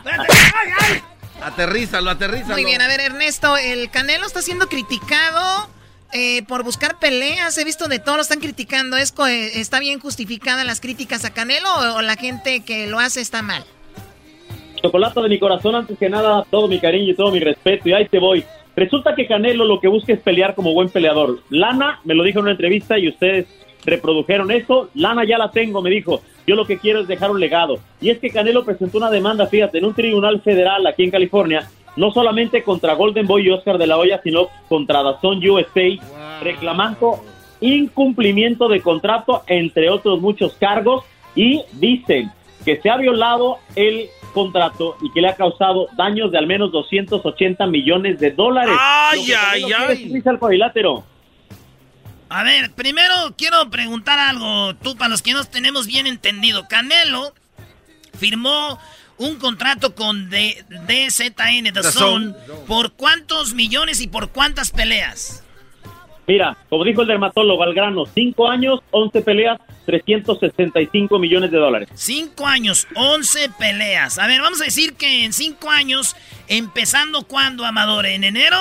[1.42, 2.54] Aterrízalo, aterrízalo.
[2.54, 5.70] Muy bien, a ver, Ernesto, el Canelo está siendo criticado
[6.14, 7.58] eh, por buscar peleas.
[7.58, 8.98] He visto de todo lo están criticando.
[8.98, 13.22] ¿Es eh, ¿Está bien justificada las críticas a Canelo o, la gente que lo hace
[13.22, 13.64] está mal?
[14.82, 17.90] Chocolata de mi corazón, antes que nada, todo mi cariño y todo mi respeto.
[17.90, 18.44] Y ahí te voy.
[18.76, 21.40] Resulta que Canelo lo que busca es pelear como buen peleador.
[21.50, 23.48] Lana me lo dijo en una entrevista y ustedes
[23.86, 24.90] reprodujeron eso.
[24.94, 26.22] Lana ya la tengo, me dijo.
[26.46, 27.80] Yo lo que quiero es dejar un legado.
[28.02, 31.70] Y es que Canelo presentó una demanda, fíjate, en un tribunal federal aquí en California,
[31.96, 37.24] no solamente contra Golden Boy y Oscar de la Hoya, sino contra Dazón USA, reclamando
[37.62, 41.06] incumplimiento de contrato, entre otros muchos cargos,
[41.36, 42.32] y dicen
[42.66, 46.72] que se ha violado el contrato y que le ha causado daños de al menos
[46.72, 48.76] 280 millones de dólares.
[48.80, 50.24] Ay, ay, ay.
[50.40, 51.04] cuadrilátero.
[52.30, 56.68] A ver, primero quiero preguntar algo, tú, para los que no tenemos bien entendido.
[56.68, 57.32] Canelo
[58.18, 58.80] firmó
[59.18, 62.60] un contrato con D- DZN, The The Zone, Zone.
[62.68, 65.44] ¿por cuántos millones y por cuántas peleas?
[66.26, 71.90] Mira, como dijo el dermatólogo al grano, 5 años, 11 peleas, 365 millones de dólares.
[71.96, 74.18] Cinco años, 11 peleas.
[74.20, 76.16] A ver, vamos a decir que en cinco años,
[76.48, 78.58] empezando cuando, Amador, en enero.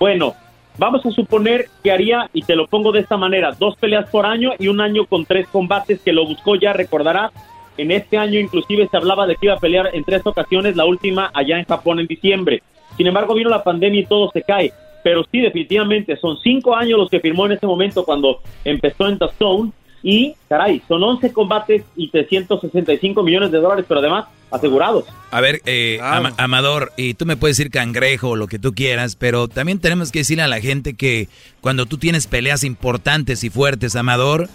[0.00, 0.34] Bueno,
[0.78, 4.24] vamos a suponer que haría, y te lo pongo de esta manera, dos peleas por
[4.26, 7.32] año y un año con tres combates que lo buscó ya, recordarás.
[7.76, 10.84] En este año inclusive se hablaba de que iba a pelear en tres ocasiones, la
[10.84, 12.62] última allá en Japón en diciembre.
[12.96, 14.72] Sin embargo, vino la pandemia y todo se cae.
[15.02, 19.18] Pero sí, definitivamente, son cinco años los que firmó en ese momento cuando empezó en
[19.18, 19.72] The Zone.
[20.06, 25.04] Y, caray, son 11 combates y 365 millones de dólares, pero además asegurados.
[25.30, 28.74] A ver, eh, Ama- Amador, y tú me puedes decir cangrejo o lo que tú
[28.74, 31.28] quieras, pero también tenemos que decirle a la gente que
[31.62, 34.48] cuando tú tienes peleas importantes y fuertes, Amador,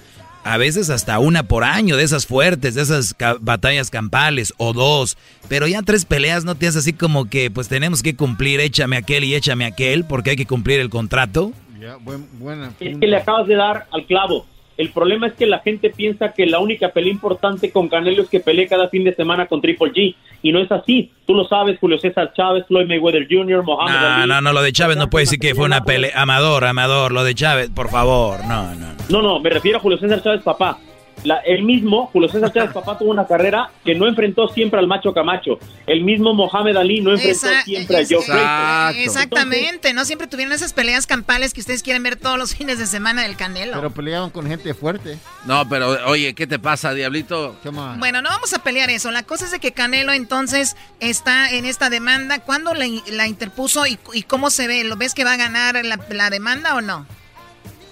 [0.44, 4.74] a veces hasta una por año de esas fuertes, de esas ca- batallas campales o
[4.74, 5.18] dos,
[5.48, 8.98] pero ya tres peleas no te hace así como que pues tenemos que cumplir, échame
[8.98, 11.52] aquel y échame aquel porque hay que cumplir el contrato.
[11.80, 12.72] Ya, buen- buena.
[12.80, 14.46] Es que le acabas de dar al clavo.
[14.80, 18.30] El problema es que la gente piensa que la única pelea importante con Canelo es
[18.30, 20.16] que pelee cada fin de semana con Triple G.
[20.42, 21.12] Y no es así.
[21.28, 24.30] Tú lo sabes, Julio César Chávez, Floyd Mayweather Jr., Mohamed No, Ali.
[24.30, 26.12] no, no, lo de Chávez no puede decir que fue una pelea.
[26.16, 28.88] Amador, Amador, lo de Chávez, por favor, no, no.
[29.10, 30.78] No, no, me refiero a Julio César Chávez papá.
[31.24, 34.88] La, el mismo, Julio César Chávez papá tuvo una carrera que no enfrentó siempre al
[34.88, 35.60] macho Camacho.
[35.86, 39.04] El mismo Mohamed Ali no enfrentó Esa- siempre a esa- Joe Frazier.
[39.06, 42.86] Exactamente, no siempre tuvieron esas peleas campales que ustedes quieren ver todos los fines de
[42.86, 43.74] semana del Canelo.
[43.74, 45.18] Pero peleaban con gente fuerte.
[45.46, 47.56] No, pero oye, ¿qué te pasa, Diablito?
[47.98, 49.12] Bueno, no vamos a pelear eso.
[49.12, 52.40] La cosa es de que Canelo entonces está en esta demanda.
[52.40, 54.84] ¿Cuándo la, la interpuso y, y cómo se ve?
[54.84, 57.06] ¿Lo ves que va a ganar la, la demanda o no?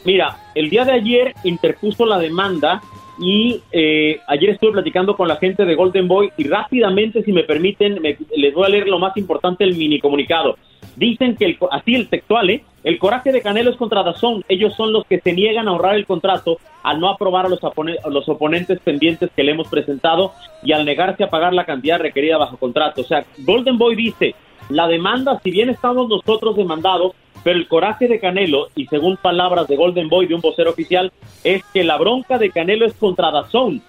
[0.05, 2.81] Mira, el día de ayer interpuso la demanda
[3.19, 7.43] y eh, ayer estuve platicando con la gente de Golden Boy y rápidamente, si me
[7.43, 10.57] permiten, me- les voy a leer lo más importante del mini comunicado.
[10.95, 12.63] Dicen que, el, así el textual, ¿eh?
[12.83, 14.43] el coraje de Canelo es contra Dazón.
[14.49, 17.59] Ellos son los que se niegan a ahorrar el contrato al no aprobar a los,
[17.63, 20.31] a los oponentes pendientes que le hemos presentado
[20.63, 23.01] y al negarse a pagar la cantidad requerida bajo contrato.
[23.01, 24.33] O sea, Golden Boy dice,
[24.69, 27.13] la demanda, si bien estamos nosotros demandados,
[27.43, 31.11] pero el coraje de Canelo, y según palabras de Golden Boy, de un vocero oficial,
[31.43, 33.81] es que la bronca de Canelo es contra Dazón.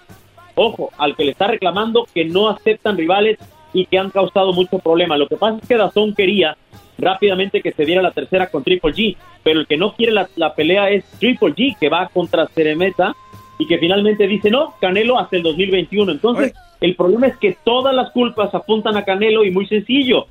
[0.55, 3.37] Ojo, al que le está reclamando que no aceptan rivales
[3.73, 5.17] y que han causado mucho problema.
[5.17, 6.57] Lo que pasa es que Dazón quería
[6.97, 10.27] rápidamente que se diera la tercera con Triple G, pero el que no quiere la,
[10.35, 13.15] la pelea es Triple G, que va contra Ceremeta
[13.57, 16.11] y que finalmente dice no, Canelo hasta el 2021.
[16.11, 20.27] Entonces, el problema es que todas las culpas apuntan a Canelo y muy sencillo.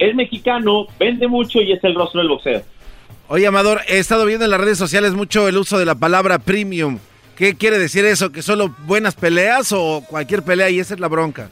[0.00, 2.62] Es mexicano, vende mucho y es el rostro del boxeo.
[3.28, 6.38] Oye, Amador, he estado viendo en las redes sociales mucho el uso de la palabra
[6.38, 6.98] premium.
[7.36, 8.32] ¿Qué quiere decir eso?
[8.32, 11.50] ¿Que solo buenas peleas o cualquier pelea y esa es la bronca?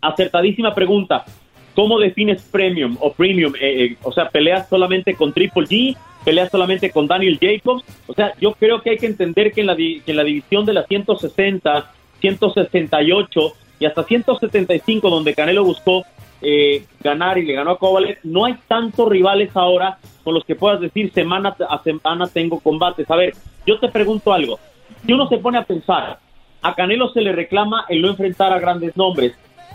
[0.00, 1.26] Acertadísima pregunta.
[1.74, 3.54] ¿Cómo defines premium o premium?
[3.60, 7.84] Eh, eh, o sea, peleas solamente con Triple G, peleas solamente con Daniel Jacobs.
[8.06, 10.64] O sea, yo creo que hay que entender que en la, que en la división
[10.64, 13.40] de las 160, 168
[13.78, 16.04] y hasta 175, donde Canelo buscó
[16.40, 20.54] eh, ganar y le ganó a Kovalev, no hay tantos rivales ahora con los que
[20.54, 23.10] puedas decir semana a semana tengo combates.
[23.10, 23.34] A ver,
[23.66, 24.58] yo te pregunto algo.
[25.04, 26.18] Si uno se pone a pensar,
[26.62, 29.32] a Canelo se le reclama el no enfrentar a grandes nombres.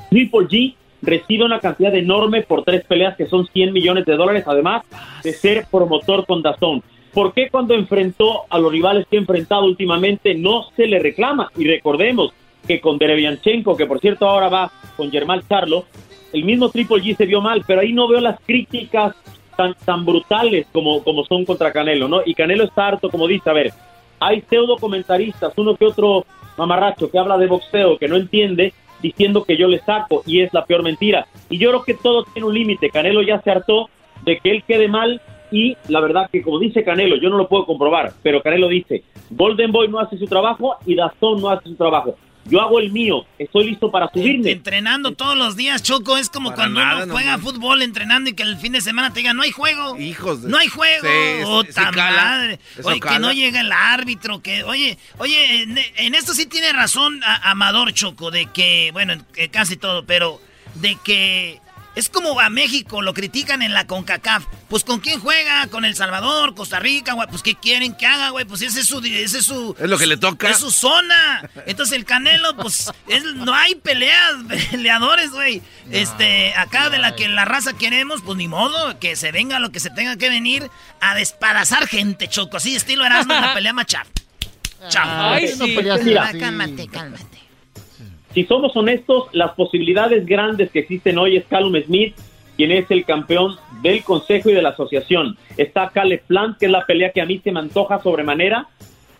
[0.09, 4.45] Triple G recibe una cantidad enorme por tres peleas que son 100 millones de dólares,
[4.47, 4.83] además
[5.23, 6.81] de ser promotor con Dazón.
[7.13, 11.51] ¿Por qué cuando enfrentó a los rivales que ha enfrentado últimamente no se le reclama?
[11.55, 12.33] Y recordemos
[12.67, 15.85] que con Derevianchenko, que por cierto ahora va con Germán Charlo,
[16.33, 19.15] el mismo Triple G se vio mal, pero ahí no veo las críticas
[19.55, 22.21] tan, tan brutales como, como son contra Canelo, ¿no?
[22.25, 23.71] Y Canelo está harto, como dice, a ver,
[24.19, 26.25] hay pseudo comentaristas, uno que otro
[26.57, 30.53] mamarracho que habla de boxeo, que no entiende, diciendo que yo le saco, y es
[30.53, 31.27] la peor mentira.
[31.49, 32.89] Y yo creo que todo tiene un límite.
[32.89, 33.89] Canelo ya se hartó
[34.23, 37.47] de que él quede mal, y la verdad que como dice Canelo, yo no lo
[37.47, 41.69] puedo comprobar, pero Canelo dice, Golden Boy no hace su trabajo y Dazón no hace
[41.69, 42.15] su trabajo.
[42.45, 44.51] Yo hago el mío, estoy listo para subirme.
[44.51, 48.33] Entrenando todos los días, Choco, es como Para cuando nada, uno juega fútbol entrenando y
[48.33, 49.97] que el fin de semana te digan, no hay juego.
[49.97, 51.01] Hijos de- No hay juego.
[51.63, 51.69] Sí,
[52.13, 52.59] madre.
[52.77, 56.73] Eso Oye, que no llega el árbitro, que, oye, oye, en, en esto sí tiene
[56.73, 60.41] razón a- Amador Choco, de que, bueno, en- en casi todo, pero
[60.75, 61.59] de que
[61.95, 64.45] es como a México, lo critican en la CONCACAF.
[64.69, 65.67] Pues ¿con quién juega?
[65.67, 66.55] ¿Con El Salvador?
[66.55, 67.13] ¿Costa Rica?
[67.13, 67.27] güey?
[67.27, 68.45] Pues ¿qué quieren que haga, güey?
[68.45, 68.99] Pues ese es su...
[68.99, 70.49] Ese es su Es lo que le toca.
[70.49, 71.49] Es su zona.
[71.67, 74.33] Entonces el Canelo, pues, es- no hay peleas,
[74.71, 75.61] peleadores, güey.
[75.91, 79.71] este, acá de la que la raza queremos, pues ni modo, que se venga lo
[79.71, 80.69] que se tenga que venir
[81.01, 82.57] a despadazar gente, choco.
[82.57, 84.07] Así estilo Erasmo en la pelea machar.
[84.89, 85.33] Chao.
[85.33, 85.77] Ay, sí.
[86.03, 87.42] Mira, Cálmate, cálmate.
[88.33, 92.15] Si somos honestos, las posibilidades grandes que existen hoy es Callum Smith
[92.55, 95.37] quien es el campeón del consejo y de la asociación.
[95.57, 98.67] Está Caleb Plant, que es la pelea que a mí se me antoja sobremanera,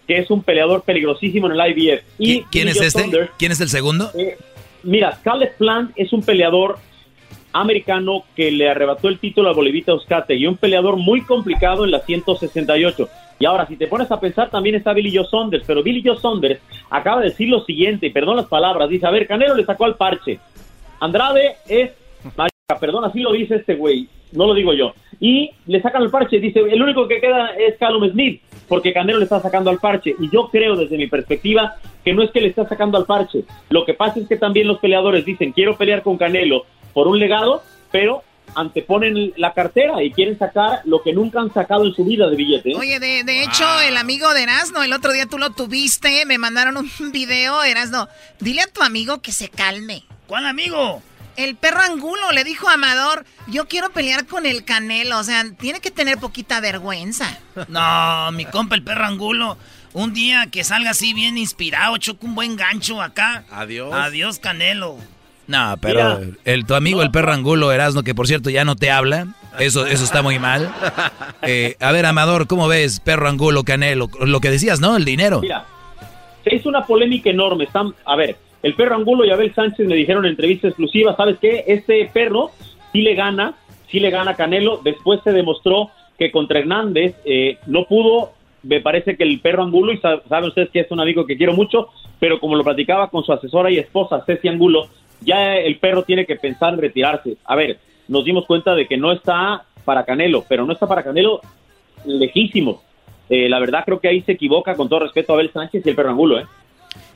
[0.08, 2.04] que es un peleador peligrosísimo en el IBF.
[2.20, 3.30] Y ¿Quién es este?
[3.38, 4.12] ¿Quién es el segundo?
[4.16, 4.38] eh,
[4.84, 6.78] mira, Caleb Plant es un peleador
[7.54, 11.92] americano que le arrebató el título a Bolivita Oscate y un peleador muy complicado en
[11.92, 13.08] la 168.
[13.40, 16.18] Y ahora, si te pones a pensar, también está Billy Joe Saunders, pero Billy Joe
[16.18, 16.60] Saunders
[16.90, 19.86] acaba de decir lo siguiente, y perdón las palabras, dice, a ver, Canelo le sacó
[19.86, 20.40] al parche.
[21.00, 21.92] Andrade es,
[22.36, 24.94] marica, perdón, así lo dice este güey, no lo digo yo.
[25.20, 29.20] Y le sacan el parche, dice, el único que queda es Callum Smith, porque Canelo
[29.20, 30.16] le está sacando al parche.
[30.20, 33.44] Y yo creo, desde mi perspectiva, que no es que le está sacando al parche.
[33.70, 37.20] Lo que pasa es que también los peleadores dicen, quiero pelear con Canelo por un
[37.20, 38.24] legado, pero
[38.56, 42.36] anteponen la cartera y quieren sacar lo que nunca han sacado en su vida de
[42.36, 42.72] billete.
[42.72, 42.76] ¿eh?
[42.78, 46.38] Oye, de, de hecho, el amigo de Erasno, el otro día tú lo tuviste, me
[46.38, 48.08] mandaron un video, Erasno.
[48.40, 50.04] Dile a tu amigo que se calme.
[50.28, 51.02] ¿Cuál amigo?
[51.36, 55.44] El perro angulo le dijo a Amador, yo quiero pelear con el Canelo, o sea,
[55.60, 57.40] tiene que tener poquita vergüenza.
[57.70, 59.58] No, mi compa el perro angulo.
[59.94, 63.46] Un día que salga así bien inspirado, choca un buen gancho acá.
[63.52, 63.94] Adiós.
[63.94, 64.98] Adiós, Canelo.
[65.48, 66.32] No, pero Mira.
[66.46, 69.28] el, tu amigo el perro angulo Erasno, que por cierto ya no te habla,
[69.60, 70.72] eso, eso está muy mal.
[71.42, 74.10] Eh, a ver, Amador, ¿cómo ves perro angulo, Canelo?
[74.22, 74.96] Lo que decías, ¿no?
[74.96, 75.42] El dinero.
[75.42, 75.66] Mira,
[76.44, 77.66] se hizo una polémica enorme.
[77.66, 81.38] Están, a ver, el perro Angulo y Abel Sánchez me dijeron en entrevista exclusiva, ¿sabes
[81.42, 81.66] qué?
[81.68, 82.52] Este perro
[82.94, 83.56] sí le gana,
[83.92, 84.80] sí le gana Canelo.
[84.84, 88.32] Después se demostró que contra Hernández eh, no pudo.
[88.64, 91.36] Me parece que el perro Angulo, y sa- saben ustedes que es un amigo que
[91.36, 91.90] quiero mucho,
[92.22, 94.88] pero como lo platicaba con su asesora y esposa, Ceci Angulo,
[95.24, 97.38] ya el perro tiene que pensar en retirarse.
[97.46, 101.04] A ver, nos dimos cuenta de que no está para Canelo, pero no está para
[101.04, 101.42] Canelo
[102.06, 102.84] lejísimo.
[103.30, 105.90] Eh, la verdad creo que ahí se equivoca con todo respeto a Abel Sánchez y
[105.90, 106.46] el perro Angulo, ¿eh?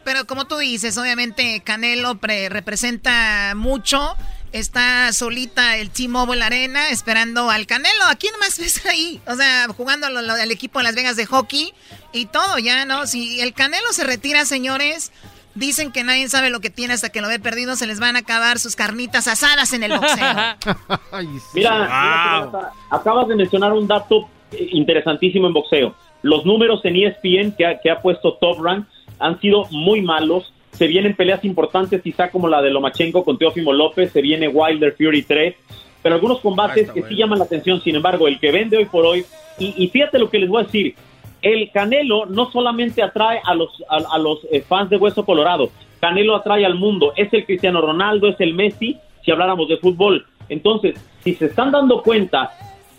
[0.03, 4.15] Pero como tú dices, obviamente Canelo pre- representa mucho.
[4.53, 8.05] Está solita el T-Mobile Arena esperando al Canelo.
[8.09, 9.19] ¿A quién más ves ahí?
[9.27, 11.73] O sea, jugando al equipo de Las Vegas de hockey
[12.13, 13.05] y todo ya, ¿no?
[13.05, 15.11] Si el Canelo se retira, señores,
[15.57, 17.75] dicen que nadie sabe lo que tiene hasta que lo ve perdido.
[17.75, 20.17] Se les van a acabar sus carnitas asadas en el boxeo.
[21.53, 25.95] Mira, mira, Jonathan, acabas de mencionar un dato interesantísimo en boxeo.
[26.21, 28.87] Los números en ESPN que ha, que ha puesto Top Rank
[29.19, 30.53] han sido muy malos.
[30.71, 34.95] Se vienen peleas importantes, quizá como la de Lomachenko con Teófimo López, se viene Wilder
[34.95, 35.55] Fury 3,
[36.03, 37.81] pero algunos combates que sí llaman la atención.
[37.81, 39.25] Sin embargo, el que vende hoy por hoy,
[39.57, 40.95] y, y fíjate lo que les voy a decir,
[41.41, 45.69] el Canelo no solamente atrae a los, a, a los eh, fans de Hueso Colorado,
[45.99, 50.25] Canelo atrae al mundo, es el Cristiano Ronaldo, es el Messi, si habláramos de fútbol.
[50.49, 52.51] Entonces, si se están dando cuenta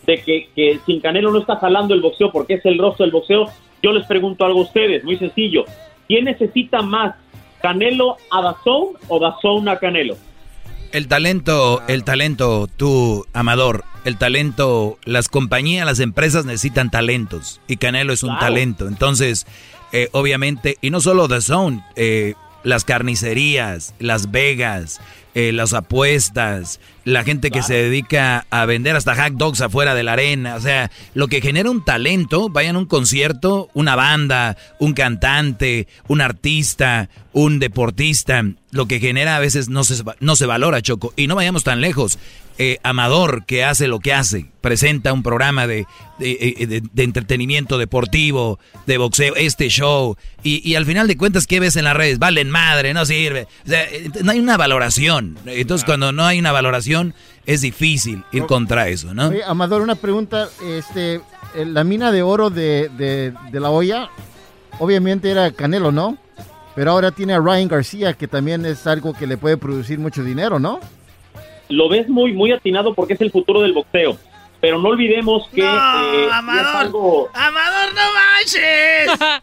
[0.05, 3.13] de que, que sin Canelo no está jalando el boxeo porque es el rostro del
[3.13, 3.47] boxeo,
[3.83, 5.65] yo les pregunto algo a ustedes, muy sencillo.
[6.07, 7.15] ¿Quién necesita más,
[7.61, 10.17] Canelo a Dazón o Dazón a Canelo?
[10.93, 17.77] El talento, el talento, tú, Amador, el talento, las compañías, las empresas necesitan talentos y
[17.77, 18.89] Canelo es un talento.
[18.89, 19.47] Entonces,
[19.93, 22.35] eh, obviamente, y no solo The Zone, eh,
[22.65, 25.01] las carnicerías, Las Vegas,
[25.35, 30.03] eh, las apuestas, la gente que se dedica a vender hasta hack dogs afuera de
[30.03, 34.57] la arena, o sea, lo que genera un talento, vayan a un concierto, una banda,
[34.79, 40.47] un cantante, un artista, un deportista, lo que genera a veces no se, no se
[40.47, 42.19] valora, Choco, y no vayamos tan lejos.
[42.61, 45.87] Eh, Amador, que hace lo que hace, presenta un programa de,
[46.19, 51.17] de, eh, de- de entretenimiento deportivo, de boxeo, este show, y, y al final de
[51.17, 52.19] cuentas, ¿qué ves en las redes?
[52.19, 53.47] Valen madre, no sirve.
[53.65, 55.39] O sea, eh, no hay una valoración.
[55.47, 57.15] Entonces, cuando no hay una valoración,
[57.47, 59.29] es difícil ir contra eso, ¿no?
[59.29, 60.49] Oye, Amador, una pregunta.
[60.61, 61.15] Este,
[61.55, 64.11] eh, la mina de oro de, de- de la olla,
[64.81, 66.19] obviamente era Canelo, ¿no?
[66.79, 70.23] Pero ahora tiene a Ryan García, que también es algo que le puede producir mucho
[70.23, 70.79] dinero, ¿no?
[71.69, 74.17] Lo ves muy, muy atinado porque es el futuro del boxeo.
[74.61, 75.63] Pero no olvidemos que...
[75.63, 76.77] No, eh, es Amador.
[76.77, 79.43] algo- Amador, no manches.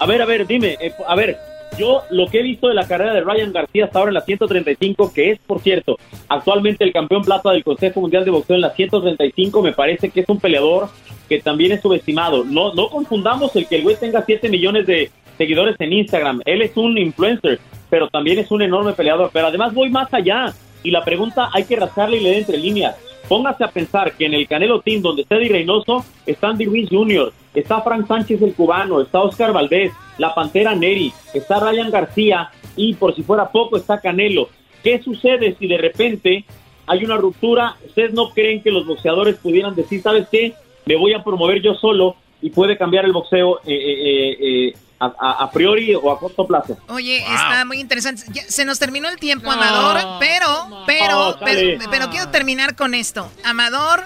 [0.00, 1.38] A ver, a ver, dime, eh, a ver,
[1.78, 4.20] yo lo que he visto de la carrera de Ryan García hasta ahora en la
[4.22, 8.62] 135, que es, por cierto, actualmente el campeón plata del Consejo Mundial de Boxeo en
[8.62, 10.90] la 135, me parece que es un peleador
[11.26, 12.44] que también es subestimado.
[12.44, 16.42] No, no confundamos el que el güey tenga 7 millones de seguidores en Instagram.
[16.44, 17.58] Él es un influencer,
[17.88, 19.30] pero también es un enorme peleador.
[19.32, 20.52] Pero además voy más allá.
[20.82, 22.94] Y la pregunta hay que rascarle y leer entre líneas.
[23.26, 26.90] Póngase a pensar que en el Canelo Team, donde está Eddie Reynoso, está Andy Ruiz
[26.90, 32.50] Jr., está Frank Sánchez el cubano, está Oscar Valdés, la Pantera Neri, está Ryan García
[32.76, 34.50] y por si fuera poco está Canelo.
[34.82, 36.44] ¿Qué sucede si de repente
[36.86, 37.76] hay una ruptura?
[37.86, 40.52] ¿Ustedes no creen que los boxeadores pudieran decir, ¿sabes qué?
[40.84, 45.06] Me voy a promover yo solo y puede cambiar el boxeo eh, eh, eh, a,
[45.18, 46.76] a- a priori o a corto plazo.
[46.88, 48.22] Oye, está muy interesante.
[48.32, 50.46] Ya, se nos terminó el tiempo, Amador, pero,
[50.86, 53.28] pero, Oh, pero, pero quiero terminar con esto.
[53.44, 54.04] Amador,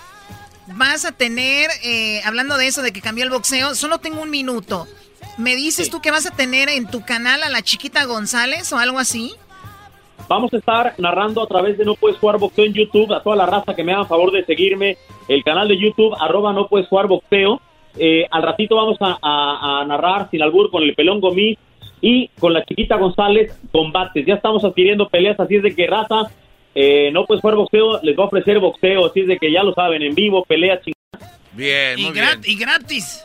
[0.68, 4.30] vas a tener, eh, hablando de eso, de que cambió el boxeo, solo tengo un
[4.30, 4.86] minuto.
[5.36, 8.78] ¿Me dices tú que vas a tener en tu canal a la chiquita González o
[8.78, 9.34] algo así?
[10.28, 13.34] Vamos a estar narrando a través de No Puedes Jugar Boxeo en YouTube a toda
[13.36, 14.96] la raza que me hagan favor de seguirme.
[15.28, 17.60] El canal de YouTube, arroba No Puedes Jugar Boxeo.
[17.98, 21.58] Eh, al ratito vamos a, a- a narrar sin albur con el pelón Gomis
[22.00, 24.26] y con la chiquita González combates.
[24.26, 26.22] Ya estamos adquiriendo peleas, así es de que raza,
[26.74, 29.62] eh, No Puedes Jugar Boxeo les va a ofrecer boxeo, así es de que ya
[29.62, 31.40] lo saben, en vivo, peleas chingadas.
[31.52, 33.24] Bien, Y, grat- y gratis.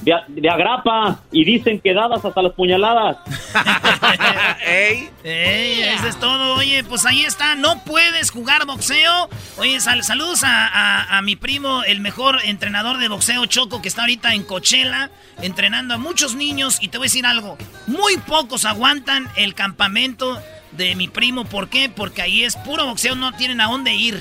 [0.00, 3.16] De, agrapa y dicen que dadas hasta las puñaladas.
[4.66, 6.54] Ey, eso es todo.
[6.56, 7.54] Oye, pues ahí está.
[7.54, 9.28] No puedes jugar boxeo.
[9.58, 13.88] Oye, sal- saludos a, a- a mi primo, el mejor entrenador de boxeo, Choco, que
[13.88, 15.10] está ahorita en Coachella,
[15.42, 16.78] entrenando a muchos niños.
[16.80, 17.56] Y te voy a decir algo:
[17.86, 20.40] muy pocos aguantan el campamento
[20.72, 21.44] de mi primo.
[21.44, 21.88] ¿Por qué?
[21.88, 24.20] Porque ahí es puro boxeo, no tienen a dónde ir.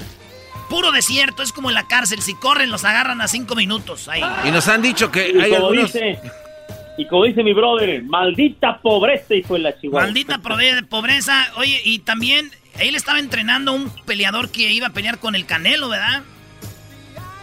[0.70, 2.22] Puro desierto, es como en la cárcel.
[2.22, 4.08] Si corren, los agarran a cinco minutos.
[4.10, 4.22] Ahí.
[4.46, 5.94] Y nos han dicho que Y hay como algunos...
[5.94, 6.20] dice,
[6.98, 10.04] y como dice mi brother, maldita pobreza, hijo de la chihuahua.
[10.08, 10.40] Maldita
[10.90, 11.48] pobreza.
[11.58, 15.46] Oye, y también él estaba entrenando a un peleador que iba a pelear con el
[15.46, 16.24] Canelo, ¿verdad?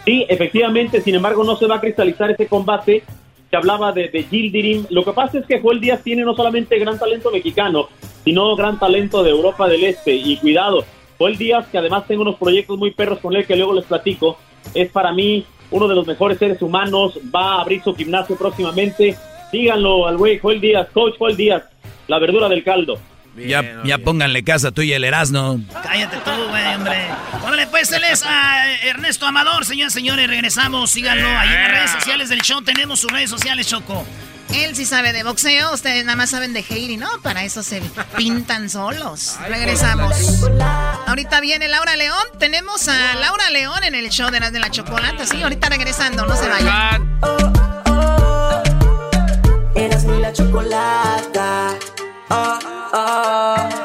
[0.05, 3.03] Sí, efectivamente, sin embargo, no se va a cristalizar ese combate.
[3.49, 4.85] Se hablaba de, de Gildirim.
[4.91, 7.89] Lo que pasa es que Joel Díaz tiene no solamente gran talento mexicano,
[8.23, 10.13] sino gran talento de Europa del Este.
[10.13, 10.85] Y cuidado,
[11.17, 14.37] Joel Díaz, que además tengo unos proyectos muy perros con él que luego les platico,
[14.73, 17.19] es para mí uno de los mejores seres humanos.
[17.33, 19.17] Va a abrir su gimnasio próximamente.
[19.51, 21.63] Síganlo al güey Joel Díaz, coach Joel Díaz,
[22.07, 22.99] la verdura del caldo.
[23.37, 25.59] ya, ya pónganle casa tú y el Erasno.
[25.83, 26.97] Cállate tú, güey, hombre.
[27.45, 30.27] Órale, pues él es a Ernesto Amador, señoras y señores.
[30.27, 32.61] Regresamos, síganlo ahí en las redes sociales del show.
[32.61, 34.05] Tenemos sus redes sociales, Choco.
[34.63, 37.09] Él sí sabe de boxeo, ustedes nada más saben de Heidi, ¿no?
[37.21, 37.81] Para eso se
[38.15, 39.35] pintan solos.
[39.49, 40.15] Regresamos.
[41.07, 42.25] Ahorita viene Laura León.
[42.39, 45.25] Tenemos a Laura León en el show de las de la chocolata.
[45.25, 47.19] Sí, ahorita regresando, no se vayan.
[49.75, 51.75] Eras mi la chocolata.
[52.29, 52.59] Oh,
[52.93, 53.84] oh.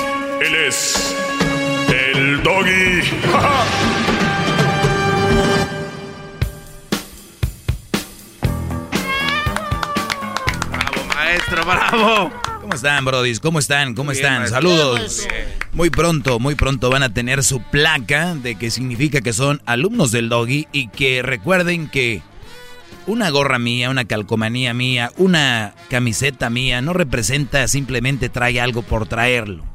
[0.41, 1.15] Él es
[1.93, 3.01] el doggy.
[10.71, 12.31] Bravo, maestro, bravo.
[12.59, 13.39] ¿Cómo están, brodis?
[13.39, 13.93] ¿Cómo están?
[13.93, 14.39] ¿Cómo bien, están?
[14.39, 14.55] maestro.
[14.61, 15.27] Saludos.
[15.73, 20.11] Muy pronto, muy pronto van a tener su placa de que significa que son alumnos
[20.11, 22.23] del doggy y que recuerden que
[23.05, 29.07] una gorra mía, una calcomanía mía, una camiseta mía no representa simplemente trae algo por
[29.07, 29.70] traerlo.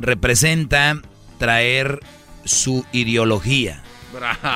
[0.00, 1.00] Representa
[1.38, 2.00] traer
[2.44, 3.82] su ideología.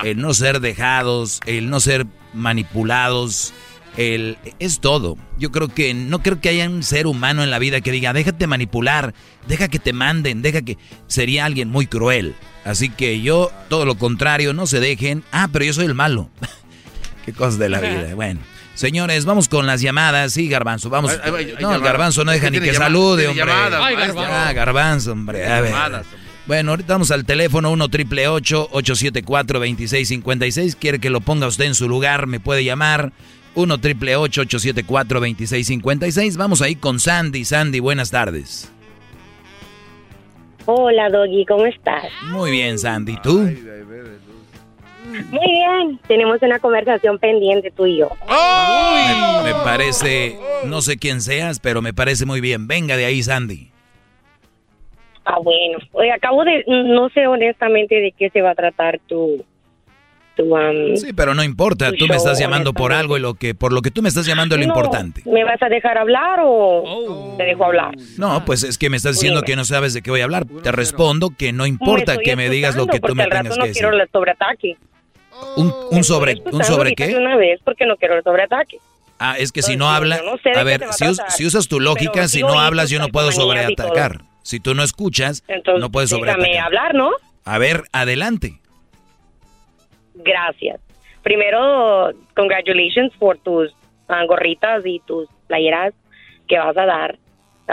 [0.04, 3.52] El no ser dejados, el no ser manipulados,
[3.96, 5.16] el es todo.
[5.38, 8.12] Yo creo que no creo que haya un ser humano en la vida que diga,
[8.12, 9.14] "Déjate manipular,
[9.46, 13.96] deja que te manden, deja que sería alguien muy cruel." Así que yo todo lo
[13.96, 15.24] contrario, no se dejen.
[15.32, 16.30] Ah, pero yo soy el malo.
[17.26, 18.08] Qué cosas de la vida.
[18.14, 18.40] Bueno,
[18.74, 20.32] señores, vamos con las llamadas.
[20.32, 21.12] Sí, Garbanzo, vamos.
[21.22, 21.80] Ay, ay, ay, no, el.
[21.82, 23.44] Garbanzo no deja ni que salude, hombre.
[23.50, 23.96] Ay.
[23.96, 24.20] Garbanzo.
[24.20, 25.46] Ah, Garbanzo, hombre.
[25.46, 25.72] A ver.
[25.72, 26.06] Llamadas,
[26.46, 30.76] Bueno, ahorita vamos al teléfono 1 triple 874 2656.
[30.76, 33.12] Quiere que lo ponga usted en su lugar, me puede llamar.
[33.54, 36.36] 1 triple 874 2656.
[36.36, 37.44] Vamos ahí con Sandy.
[37.44, 38.70] Sandy, buenas tardes.
[40.64, 42.04] Hola, Doggy, ¿cómo estás?
[42.30, 43.16] Muy bien, Sandy.
[43.22, 43.50] ¿Tú?
[45.30, 46.00] Muy bien.
[46.06, 48.10] Tenemos una conversación pendiente tú y yo.
[48.28, 52.66] Me, me parece, no sé quién seas, pero me parece muy bien.
[52.66, 53.72] Venga de ahí, Sandy.
[55.24, 55.78] Ah, bueno.
[55.92, 56.64] Oye, acabo de...
[56.66, 59.44] No sé honestamente de qué se va a tratar tu...
[60.36, 61.90] tu um, Sí, pero no importa.
[61.92, 64.08] Tu Tú me estás llamando por algo y lo que, por lo que tú me
[64.08, 65.22] estás llamando es lo no, importante.
[65.24, 67.94] ¿Me vas a dejar hablar o te dejo hablar?
[68.18, 69.46] No, pues es que me estás diciendo Dime.
[69.46, 70.44] que no sabes de qué voy a hablar.
[70.62, 73.64] Te respondo que no importa que me digas lo que tú me tengas que no
[73.64, 73.80] decir.
[73.80, 74.76] quiero el sobreataque.
[75.56, 77.14] ¿Un, un sobre, un sobre qué?
[77.16, 78.78] una vez porque no quiero el sobreataque.
[79.18, 81.68] Ah, es que si no Entonces, habla, no sé a ver, si, us- si usas
[81.68, 84.22] tu lógica, si no hablas, yo no puedo sobreatacar.
[84.42, 86.64] Si tú no escuchas, Entonces, no puedes déjame sobreatacar.
[86.66, 87.10] hablar, ¿no?
[87.44, 88.58] A ver, adelante.
[90.14, 90.80] Gracias.
[91.22, 93.72] primero, congratulations por tus
[94.08, 95.94] ah, gorritas y tus playeras
[96.48, 97.18] que vas a dar.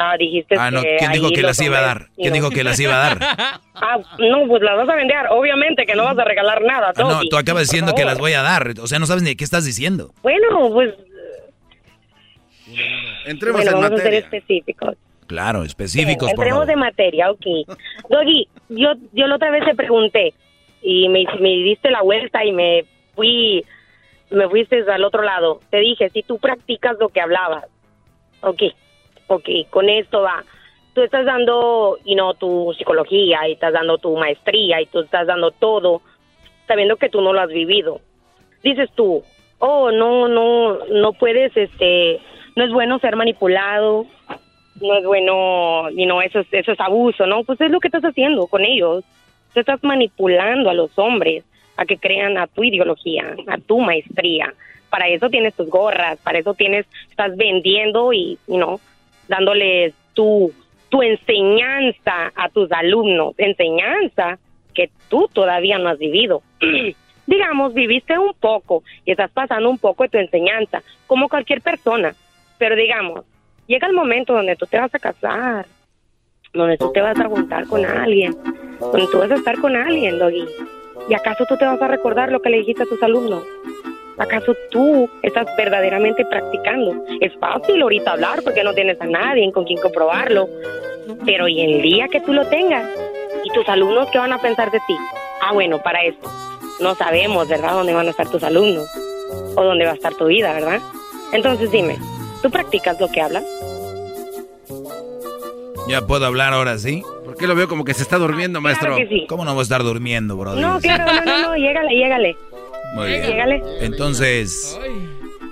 [0.02, 2.08] Ah, dijiste Ah, no, que ¿quién dijo que las iba a dar?
[2.16, 3.20] ¿Quién dijo que las iba a dar?
[3.82, 5.16] Ah, no, pues las vas a vender.
[5.30, 6.92] Obviamente que no vas a regalar nada.
[6.98, 8.74] Ah, no, tú acabas diciendo que las voy a dar.
[8.82, 10.12] O sea, no sabes ni qué estás diciendo.
[10.22, 10.94] Bueno, pues
[13.26, 14.20] Entremos bueno, en vamos a ser materia.
[14.20, 14.96] específicos.
[15.28, 16.68] Claro, específicos, Entremos favor.
[16.68, 17.46] de materia, ok.
[18.10, 20.34] Doggy, yo, yo la otra vez te pregunté
[20.82, 22.84] y me, me diste la vuelta y me
[23.16, 23.64] fui,
[24.32, 25.62] me fuiste al otro lado.
[25.70, 27.66] Te dije, si tú practicas lo que hablabas,
[28.42, 28.62] ok,
[29.30, 30.44] ok, con esto va.
[30.94, 35.28] Tú estás dando, y no tu psicología, y estás dando tu maestría, y tú estás
[35.28, 36.02] dando todo,
[36.68, 38.02] sabiendo que tú no lo has vivido.
[38.64, 39.24] Dices tú,
[39.60, 42.20] oh, no, no, no puedes, este,
[42.56, 44.06] no es bueno ser manipulado,
[44.82, 47.44] no es bueno, y no, eso es, eso es abuso, ¿no?
[47.44, 49.04] Pues es lo que estás haciendo con ellos.
[49.54, 51.44] Tú estás manipulando a los hombres
[51.78, 54.54] a que crean a tu ideología, a tu maestría.
[54.90, 58.80] Para eso tienes tus gorras, para eso tienes, estás vendiendo y, y no,
[59.30, 60.52] dándoles tu,
[60.90, 64.38] tu enseñanza a tus alumnos, enseñanza
[64.74, 66.42] que tú todavía no has vivido.
[67.28, 72.16] Digamos, viviste un poco y estás pasando un poco de tu enseñanza, como cualquier persona.
[72.58, 73.24] Pero digamos,
[73.68, 75.68] llega el momento donde tú te vas a casar,
[76.54, 78.36] donde tú te vas a juntar con alguien,
[78.80, 80.44] donde tú vas a estar con alguien, Doggy.
[81.08, 83.44] ¿Y acaso tú te vas a recordar lo que le dijiste a tus alumnos?
[84.20, 86.94] ¿Acaso tú estás verdaderamente practicando?
[87.22, 90.50] Es fácil ahorita hablar porque no tienes a nadie con quien comprobarlo.
[91.26, 92.86] Pero ¿y el día que tú lo tengas?
[93.44, 94.96] ¿Y tus alumnos qué van a pensar de ti?
[95.42, 96.30] Ah, bueno, para esto.
[96.82, 98.86] No sabemos, ¿verdad?, dónde van a estar tus alumnos
[99.56, 100.80] o dónde va a estar tu vida, ¿verdad?
[101.32, 101.98] Entonces dime,
[102.42, 103.46] ¿tú practicas lo que hablas?
[105.88, 107.04] Ya puedo hablar ahora, ¿sí?
[107.26, 108.96] ¿Por qué lo veo como que se está durmiendo, maestro?
[108.96, 109.26] que sí.
[109.28, 110.62] ¿Cómo no voy a estar durmiendo, brother?
[110.62, 112.38] No, claro, no, no, no, llégale, llégale.
[112.96, 113.62] Muy bien.
[113.82, 114.78] Entonces,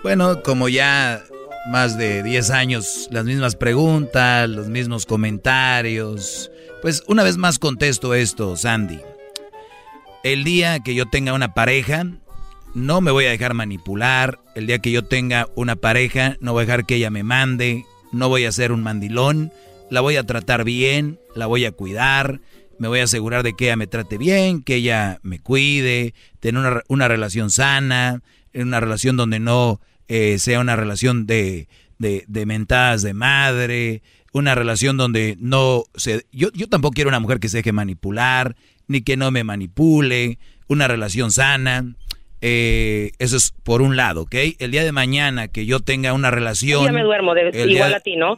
[0.03, 1.23] bueno, como ya
[1.69, 6.51] más de 10 años, las mismas preguntas, los mismos comentarios,
[6.81, 8.99] pues una vez más contesto esto, Sandy.
[10.23, 12.05] El día que yo tenga una pareja,
[12.73, 14.39] no me voy a dejar manipular.
[14.55, 17.85] El día que yo tenga una pareja, no voy a dejar que ella me mande.
[18.11, 19.51] No voy a ser un mandilón.
[19.89, 22.41] La voy a tratar bien, la voy a cuidar.
[22.79, 26.59] Me voy a asegurar de que ella me trate bien, que ella me cuide, tener
[26.61, 28.21] una, una relación sana,
[28.53, 31.67] una relación donde no eh, sea una relación de,
[31.97, 34.01] de, de mentadas de madre,
[34.33, 36.25] una relación donde no se...
[36.31, 38.55] Yo, yo tampoco quiero una mujer que se deje manipular,
[38.87, 40.37] ni que no me manipule,
[40.67, 41.83] una relación sana.
[42.41, 44.35] Eh, eso es por un lado, ¿ok?
[44.59, 46.85] El día de mañana que yo tenga una relación...
[46.85, 48.37] Ya me duermo, de- igual a ti, ¿no?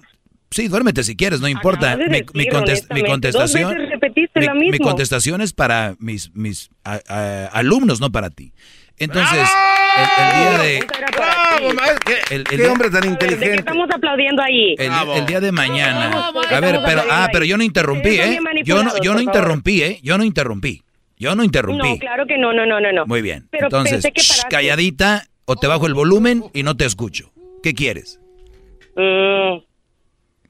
[0.52, 1.96] Sí, duérmete si quieres, no importa.
[1.96, 2.50] De Mi, decir, mi contest-
[2.94, 4.86] mi honestamente, contestación, Dos veces repetiste mi, lo mi mismo.
[4.88, 8.52] contestación es para mis, mis a- a- alumnos, no para ti.
[8.98, 9.48] Entonces,
[9.98, 10.88] el, el día de...
[11.16, 12.00] ¡Bravo, maestro!
[12.06, 13.56] ¿Qué, El- el qué día- hombre tan ¿De qué inteligente?
[13.60, 14.76] estamos aplaudiendo ahí?
[14.78, 16.10] El, el día de mañana.
[16.10, 16.42] Bravo.
[16.50, 18.40] A ver, pero ah, pero yo no interrumpí, ¿eh?
[18.66, 20.00] Yo no, yo no interrumpí, ¿eh?
[20.04, 20.82] Yo no interrumpí.
[21.18, 21.90] Yo no interrumpí.
[21.94, 22.92] No, claro que no, no, no, no.
[22.92, 23.06] no.
[23.06, 23.48] Muy bien.
[23.52, 24.50] Pero Entonces, pensé que shh, paraste.
[24.56, 27.32] calladita o te bajo el volumen y no te escucho.
[27.64, 28.20] ¿Qué quieres?
[28.96, 29.60] Mm,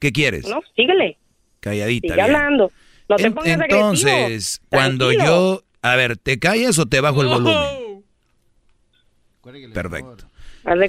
[0.00, 0.48] ¿Qué quieres?
[0.48, 1.16] no, síguele.
[1.60, 2.08] Calladita.
[2.08, 2.36] Sigue bien.
[2.36, 2.72] hablando.
[3.08, 4.66] No te En- pongas entonces, agresivo.
[4.70, 5.24] cuando Tranquilo.
[5.26, 8.02] yo, a ver, ¿te callas o te bajo el volumen?
[9.72, 10.26] Perfecto.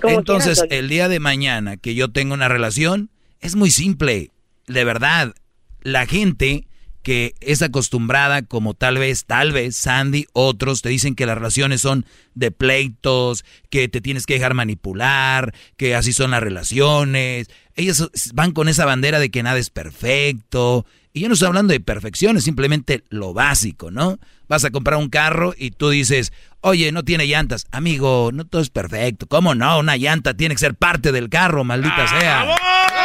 [0.04, 3.10] Entonces, quieras, el día de mañana que yo tenga una relación,
[3.40, 4.32] es muy simple.
[4.68, 5.34] De verdad,
[5.82, 6.68] la gente
[7.04, 11.82] que es acostumbrada, como tal vez, tal vez, Sandy, otros, te dicen que las relaciones
[11.82, 12.06] son
[12.36, 17.50] de pleitos, que te tienes que dejar manipular, que así son las relaciones.
[17.76, 20.86] Ellos van con esa bandera de que nada es perfecto.
[21.14, 24.18] Y yo no estoy hablando de perfección, es simplemente lo básico, ¿no?
[24.48, 27.68] Vas a comprar un carro y tú dices, oye, no tiene llantas.
[27.72, 29.28] Amigo, no todo es perfecto.
[29.28, 29.80] ¿Cómo no?
[29.80, 32.56] Una llanta tiene que ser parte del carro, maldita sea.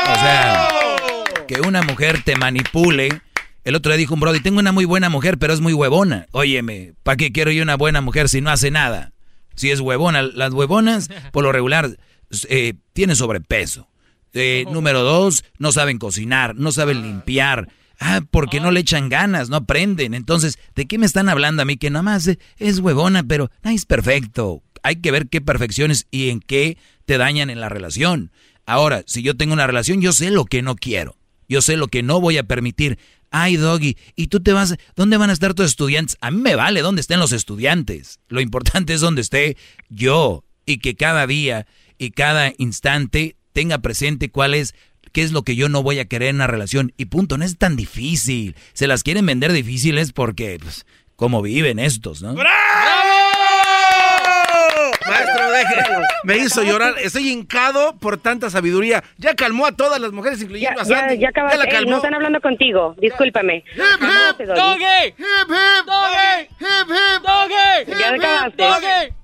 [0.09, 0.69] O sea,
[1.49, 3.23] que una mujer te manipule.
[3.67, 6.29] El otro día dijo un brody, tengo una muy buena mujer, pero es muy huevona.
[6.31, 9.13] Óyeme, ¿para qué quiero yo una buena mujer si no hace nada?
[9.57, 11.99] Si es huevona, las huevonas, por lo regular,
[12.49, 13.89] eh, tienen sobrepeso.
[14.35, 17.69] Eh, número dos, no saben cocinar, no saben limpiar.
[17.99, 20.15] Ah, porque no le echan ganas, no aprenden.
[20.15, 21.77] Entonces, ¿de qué me están hablando a mí?
[21.77, 24.63] Que nada más es, es huevona, pero no es perfecto.
[24.85, 28.31] Hay que ver qué perfecciones y en qué te dañan en la relación.
[28.65, 31.17] Ahora, si yo tengo una relación, yo sé lo que no quiero.
[31.49, 32.99] Yo sé lo que no voy a permitir.
[33.31, 34.77] Ay, Doggy, ¿y tú te vas?
[34.95, 36.17] ¿Dónde van a estar tus estudiantes?
[36.21, 38.21] A mí me vale dónde estén los estudiantes.
[38.29, 39.57] Lo importante es dónde esté
[39.89, 41.67] yo y que cada día
[41.99, 44.75] y cada instante tenga presente cuál es,
[45.13, 46.93] qué es lo que yo no voy a querer en una relación.
[46.97, 48.55] Y punto, no es tan difícil.
[48.75, 50.85] Se las quieren vender difíciles porque, pues,
[51.17, 52.35] cómo viven estos, ¿no?
[52.35, 53.16] deje.
[56.25, 56.95] Me hizo llorar.
[57.03, 59.03] Estoy hincado por tanta sabiduría.
[59.19, 61.19] Ya calmó a todas las mujeres, Ya, incluyendo a ya, Sandy.
[61.19, 61.59] ya acabaste.
[61.59, 61.91] la Ey, calmó.
[61.91, 62.95] no están hablando contigo.
[62.99, 63.65] Discúlpame.
[63.77, 65.07] Cálmate, Doggy.
[65.07, 68.63] Hip, hip, doggy, hip, hip, doggy, Ya hip, hip, acabaste.
[68.63, 69.15] doggy.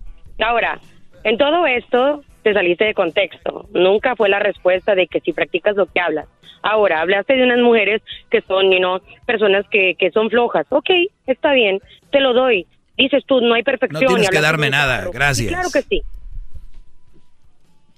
[0.44, 0.80] Ahora,
[1.24, 3.68] en todo esto te saliste de contexto.
[3.72, 6.26] Nunca fue la respuesta de que si practicas lo que hablas.
[6.64, 10.64] Ahora, hablaste de unas mujeres que son, you know, personas que, que son flojas.
[10.70, 10.90] Ok,
[11.26, 11.80] está bien,
[12.10, 12.66] te lo doy.
[12.96, 14.02] Dices tú, no hay perfección.
[14.02, 15.48] No tienes y que darme nada, gracias.
[15.48, 16.02] Claro que sí.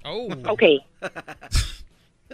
[0.05, 0.27] Oh.
[0.49, 0.63] Ok.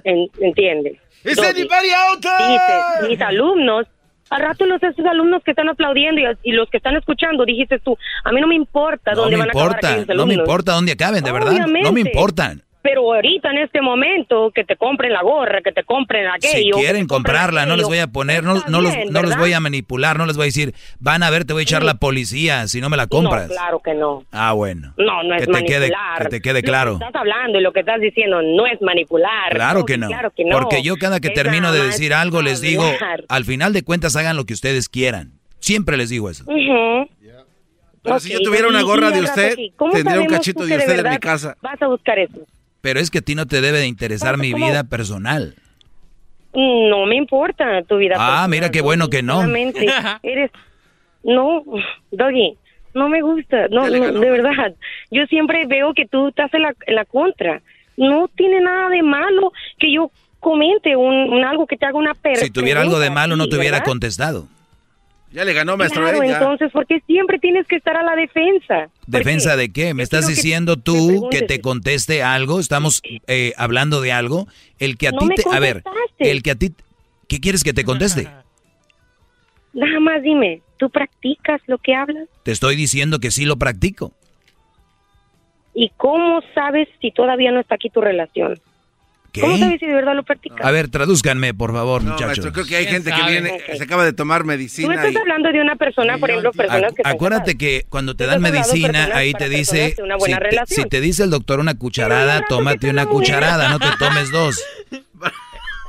[0.04, 0.98] En- ¿Entiendes?
[1.24, 1.48] ¿Is Doggy.
[1.50, 2.52] anybody out there?
[2.52, 3.86] Dices, mis alumnos,
[4.30, 7.80] al rato los esos alumnos que están aplaudiendo y, y los que están escuchando, dijiste
[7.80, 10.14] tú, a mí no me importa No dónde me van a acabar importa, no me
[10.14, 10.38] alumnos.
[10.38, 11.52] importa dónde acaben, de verdad.
[11.52, 12.10] No me Obviamente.
[12.12, 12.64] importan.
[12.82, 16.76] Pero ahorita en este momento que te compren la gorra, que te compren Si aquello.
[16.76, 19.60] que quieren comprarla, no les voy a poner, no, no los, no los voy a
[19.60, 22.68] manipular, no les voy a decir, van a ver, te voy a echar la policía
[22.68, 23.50] si no me la compras.
[23.50, 24.24] No, claro que no.
[24.32, 24.94] Ah, bueno.
[24.98, 26.24] No, no es que te quede, manipular.
[26.24, 26.94] que te quede Lo que claro.
[26.94, 29.52] estás hablando y lo que estás diciendo no es manipular.
[29.52, 30.08] Claro que no.
[30.08, 30.58] Claro que no.
[30.60, 32.84] Porque yo cada que Es termino de decir algo les digo,
[33.30, 35.34] al final de cuentas hagan lo que ustedes quieran.
[35.60, 36.46] Siempre les digo eso.
[38.04, 40.76] Pero si yo tuviera una gorra y de usted, aquí, ¿cómo tendría un cachito de
[40.76, 41.56] usted en mi casa.
[41.62, 42.40] Vas a buscar eso.
[42.82, 45.56] Pero es que a ti no te debe de interesar mi vida personal.
[46.54, 48.16] No me importa tu vida.
[48.16, 49.42] Ah, personal, mira qué bueno que no.
[50.24, 50.52] Eres.
[51.24, 51.64] No,
[52.12, 52.58] Doggy,
[52.94, 53.68] no me gusta.
[53.70, 54.74] No, de verdad.
[55.12, 57.62] Yo siempre veo que tú estás en la, en la contra.
[57.96, 62.16] No tiene nada de malo que yo comente un, un algo que te haga una
[62.16, 62.38] perra.
[62.38, 64.48] Si tuviera algo de malo no te hubiera contestado.
[65.32, 66.02] Ya le ganó, maestro.
[66.02, 66.28] Claro, ¿eh?
[66.28, 66.38] Ya.
[66.40, 68.90] entonces, ¿por qué siempre tienes que estar a la defensa?
[69.00, 69.58] ¿Por ¿Defensa qué?
[69.58, 69.94] de qué?
[69.94, 72.60] ¿Me estás que diciendo tú que te conteste algo?
[72.60, 74.48] Estamos eh, hablando de algo.
[74.78, 75.44] El que a No ti te...
[75.50, 75.84] A ver,
[76.20, 76.74] el que a ti...
[77.30, 78.28] ¿Qué quieres que te conteste?
[79.74, 82.28] Nada más dime, ¿tú practicas lo que hablas?
[82.44, 84.12] Te estoy diciendo que sí lo practico.
[85.74, 88.60] ¿Y cómo sabes si todavía no está aquí tu relación?
[89.40, 89.60] ¿Cómo ¿Qué?
[89.60, 90.60] sabes si de verdad lo practicas?
[90.66, 92.28] A ver, tradúzcanme, por favor, No, muchachos.
[92.28, 93.32] maestro, creo que hay gente que sabe?
[93.32, 93.78] viene, Ok.
[93.78, 95.18] se acaba de tomar Tú medicina estás y...
[95.18, 97.58] hablando de una persona, por ejemplo, personas Acu- que están acuérdate casadas.
[97.60, 100.84] que cuando te dan medicina, ahí te dice, si buena te, relación.
[100.84, 104.62] si te dice el doctor una cucharada, que tómate una cucharada, no te tomes dos.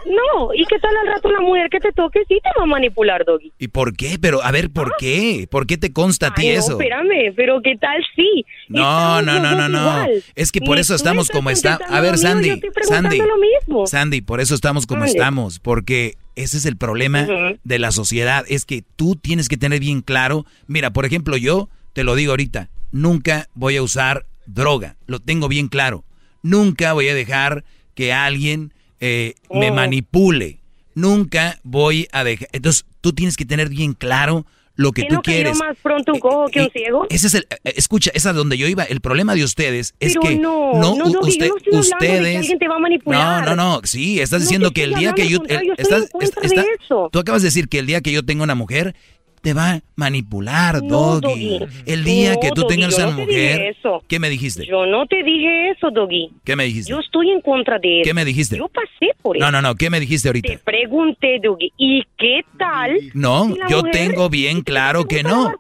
[0.06, 2.20] No, ¿y qué tal al rato la mujer que te toque?
[2.28, 3.52] Sí te va a manipular, Doggy.
[3.58, 4.18] ¿Y por qué?
[4.20, 5.46] Pero, a ver, ¿por qué?
[5.50, 6.72] ¿Por qué te consta a ti no, eso?
[6.72, 8.44] espérame, pero ¿qué tal sí?
[8.68, 9.80] No, Estamos no, no, no, no.
[9.80, 10.24] igual.
[10.34, 13.28] Es que por Ni eso estamos como contestando A ver, Sandy, yo estoy preguntando Sandy,
[13.28, 13.86] lo mismo.
[13.86, 17.26] Sandy, por eso estamos como estamos, porque ese es el problema
[17.62, 21.68] de la sociedad, es que tú tienes que tener bien claro, mira, por ejemplo, yo
[21.92, 26.04] te lo digo ahorita, nunca voy a usar droga, lo tengo bien claro,
[26.42, 27.64] nunca voy a dejar
[27.94, 28.72] que alguien
[29.02, 29.74] eh, me Oh.
[29.74, 30.60] manipule,
[30.94, 35.14] nunca voy a dejar, entonces tú tienes que tener bien claro lo que ¿Qué tú
[35.16, 35.58] cayó quieres.
[35.58, 37.06] más pronto un cojo que un Eh, ciego?
[37.10, 38.84] Ese es el, eh, escucha, esa es donde yo iba.
[38.84, 41.76] El problema de ustedes es Pero que no, no, no, usted- yo estoy de que
[41.76, 43.44] ustedes, alguien te va a manipular.
[43.44, 46.08] no, no, no, sí, estás diciendo que el día que yo, el- estás-
[46.42, 46.64] está-
[47.12, 48.94] tú acabas de decir que el día que yo tenga una mujer
[49.42, 51.58] te va a manipular, No, Doggy.
[51.58, 51.82] Doggy.
[51.86, 54.04] El día No, que tú Doggy, tengas yo una no te dije mujer, eso.
[54.08, 54.66] ¿qué me dijiste?
[54.66, 56.30] Yo no te dije eso, Doggy.
[56.44, 56.90] ¿Qué me dijiste?
[56.90, 58.08] Yo estoy en contra de eso.
[58.08, 58.56] ¿Qué me dijiste?
[58.56, 59.44] Yo pasé por eso.
[59.44, 60.48] No, no, no, ¿qué me dijiste ahorita?
[60.52, 62.98] Te pregunté, Doggy, ¿y qué tal?
[63.14, 65.52] No, si yo tengo bien claro que no.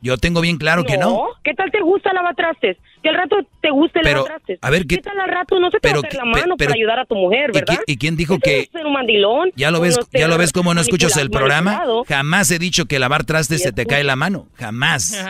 [0.00, 1.28] Yo tengo bien claro que no.
[1.44, 2.76] ¿Qué tal te gusta lavar trastes?
[3.02, 4.58] Que al rato te guste Pero, lavar trastes.
[4.60, 6.24] a ver, ¿qué- tal al rato no se te pero va a hacer qué- la
[6.24, 7.66] mano pero- para ayudar a tu mujer, ¿Y verdad?
[7.66, 9.50] quién, y quién dijo que ser un mandilón.
[9.56, 11.82] ya lo ves, no ya lo ves cómo no escuchas el programa?
[12.08, 15.24] Jamás he dicho que lavar trastes se te cae la mano, jamás.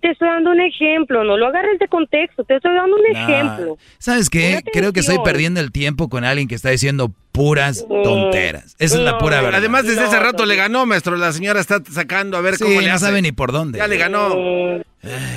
[0.00, 3.22] Te estoy dando un ejemplo, no lo agarres de contexto, te estoy dando un Nah.
[3.22, 3.76] ejemplo.
[3.98, 4.62] ¿Sabes qué?
[4.72, 8.76] Creo que estoy perdiendo el tiempo con alguien que está diciendo puras tonteras.
[8.78, 9.58] Esa es la pura verdad.
[9.60, 11.16] Además, desde No, hace rato no, le ganó, maestro.
[11.16, 13.04] La señora está sacando a ver Sí, cómo le no hace.
[13.06, 13.78] sabe ni por dónde.
[13.78, 14.30] Ya le ganó.
[14.36, 14.80] Mm,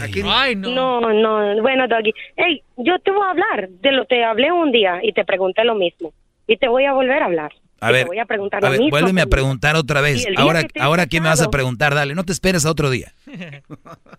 [0.03, 0.69] Aquí- Ay, no.
[1.01, 2.11] No, no, bueno, Doggy.
[2.35, 5.63] Hey, yo te voy a hablar, de lo te hablé un día y te pregunté
[5.63, 6.11] lo mismo.
[6.47, 7.51] Y te voy a volver a hablar.
[7.83, 8.91] A ver, te voy a preguntar a lo ver, mismo.
[8.91, 10.25] vuélveme a preguntar otra vez.
[10.37, 11.93] Ahora, ahora ¿qué me vas a preguntar?
[11.95, 13.13] Dale, no te esperes a otro día.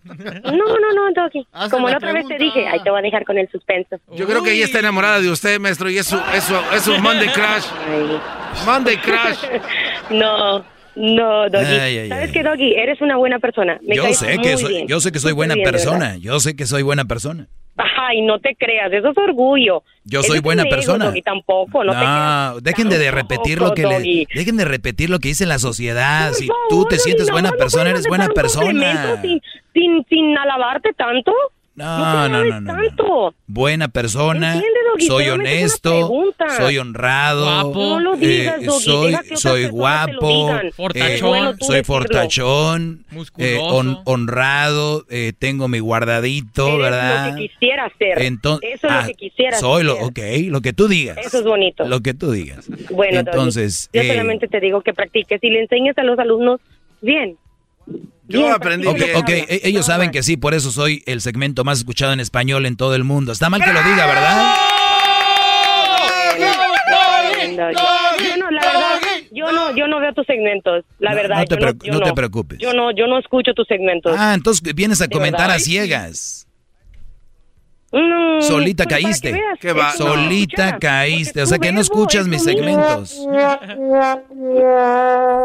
[0.05, 1.47] No, no, no, Doggy.
[1.53, 3.97] Haz Como la otra vez te dije, ahí te voy a dejar con el suspenso.
[4.15, 6.83] Yo creo que ella está enamorada de usted, maestro, y es su, es su, es
[6.83, 7.65] su Monday Crash.
[7.89, 8.21] Ay.
[8.67, 9.39] Monday Crash.
[10.11, 10.59] No,
[10.97, 11.65] no, Doggy.
[11.65, 12.33] Ay, ay, ¿Sabes ay.
[12.33, 12.75] qué, Doggy?
[12.75, 13.79] Eres una buena persona.
[13.83, 14.87] Me Yo sé muy que soy, bien.
[14.87, 16.17] yo sé que soy buena bien, persona.
[16.19, 17.49] Yo sé que soy buena persona.
[17.77, 19.83] Ay, no te creas, eso es orgullo.
[20.05, 21.07] Yo soy buena ego, persona.
[21.07, 22.63] Doggy, tampoco, no, te creas.
[22.63, 26.29] dejen de, de repetir lo que le, dejen de repetir lo que dice la sociedad.
[26.29, 29.21] Por Si favor, tú te sientes no, buena no persona, eres buena persona.
[29.23, 29.41] Sin,
[29.73, 31.33] sin, sin alabarte tanto.
[31.77, 33.35] No, no, no, no.
[33.49, 34.55] Buena persona.
[34.55, 36.11] ¿Entiendes, Doggy, soy honesto,
[36.57, 37.75] soy honrado, Guapo.
[37.75, 40.51] No lo digas, eh, soy, soy guapo,
[40.95, 41.21] eh,
[41.61, 43.05] soy fortachón,
[43.39, 47.31] eh, hon- honrado, eh, tengo mi guardadito, Eres ¿verdad?
[47.31, 48.23] lo que quisiera ser.
[48.23, 50.05] Entonces, Eso es ah, lo que quisiera soy lo, ser.
[50.05, 50.19] ok,
[50.51, 51.19] lo que tú digas.
[51.19, 51.85] Eso es bonito.
[51.89, 52.69] Lo que tú digas.
[52.91, 56.61] Bueno, Doggy, Entonces, yo solamente te digo que practiques y le enseñes a los alumnos
[57.01, 57.37] bien.
[58.27, 59.17] Bien, practiquen Ok, bien.
[59.17, 62.65] ok, e- ellos saben que sí, por eso soy el segmento más escuchado en español
[62.67, 63.33] en todo el mundo.
[63.33, 64.55] Está mal que lo diga, ¿verdad?
[67.57, 69.01] Yo no, la verdad,
[69.31, 71.37] yo no, yo no veo tus segmentos, la No, verdad.
[71.39, 72.59] no te yo pre- yo no te preocupes.
[72.59, 74.15] Yo no, yo no escucho tus segmentos.
[74.19, 75.57] Ah, entonces vienes a ¿De comentar verdad?
[75.57, 76.44] a ciegas.
[77.95, 79.31] No, Solita pues, caíste.
[79.31, 81.43] que veas ¿Qué que no, Solita caíste.
[81.43, 83.17] O sea que no escuchas es mis segmentos.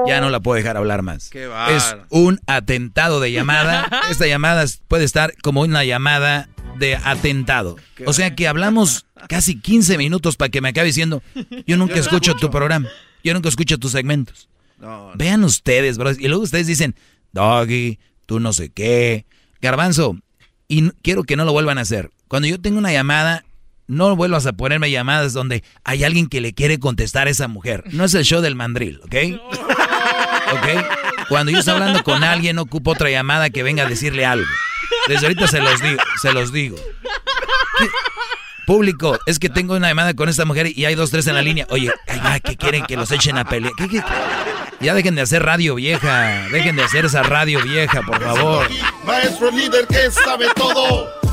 [0.07, 1.29] Ya no la puedo dejar hablar más.
[1.29, 3.87] Qué Es un atentado de llamada.
[4.09, 7.75] Esta llamada puede estar como una llamada de atentado.
[8.05, 11.21] O sea que hablamos casi 15 minutos para que me acabe diciendo,
[11.67, 12.47] yo nunca Yo escucho escucho.
[12.47, 12.89] tu programa.
[13.23, 14.49] Yo nunca escucho tus segmentos.
[14.79, 16.11] No, Vean ustedes, bro.
[16.11, 16.95] Y luego ustedes dicen,
[17.33, 19.25] Doggy, tú no sé qué.
[19.61, 20.15] Garbanzo,
[20.69, 22.11] y quiero que no lo vuelvan a hacer.
[22.29, 23.43] Cuando yo tengo una llamada,
[23.87, 27.83] no vuelvas a ponerme llamadas donde hay alguien que le quiere contestar a esa mujer.
[27.87, 29.15] No es el show del mandril, ¿ok?
[30.53, 31.27] ¿Ok?
[31.27, 34.45] Cuando yo estoy hablando con alguien, no ocupo otra llamada que venga a decirle algo.
[35.07, 36.77] Desde ahorita se los digo, se los digo.
[37.79, 37.87] ¿Qué?
[38.67, 41.41] Público, es que tengo una llamada con esta mujer y hay dos, tres en la
[41.41, 41.65] línea.
[41.71, 43.73] Oye, ay, va, que quieren que los echen a pelear.
[43.75, 44.03] ¿Qué, qué?
[44.81, 46.47] Ya dejen de hacer radio vieja.
[46.51, 48.69] Dejen de hacer esa radio vieja, por favor.
[49.03, 51.18] Maestro líder que sabe todo.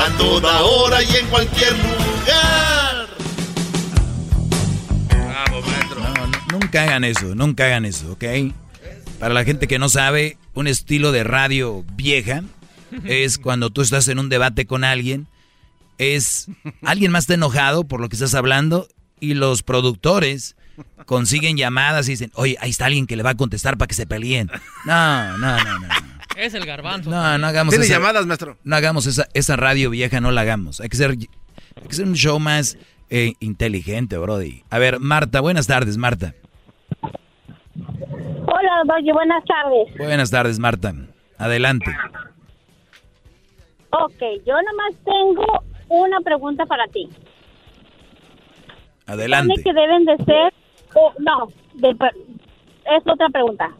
[0.00, 3.06] A toda hora y en cualquier lugar.
[5.10, 6.00] Bravo, maestro.
[6.00, 8.24] No, no, nunca hagan eso, nunca hagan eso, ¿ok?
[9.18, 12.42] Para la gente que no sabe, un estilo de radio vieja
[13.04, 15.26] es cuando tú estás en un debate con alguien,
[15.98, 16.46] es
[16.82, 18.88] alguien más está enojado por lo que estás hablando
[19.20, 20.56] y los productores
[21.04, 23.94] consiguen llamadas y dicen, oye, ahí está alguien que le va a contestar para que
[23.94, 24.50] se peleen.
[24.86, 26.09] No, no, no, no.
[26.40, 27.10] Es el garbanzo.
[27.10, 28.56] No, no hagamos Tiene esa, llamadas, maestro.
[28.64, 30.80] No hagamos esa, esa radio vieja, no la hagamos.
[30.80, 32.78] Hay que ser, hay que ser un show más
[33.10, 34.62] eh, inteligente, Brody.
[34.70, 36.34] A ver, Marta, buenas tardes, Marta.
[37.02, 39.98] Hola, Doggy, buenas tardes.
[39.98, 40.94] Buenas tardes, Marta.
[41.36, 41.94] Adelante.
[43.90, 47.06] Ok, yo nomás tengo una pregunta para ti.
[49.04, 49.62] Adelante.
[49.62, 50.54] Que deben de ser,
[50.94, 53.70] o no, de es otra pregunta.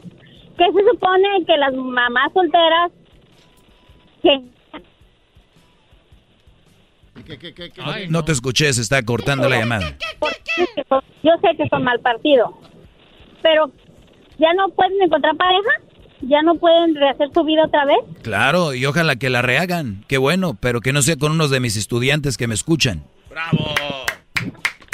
[0.57, 2.91] ¿Qué se supone que las mamás solteras
[4.21, 4.41] que
[8.09, 9.97] No te escuché, se está cortando la llamada.
[11.23, 12.57] yo sé que son mal partido,
[13.41, 13.71] pero
[14.37, 15.71] ya no pueden encontrar pareja,
[16.21, 17.99] ya no pueden rehacer su vida otra vez?
[18.23, 20.03] Claro, y ojalá que la rehagan.
[20.07, 23.03] Qué bueno, pero que no sea con unos de mis estudiantes que me escuchan.
[23.29, 23.75] ¡Bravo!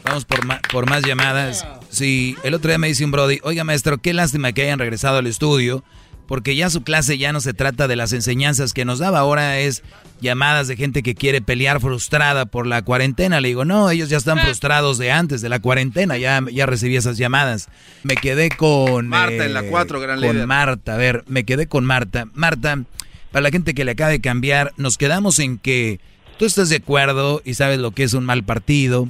[0.04, 1.64] Vamos por, ma- por más llamadas.
[1.94, 5.20] Sí, el otro día me dice un Brody, oiga maestro, qué lástima que hayan regresado
[5.20, 5.84] al estudio,
[6.28, 9.60] porque ya su clase ya no se trata de las enseñanzas que nos daba, ahora
[9.60, 9.84] es
[10.20, 13.42] llamadas de gente que quiere pelear frustrada por la cuarentena.
[13.42, 16.96] Le digo, no, ellos ya están frustrados de antes de la cuarentena, ya, ya recibí
[16.96, 17.70] esas llamadas.
[18.02, 19.08] Me quedé con...
[19.08, 20.48] Marta en la cuatro, gran Con líder.
[20.48, 22.26] Marta, a ver, me quedé con Marta.
[22.34, 22.86] Marta,
[23.32, 26.00] para la gente que le acaba de cambiar, nos quedamos en que
[26.40, 29.08] tú estás de acuerdo y sabes lo que es un mal partido.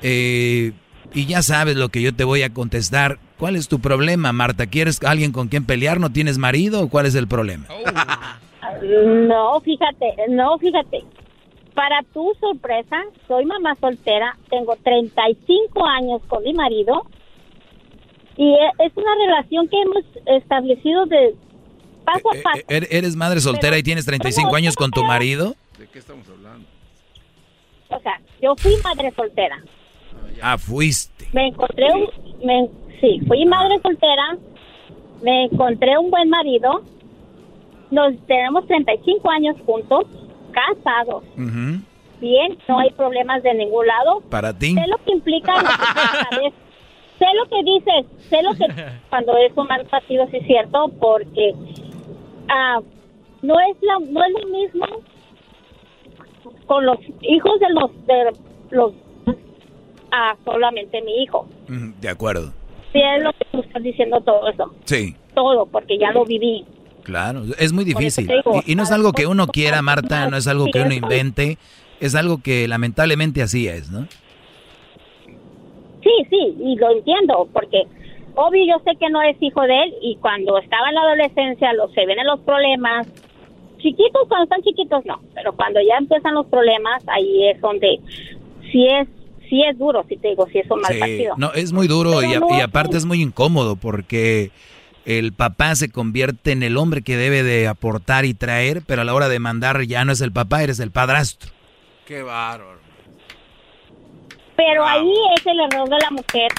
[0.00, 0.72] eh,
[1.14, 3.18] y ya sabes lo que yo te voy a contestar.
[3.38, 4.66] ¿Cuál es tu problema, Marta?
[4.66, 6.00] ¿Quieres alguien con quien pelear?
[6.00, 7.66] ¿No tienes marido o cuál es el problema?
[8.82, 11.04] No, fíjate, no, fíjate.
[11.74, 17.06] Para tu sorpresa, soy mamá soltera, tengo 35 años con mi marido
[18.36, 20.04] y e- es una relación que hemos
[20.42, 21.34] establecido de
[22.04, 22.62] paso a paso.
[22.68, 25.54] ¿Er- ¿Eres madre soltera y tienes 35 años con tu marido?
[25.78, 26.66] ¿De qué estamos hablando?
[27.88, 29.62] O sea, yo fui madre soltera.
[30.42, 31.28] Ah, fuiste.
[31.32, 32.68] Me encontré un, me-
[33.00, 34.36] sí, fui madre soltera,
[35.22, 36.82] me encontré un buen marido,
[37.90, 40.04] nos tenemos 35 años juntos,
[40.50, 41.22] casados,
[42.20, 44.20] bien, no hay problemas de ningún lado.
[44.28, 44.74] ¿Para ti?
[44.74, 45.68] Sé lo que implica, lo
[46.38, 46.52] que
[47.18, 48.66] sé lo que dices, sé lo que
[49.10, 51.54] cuando es un mal partido, sí es cierto, porque
[52.48, 52.80] ah,
[53.42, 54.86] no es la, no es lo mismo
[56.66, 58.32] con los hijos de los de
[58.70, 58.92] los
[60.12, 61.48] a solamente mi hijo.
[62.00, 62.52] De acuerdo.
[62.92, 66.64] Sí, es lo que tú estás diciendo todo eso, Sí, todo, porque ya lo viví.
[67.02, 67.42] claro.
[67.58, 68.26] Es muy difícil.
[68.28, 70.92] digo, Y, y no es algo que uno quiera, Marta, no es algo que uno
[70.94, 71.56] invente.
[72.00, 74.06] Es algo que lamentablemente así es, ¿no?
[76.02, 77.84] Sí, sí, y lo entiendo, porque
[78.34, 81.72] obvio yo sé que no es hijo de él y cuando estaba en la adolescencia
[81.74, 83.06] los, se vienen los problemas.
[83.78, 88.00] Chiquitos, cuando están chiquitos no, pero cuando ya empiezan los problemas, ahí es donde
[88.70, 89.08] sí es,
[89.52, 91.34] sí es duro, si te digo, sí es un mal Sí, partido.
[91.36, 94.50] no, es muy duro Pero y, a- no y es aparte es muy incómodo porque
[95.04, 99.04] el papá se convierte en el hombre que debe de aportar y traer, pero a
[99.04, 101.50] la hora de mandar ya no es el papá, eres el padrastro.
[102.06, 102.80] Qué bárbaro.
[104.56, 106.52] Pero ahí es el error de la mujer.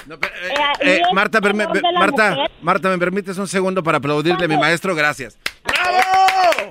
[0.81, 1.67] Eh, Eh, Marta, perme-
[1.97, 2.51] Marta, mujer.
[2.61, 4.93] Marta, ¿me permites un segundo para aplaudirle a mi maestro?
[4.93, 5.37] Gracias.
[5.63, 6.69] ¡Bravo!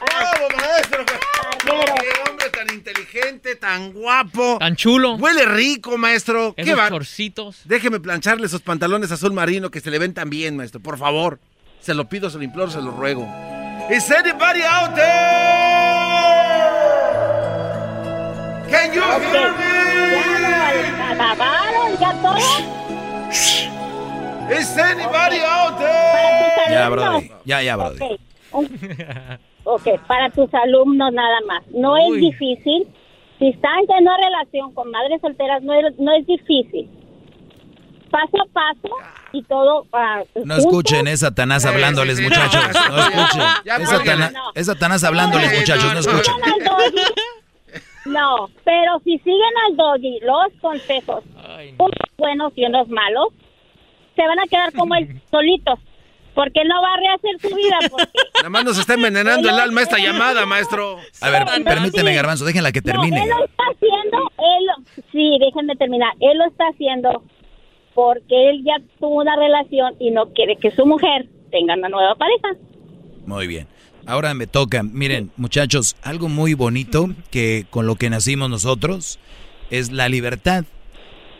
[0.00, 1.04] ¡Bravo, maestro!
[1.04, 1.92] ¡Qué hombre
[2.24, 2.33] tan
[2.74, 4.58] inteligente, tan guapo!
[4.58, 5.14] Tan chulo.
[5.14, 6.54] Huele rico, maestro.
[6.56, 6.88] ¿Qué va?
[6.88, 7.62] chorcitos.
[7.64, 10.80] Déjeme plancharle esos pantalones azul marino que se le ven tan bien, maestro.
[10.80, 11.40] Por favor.
[11.80, 13.26] Se lo pido, se lo imploro, se lo ruego.
[13.90, 15.04] ¿Is anybody out there?
[18.70, 19.64] Can you hear me?
[21.12, 22.38] ¿Acabaron ya todo?
[24.50, 26.70] ¿Is anybody out there?
[26.70, 27.30] Ya, Brody.
[27.44, 27.98] Ya, ya, Brody.
[29.64, 31.62] Ok, para tus alumnos nada más.
[31.70, 32.86] No es difícil.
[33.38, 36.88] Si están en una relación con madres solteras, no es, no es difícil.
[38.10, 38.94] Paso a paso
[39.32, 39.86] y todo.
[39.92, 42.62] ah, No escuchen, es Satanás hablándoles, muchachos.
[42.90, 43.42] No escuchen.
[43.82, 43.88] Es.
[43.88, 45.92] Satanás, es Satanás hablándoles, muchachos.
[45.92, 46.34] No escuchen.
[48.06, 51.24] No, pero si siguen al doggy los consejos,
[51.78, 53.28] unos buenos y unos malos,
[54.14, 55.78] se van a quedar como él solitos.
[56.34, 57.76] Porque no va a rehacer su vida.
[57.90, 60.98] Porque Nada más nos está envenenando el alma esta llamada, maestro.
[61.20, 63.16] A ver, permíteme, Garbanzo, déjenla que termine.
[63.16, 67.22] No, él lo está haciendo, él, sí, déjenme terminar, él lo está haciendo
[67.94, 72.14] porque él ya tuvo una relación y no quiere que su mujer tenga una nueva
[72.16, 72.56] pareja.
[73.24, 73.68] Muy bien.
[74.06, 74.82] Ahora me toca.
[74.82, 79.18] Miren, muchachos, algo muy bonito que con lo que nacimos nosotros
[79.70, 80.64] es la libertad.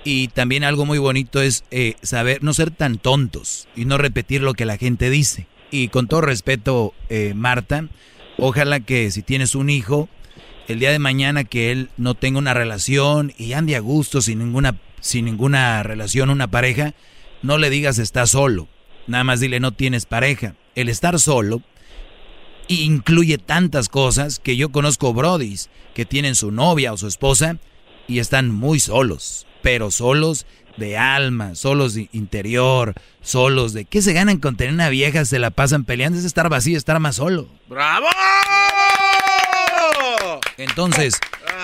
[0.04, 4.42] Y también algo muy bonito es eh, saber no ser tan tontos y no repetir
[4.42, 5.46] lo que la gente dice.
[5.70, 7.88] Y con todo respeto, eh, Marta,
[8.38, 10.08] ojalá que si tienes un hijo,
[10.68, 14.38] el día de mañana que él no tenga una relación y ande a gusto sin
[14.40, 16.94] ninguna, sin ninguna relación, una pareja,
[17.42, 18.68] no le digas está solo.
[19.06, 20.54] Nada más dile no tienes pareja.
[20.74, 21.62] El estar solo
[22.68, 27.58] incluye tantas cosas que yo conozco brodis que tienen su novia o su esposa
[28.08, 30.46] y están muy solos, pero solos
[30.76, 35.38] de alma, solos de interior, solos de qué se ganan con tener una vieja, se
[35.40, 37.48] la pasan peleando, es estar vacío, estar más solo.
[37.68, 38.06] ¡Bravo!
[40.56, 41.14] Entonces,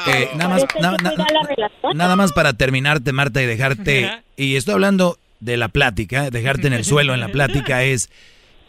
[0.06, 5.18] eh, nada más, na- na- nada más para terminarte, Marta, y dejarte, y estoy hablando
[5.40, 8.10] de la plática, dejarte en el suelo en la plática es,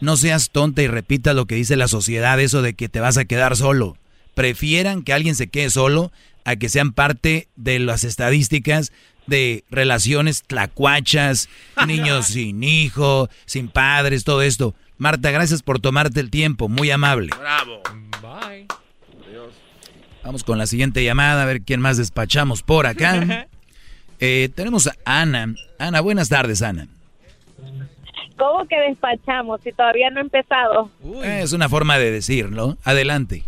[0.00, 3.16] no seas tonta y repita lo que dice la sociedad, eso de que te vas
[3.16, 3.96] a quedar solo.
[4.34, 6.10] Prefieran que alguien se quede solo
[6.44, 8.92] a que sean parte de las estadísticas
[9.32, 11.48] de relaciones tlacuachas,
[11.86, 14.74] niños sin hijo, sin padres, todo esto.
[14.98, 17.30] Marta, gracias por tomarte el tiempo, muy amable.
[17.38, 17.80] Bravo.
[18.20, 18.66] Bye.
[20.22, 23.48] Vamos con la siguiente llamada, a ver quién más despachamos por acá.
[24.24, 25.52] Eh, tenemos a Ana.
[25.80, 26.86] Ana, buenas tardes, Ana.
[28.38, 30.92] ¿Cómo que despachamos si todavía no he empezado?
[31.24, 32.76] Eh, es una forma de decirlo.
[32.84, 33.42] Adelante.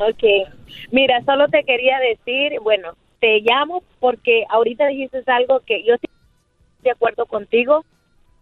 [0.00, 0.50] Ok.
[0.90, 6.10] Mira, solo te quería decir, bueno, te llamo porque ahorita dijiste algo que yo estoy
[6.82, 7.84] de acuerdo contigo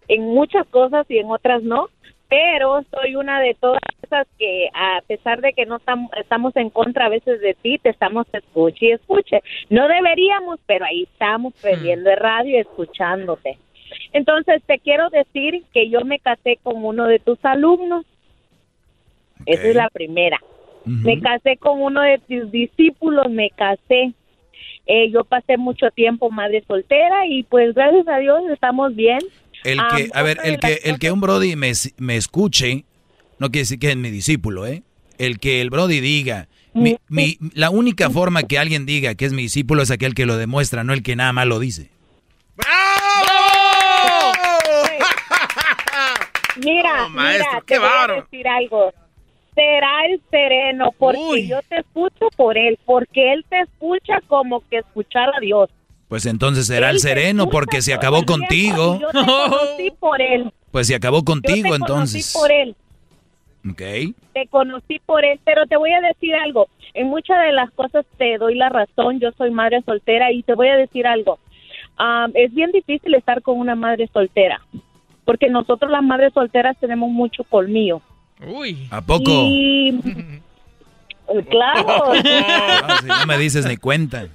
[0.07, 1.89] en muchas cosas y en otras no,
[2.29, 6.71] pero soy una de todas esas que a pesar de que no tam- estamos en
[6.71, 9.43] contra a veces de ti, te estamos escuche y escuche.
[9.71, 13.59] No deberíamos, pero ahí estamos prendiendo el radio y escuchándote.
[14.13, 18.05] Entonces te quiero decir que yo me casé con uno de tus alumnos.
[19.47, 20.39] Esa es la primera.
[20.85, 24.13] Me casé con uno de tus discípulos, me casé.
[24.91, 29.19] Eh, yo pasé mucho tiempo madre soltera y pues gracias a Dios estamos bien.
[29.65, 32.85] El Ah, que, a ver, el que, el que un Brody me, me escuche,
[33.39, 34.83] no quiere decir que es mi discípulo, ¿eh?
[35.19, 39.33] El que el Brody diga, mi, mi- la única forma que alguien diga que es
[39.33, 41.91] mi discípulo es aquel que lo demuestra, no el que nada más lo dice.
[46.65, 48.23] Mira, No, maestro, mira, qué te voy a bárbaro.
[48.23, 48.93] decir algo.
[49.59, 54.79] Será el sereno porque yo te escucho por él, porque él te escucha como que
[54.79, 55.69] escuchar a Dios.
[56.07, 58.99] Pues entonces será el Él te sereno porque se acabó tiempo contigo.
[59.01, 60.53] Yo te conocí por él.
[60.71, 61.83] Pues se acabó Yo contigo te conocí
[62.19, 62.33] entonces.
[62.33, 62.77] por él.
[63.69, 64.15] Ok.
[64.33, 66.69] te conocí por él, pero te voy a decir algo.
[66.95, 69.19] En muchas de las cosas te doy la razón.
[69.19, 71.41] Yo soy madre soltera y te voy a decir algo.
[71.97, 74.61] Am, es bien difícil estar con una madre soltera,
[75.25, 78.01] porque nosotros las madres solteras tenemos mucho colmillo.
[78.47, 78.89] Uy.
[78.91, 79.31] ¿A poco?
[79.31, 80.01] Y...
[81.51, 82.13] Claro.
[82.15, 84.29] Ah, si no me dices ni cuenta.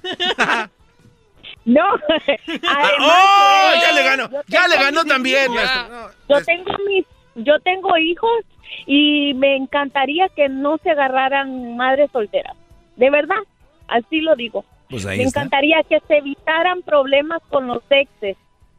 [1.64, 1.82] No.
[1.94, 1.98] ¡Oh!
[2.38, 4.30] pues, Ya le ganó.
[4.46, 5.52] Ya le ganó también.
[5.52, 7.04] No, Yo tengo mis,
[7.34, 8.44] yo tengo hijos
[8.86, 12.56] y me encantaría que no se agarraran madres solteras.
[12.96, 13.42] De verdad,
[13.88, 14.64] así lo digo.
[14.90, 15.40] Pues ahí me está.
[15.40, 18.36] encantaría que se evitaran problemas con los exes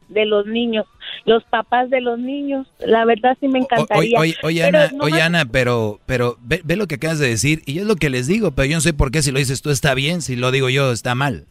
[0.08, 0.86] de los niños,
[1.24, 2.66] los papás de los niños.
[2.78, 4.18] La verdad sí me O- encantaría.
[4.18, 7.62] Oye, oye, Pero Ana, oye, Ana, pero, pero ve, ve lo que acabas de decir
[7.66, 9.62] y es lo que les digo, pero yo no sé por qué si lo dices
[9.62, 11.44] tú está bien, si lo digo yo está mal.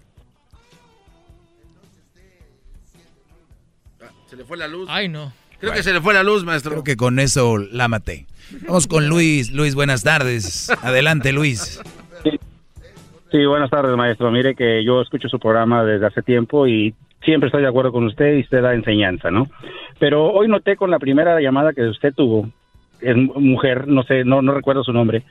[4.27, 4.87] Se le fue la luz.
[4.89, 5.31] Ay, no.
[5.59, 6.71] Creo que se le fue la luz, maestro.
[6.71, 8.25] Creo que con eso la maté.
[8.67, 9.51] Vamos con Luis.
[9.51, 10.69] Luis, buenas tardes.
[10.81, 11.79] Adelante, Luis.
[13.31, 14.31] Sí, buenas tardes, maestro.
[14.31, 16.93] Mire que yo escucho su programa desde hace tiempo y
[17.25, 19.47] siempre estoy de acuerdo con usted y usted da enseñanza, ¿no?
[19.99, 22.49] Pero hoy noté con la primera llamada que usted tuvo,
[23.01, 25.23] es mu- mujer, no sé, no, no recuerdo su nombre,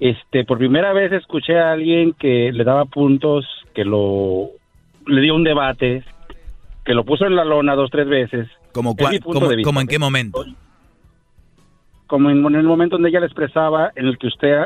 [0.00, 4.50] este, por primera vez escuché a alguien que le daba puntos, que lo,
[5.06, 6.04] le dio un debate,
[6.84, 8.48] que lo puso en la lona dos, tres veces.
[9.04, 9.22] ¿Como, en
[9.88, 10.44] qué momento?
[12.06, 14.64] Como en, en el momento donde ella le expresaba en el que usted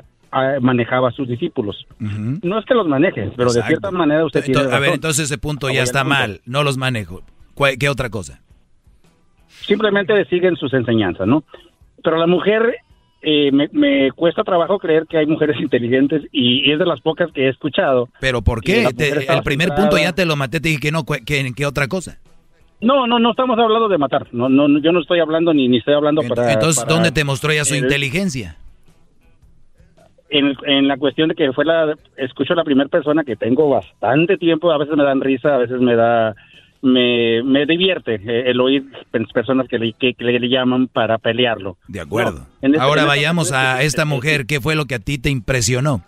[0.60, 1.86] manejaba a sus discípulos.
[1.98, 5.38] No es que los maneje, pero de cierta manera usted tiene a ver, entonces ese
[5.38, 6.40] punto Ah, ya está mal.
[6.46, 7.22] No los manejo.
[7.54, 8.40] ¿Cuál- ¿Qué otra cosa?
[9.66, 11.44] Simplemente siguen sus enseñanzas, ¿no?
[12.02, 12.76] Pero la mujer,
[13.22, 17.00] eh, me, me cuesta trabajo creer que hay mujeres inteligentes y, y es de las
[17.00, 18.08] pocas que he escuchado.
[18.20, 18.88] ¿Pero por qué?
[18.96, 21.86] Te- el primer punto ya te lo maté, te dije que no, que, ¿qué otra
[21.88, 22.18] cosa?
[22.80, 24.26] No, no, no estamos hablando de matar.
[24.32, 26.52] No, no, yo no estoy hablando ni, ni estoy hablando para...
[26.52, 28.56] Entonces, para- ¿dónde te mostró ya su el- inteligencia?
[30.32, 34.36] En, en la cuestión de que fue la escucho la primera persona que tengo bastante
[34.38, 36.34] tiempo a veces me dan risa a veces me da
[36.80, 38.84] me, me divierte eh, el oír
[39.32, 42.46] personas que le, que, que le llaman para pelearlo De acuerdo.
[42.60, 44.46] No, este- Ahora vayamos a esta mujer.
[44.46, 46.02] ¿Qué fue lo que a ti te impresionó?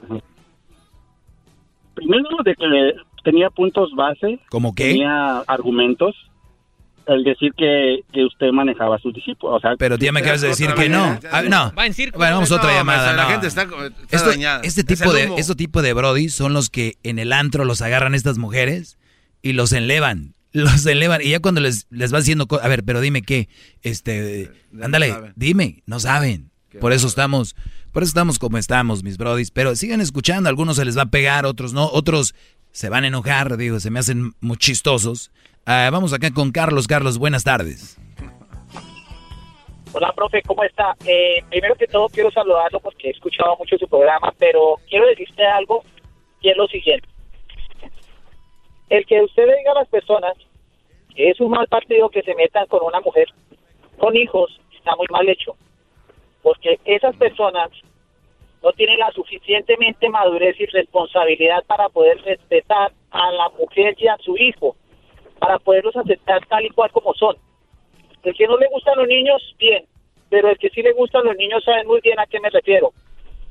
[1.95, 4.91] primero de que tenía puntos base ¿Cómo qué?
[4.91, 6.15] tenía argumentos
[7.07, 10.21] el decir que, que usted manejaba a sus discípulos o sea Pero tú ya me
[10.21, 11.19] acabas de decir que no.
[11.31, 11.73] Ah, no.
[11.79, 12.19] Va en círculo.
[12.19, 13.13] Bueno, vamos a otra llamada.
[13.13, 14.61] la gente está, está Esto- dañada.
[14.65, 17.65] este Es tipo el de este tipo de brody son los que en el antro
[17.65, 18.99] los agarran estas mujeres
[19.43, 23.01] y los elevan, los elevan y ya cuando les les va diciendo, a ver, pero
[23.01, 23.49] dime qué,
[23.83, 24.51] este,
[24.83, 26.51] ándale, dime, no saben.
[26.81, 27.55] Por eso estamos,
[27.93, 31.07] por eso estamos como estamos, mis brodis, pero sigan escuchando, algunos se les va a
[31.07, 32.35] pegar, otros no, otros
[32.73, 35.31] se van a enojar, digo, se me hacen muy chistosos.
[35.67, 37.99] Ah, vamos acá con Carlos, Carlos, buenas tardes.
[39.95, 40.95] Hola, profe, ¿cómo está?
[41.07, 45.47] Eh, primero que todo quiero saludarlo porque he escuchado mucho su programa, pero quiero decirte
[45.47, 45.83] algo
[46.41, 47.09] y es lo siguiente.
[48.91, 50.35] El que usted le diga a las personas
[51.15, 53.29] que es un mal partido que se metan con una mujer
[53.99, 55.57] con hijos está muy mal hecho,
[56.43, 57.71] porque esas personas
[58.63, 64.17] no tienen la suficientemente madurez y responsabilidad para poder respetar a la mujer y a
[64.19, 64.77] su hijo,
[65.45, 67.37] para poderlos aceptar tal y cual como son.
[68.23, 69.85] El que no le gustan los niños, bien,
[70.31, 72.93] pero el que sí le gustan los niños sabe muy bien a qué me refiero.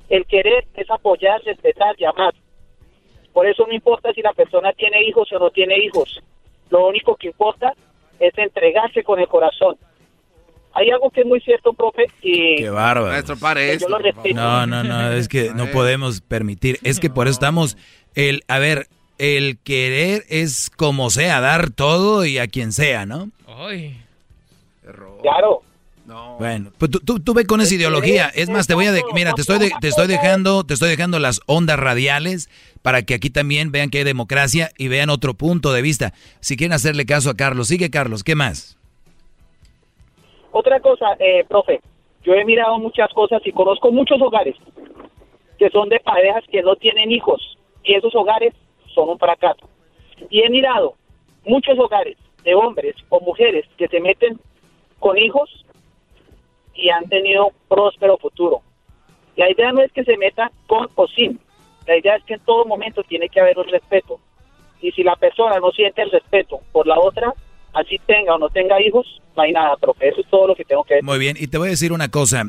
[0.10, 2.34] El querer es apoyar, respetar y amar.
[3.32, 6.20] Por eso no importa si la persona tiene hijos o no tiene hijos.
[6.72, 7.74] Lo único que importa
[8.20, 9.78] es entregarse con el corazón.
[10.74, 13.12] hay algo que es muy cierto, profe, y Qué bárbaro.
[13.12, 13.88] Maestro, pare esto.
[13.88, 14.36] yo lo respeto.
[14.36, 16.80] No, no, no, es que no podemos permitir.
[16.82, 17.78] Es que por eso estamos,
[18.16, 18.88] el, a ver,
[19.18, 23.30] el querer es como sea, dar todo y a quien sea, ¿no?
[23.48, 24.00] Ay.
[25.22, 25.62] Claro.
[26.38, 28.28] Bueno, pues tú, tú, tú ve con esa ideología.
[28.36, 30.90] Es más, te voy a, de- mira, te estoy, de- te estoy dejando, te estoy
[30.90, 32.50] dejando las ondas radiales
[32.82, 36.14] para que aquí también vean que hay democracia y vean otro punto de vista.
[36.42, 38.78] Si quieren hacerle caso a Carlos, sigue Carlos, ¿qué más?
[40.52, 41.80] Otra cosa, eh, profe,
[42.24, 44.56] yo he mirado muchas cosas y conozco muchos hogares
[45.58, 47.42] que son de parejas que no tienen hijos
[47.84, 48.54] y esos hogares
[48.94, 49.68] son un fracaso.
[50.30, 50.96] Y he mirado
[51.46, 54.40] muchos hogares de hombres o mujeres que se meten
[55.00, 55.50] con hijos
[56.74, 58.62] y han tenido próspero futuro.
[59.36, 61.40] La idea no es que se metan con o sin,
[61.88, 64.20] la idea es que en todo momento tiene que haber un respeto.
[64.82, 67.34] Y si la persona no siente el respeto por la otra,
[67.74, 70.10] así tenga o no tenga hijos, no hay nada, profe.
[70.10, 71.10] Eso es todo lo que tengo que decir.
[71.10, 72.46] Muy bien, y te voy a decir una cosa.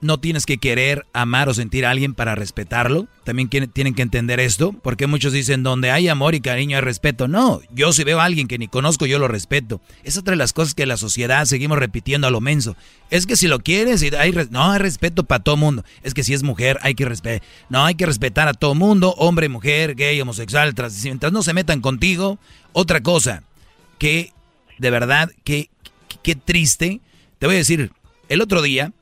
[0.00, 3.08] No tienes que querer, amar o sentir a alguien para respetarlo.
[3.24, 7.28] También tienen que entender esto, porque muchos dicen, donde hay amor y cariño hay respeto.
[7.28, 9.80] No, yo si veo a alguien que ni conozco, yo lo respeto.
[10.04, 12.76] Es otra de las cosas que la sociedad seguimos repitiendo a lo menso.
[13.10, 15.84] Es que si lo quieres, hay no hay respeto para todo mundo.
[16.02, 17.42] Es que si es mujer, hay que respetar.
[17.70, 21.02] No, hay que respetar a todo mundo, hombre, mujer, gay, homosexual, trans.
[21.04, 22.38] Mientras no se metan contigo,
[22.72, 23.42] otra cosa,
[23.98, 24.32] que
[24.78, 25.70] de verdad, que
[26.22, 27.00] qué triste.
[27.38, 27.92] Te voy a decir,
[28.28, 28.92] el otro día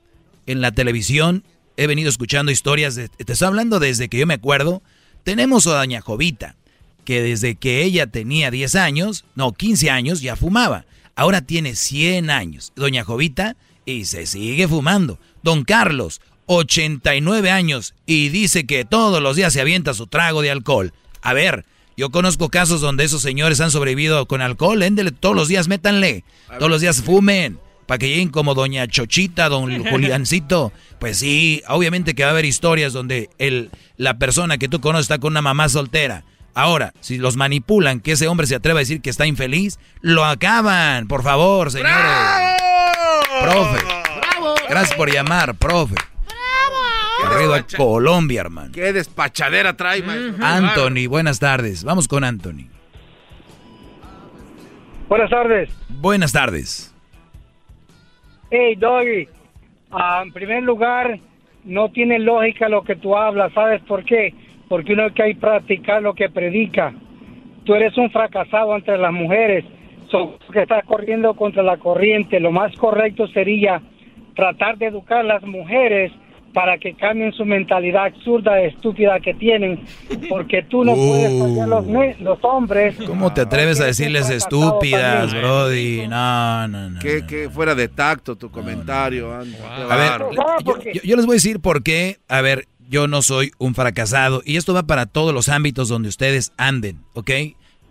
[0.45, 1.43] en la televisión
[1.77, 4.81] he venido escuchando historias de, te estoy hablando desde que yo me acuerdo,
[5.23, 6.55] tenemos a doña Jovita,
[7.03, 10.85] que desde que ella tenía 10 años, no, 15 años, ya fumaba.
[11.15, 13.55] Ahora tiene 100 años, doña Jovita,
[13.85, 15.19] y se sigue fumando.
[15.43, 20.51] Don Carlos, 89 años, y dice que todos los días se avienta su trago de
[20.51, 20.93] alcohol.
[21.21, 21.65] A ver,
[21.97, 26.23] yo conozco casos donde esos señores han sobrevivido con alcohol, éndele, todos los días métanle,
[26.59, 30.71] todos los días fumen, para que lleguen como doña Chochita, don Juliancito.
[30.99, 35.05] Pues sí, obviamente que va a haber historias donde el, la persona que tú conoces
[35.05, 36.23] está con una mamá soltera.
[36.53, 40.23] Ahora, si los manipulan, que ese hombre se atreva a decir que está infeliz, lo
[40.23, 41.93] acaban, por favor, señores.
[43.41, 43.83] Profe.
[44.69, 45.95] Gracias por llamar, profe.
[47.25, 48.71] Arriba Colombia, hermano.
[48.71, 50.45] Qué despachadera trae, maestro.
[50.45, 51.83] Anthony, buenas tardes.
[51.83, 52.69] Vamos con Anthony.
[55.09, 55.69] Buenas tardes.
[55.89, 56.94] Buenas tardes.
[58.51, 59.27] Hey, Doggy.
[59.91, 61.17] ah, en primer lugar,
[61.63, 63.51] no tiene lógica lo que tú hablas.
[63.53, 64.33] ¿Sabes por qué?
[64.69, 66.93] Porque uno hay que practicar lo que predica.
[67.63, 69.65] Tú eres un fracasado entre las mujeres.
[70.09, 72.39] So, que estás corriendo contra la corriente.
[72.39, 73.81] Lo más correcto sería
[74.35, 76.11] tratar de educar a las mujeres
[76.55, 79.81] para que cambien su mentalidad absurda, estúpida que tienen,
[80.29, 81.31] porque tú no puedes
[81.67, 82.95] los, me- los hombres.
[83.05, 86.07] ¿Cómo te atreves a decirles estúpidas, Brody?
[86.07, 86.99] No, no, no.
[87.01, 89.51] Que, que fuera de tacto tu comentario, Andy.
[89.51, 90.31] Qué A ver, bárbaro.
[90.65, 92.17] yo, yo- yo les voy a decir por qué.
[92.29, 94.41] A ver, yo no soy un fracasado.
[94.45, 97.31] Y esto va para todos los ámbitos donde ustedes anden, ¿ok?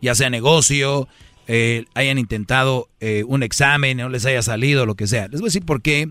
[0.00, 1.06] Ya sea negocio,
[1.48, 5.28] eh, hayan intentado eh, un examen, no les haya salido, lo que sea.
[5.28, 6.08] Les voy a decir por qué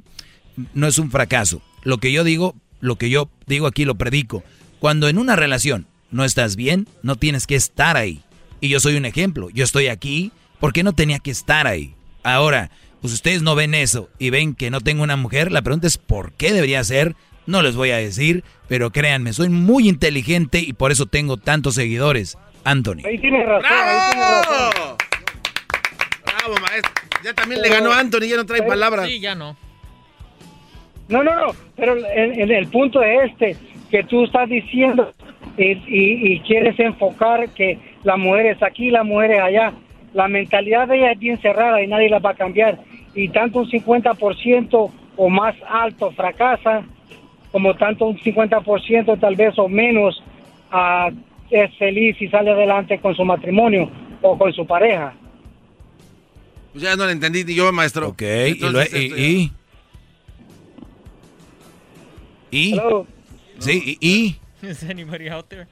[0.75, 1.61] no es un fracaso.
[1.83, 4.43] Lo que yo digo, lo que yo digo aquí lo predico.
[4.79, 8.23] Cuando en una relación no estás bien, no tienes que estar ahí.
[8.59, 9.49] Y yo soy un ejemplo.
[9.49, 11.95] Yo estoy aquí porque no tenía que estar ahí.
[12.23, 15.87] Ahora, pues ustedes no ven eso y ven que no tengo una mujer, la pregunta
[15.87, 17.17] es ¿por qué debería ser?
[17.45, 21.75] No les voy a decir, pero créanme, soy muy inteligente y por eso tengo tantos
[21.75, 22.37] seguidores.
[22.63, 23.01] Anthony.
[23.05, 24.97] Ahí tienes razón, ahí tienes razón.
[26.25, 26.93] Bravo, maestro.
[27.25, 29.09] Ya también le ganó Anthony, ya no trae palabras.
[29.09, 29.57] Sí, ya no.
[31.09, 33.55] No, no, no, pero en, en el punto es este,
[33.91, 35.11] que tú estás diciendo
[35.57, 39.73] y, y- y quieres enfocar que la mujer es aquí, la mujer es allá.
[40.13, 42.79] La mentalidad de ella es bien cerrada y nadie la va a cambiar.
[43.15, 46.83] Y tanto un 50% o más alto fracasa,
[47.51, 50.23] como tanto un 50% tal vez o menos
[50.71, 51.09] ah,
[51.51, 53.89] es feliz y sale adelante con su matrimonio
[54.21, 55.13] o con su pareja.
[56.71, 58.07] Pues ya no le entendí ni yo, maestro.
[58.09, 59.51] Ok, y, lo- y- y-
[62.57, 62.81] y-
[63.59, 65.67] sí, y, y- Is anybody out there?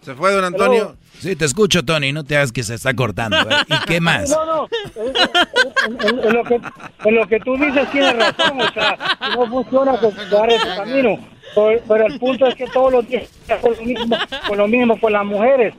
[0.00, 0.96] ¿Se fue, don Antonio?
[1.18, 3.38] Sí, te escucho, Tony, no te hagas que se está cortando.
[3.38, 3.54] ¿eh?
[3.68, 4.28] ¿Y qué más?
[4.28, 6.60] No, no, en, en- en lo que,
[7.04, 8.98] en lo que tú dices tienes razón, o sea,
[9.34, 11.18] no funciona con dar ese camino.
[11.54, 13.30] Pero, pero el punto es que todos los días
[13.62, 14.16] con lo mismo,
[14.48, 15.74] con lo mismo con las mujeres.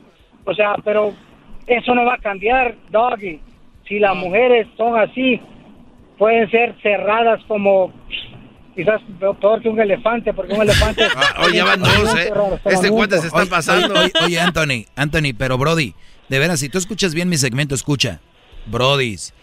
[0.46, 1.14] O sea, pero
[1.68, 3.40] eso no va a cambiar, Doggy.
[3.88, 5.40] Si las mujeres son así,
[6.18, 7.94] pueden ser cerradas como
[8.76, 11.08] quizás peor que un elefante, porque un elefante...
[11.46, 12.32] Oye, ya van dos, ¿eh?
[12.66, 13.94] Este cuate se está Oye, pasando.
[14.00, 15.96] Oye, oye, Anthony, Anthony, pero Brody,
[16.30, 18.20] de veras, si tú escuchas bien mi segmento, escucha.
[18.66, 19.34] Brodis,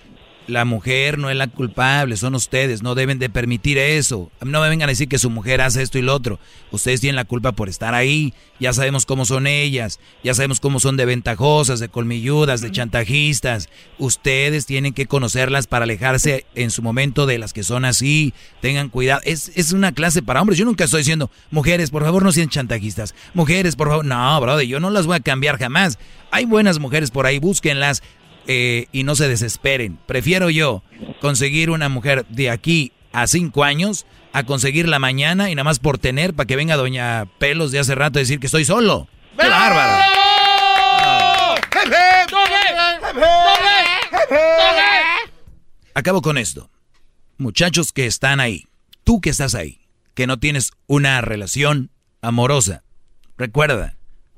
[0.48, 4.30] la mujer no es la culpable, son ustedes, no deben de permitir eso.
[4.40, 6.38] No me vengan a decir que su mujer hace esto y lo otro.
[6.70, 10.80] Ustedes tienen la culpa por estar ahí, ya sabemos cómo son ellas, ya sabemos cómo
[10.80, 13.68] son de ventajosas, de colmilludas, de chantajistas.
[13.98, 18.34] Ustedes tienen que conocerlas para alejarse en su momento de las que son así.
[18.60, 20.58] Tengan cuidado, es, es una clase para hombres.
[20.58, 23.14] Yo nunca estoy diciendo, mujeres, por favor no sean chantajistas.
[23.34, 25.98] Mujeres, por favor, no, brother, yo no las voy a cambiar jamás.
[26.30, 28.02] Hay buenas mujeres por ahí, búsquenlas
[28.46, 29.98] eh, y no se desesperen.
[30.06, 30.82] Prefiero yo
[31.20, 35.98] conseguir una mujer de aquí a cinco años a conseguirla mañana y nada más por
[35.98, 39.08] tener para que venga doña Pelos de hace rato a decir que estoy solo.
[39.38, 40.04] ¡Qué bárbaro!
[45.94, 46.70] Acabo con esto.
[47.36, 48.66] Muchachos que están ahí,
[49.04, 49.80] tú que estás ahí,
[50.14, 51.90] que no tienes una relación
[52.22, 52.84] amorosa,
[53.36, 53.96] recuerda,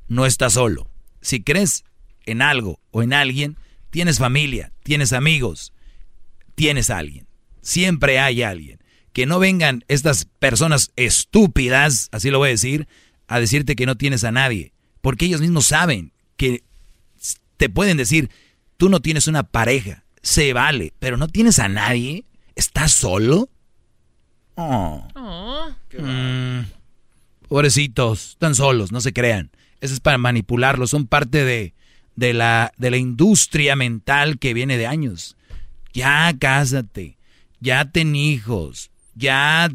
[0.09, 0.89] no estás solo.
[1.20, 1.85] Si crees
[2.26, 3.56] en algo o en alguien,
[3.94, 5.72] Tienes familia, tienes amigos,
[6.56, 7.28] tienes a alguien.
[7.60, 8.80] Siempre hay alguien.
[9.12, 12.88] Que no vengan estas personas estúpidas, así lo voy a decir,
[13.28, 14.72] a decirte que no tienes a nadie.
[15.00, 16.64] Porque ellos mismos saben que
[17.56, 18.30] te pueden decir,
[18.78, 22.24] tú no tienes una pareja, se vale, pero no tienes a nadie.
[22.56, 23.48] ¿Estás solo?
[24.56, 25.06] Oh.
[25.96, 26.62] Mm.
[27.46, 29.52] Pobrecitos, están solos, no se crean.
[29.80, 31.74] Eso es para manipularlos, son parte de,
[32.16, 35.36] de la, de la industria mental que viene de años.
[35.92, 37.16] Ya cásate,
[37.60, 39.70] ya ten hijos, ya,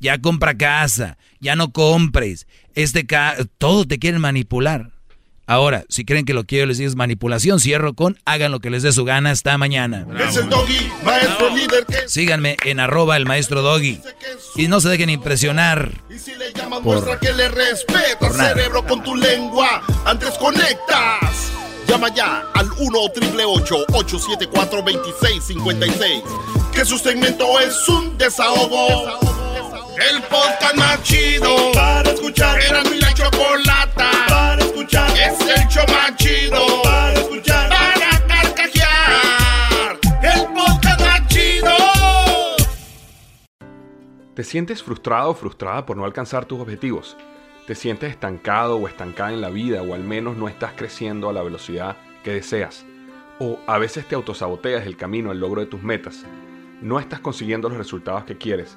[0.00, 3.06] ya compra casa, ya no compres, este
[3.58, 4.93] todo te quieren manipular.
[5.46, 8.60] Ahora, si creen que lo que yo les digo es manipulación, cierro con hagan lo
[8.60, 9.30] que les dé su gana.
[9.30, 10.06] Hasta mañana.
[10.18, 14.00] Es el doggy, maestro líder Síganme en arroba el maestro doggy.
[14.56, 15.92] Y no se dejen impresionar.
[16.08, 19.82] Y si le llamas, muestra que le respeta cerebro con tu lengua.
[20.04, 21.50] Antes conectas.
[21.86, 26.22] Llama ya al 1 874 2656
[26.72, 29.53] Que su segmento es un desahogo.
[29.96, 32.60] El podcast más chido para escuchar.
[32.60, 35.08] Era mi la chocolata para escuchar.
[35.10, 37.68] Es el show más chido para escuchar.
[37.68, 39.98] Para carcajear.
[40.20, 41.70] El podcast más chido.
[44.34, 47.16] ¿Te sientes frustrado o frustrada por no alcanzar tus objetivos?
[47.68, 51.32] ¿Te sientes estancado o estancada en la vida o al menos no estás creciendo a
[51.32, 52.84] la velocidad que deseas?
[53.38, 56.24] ¿O a veces te autosaboteas el camino al logro de tus metas?
[56.80, 58.76] ¿No estás consiguiendo los resultados que quieres?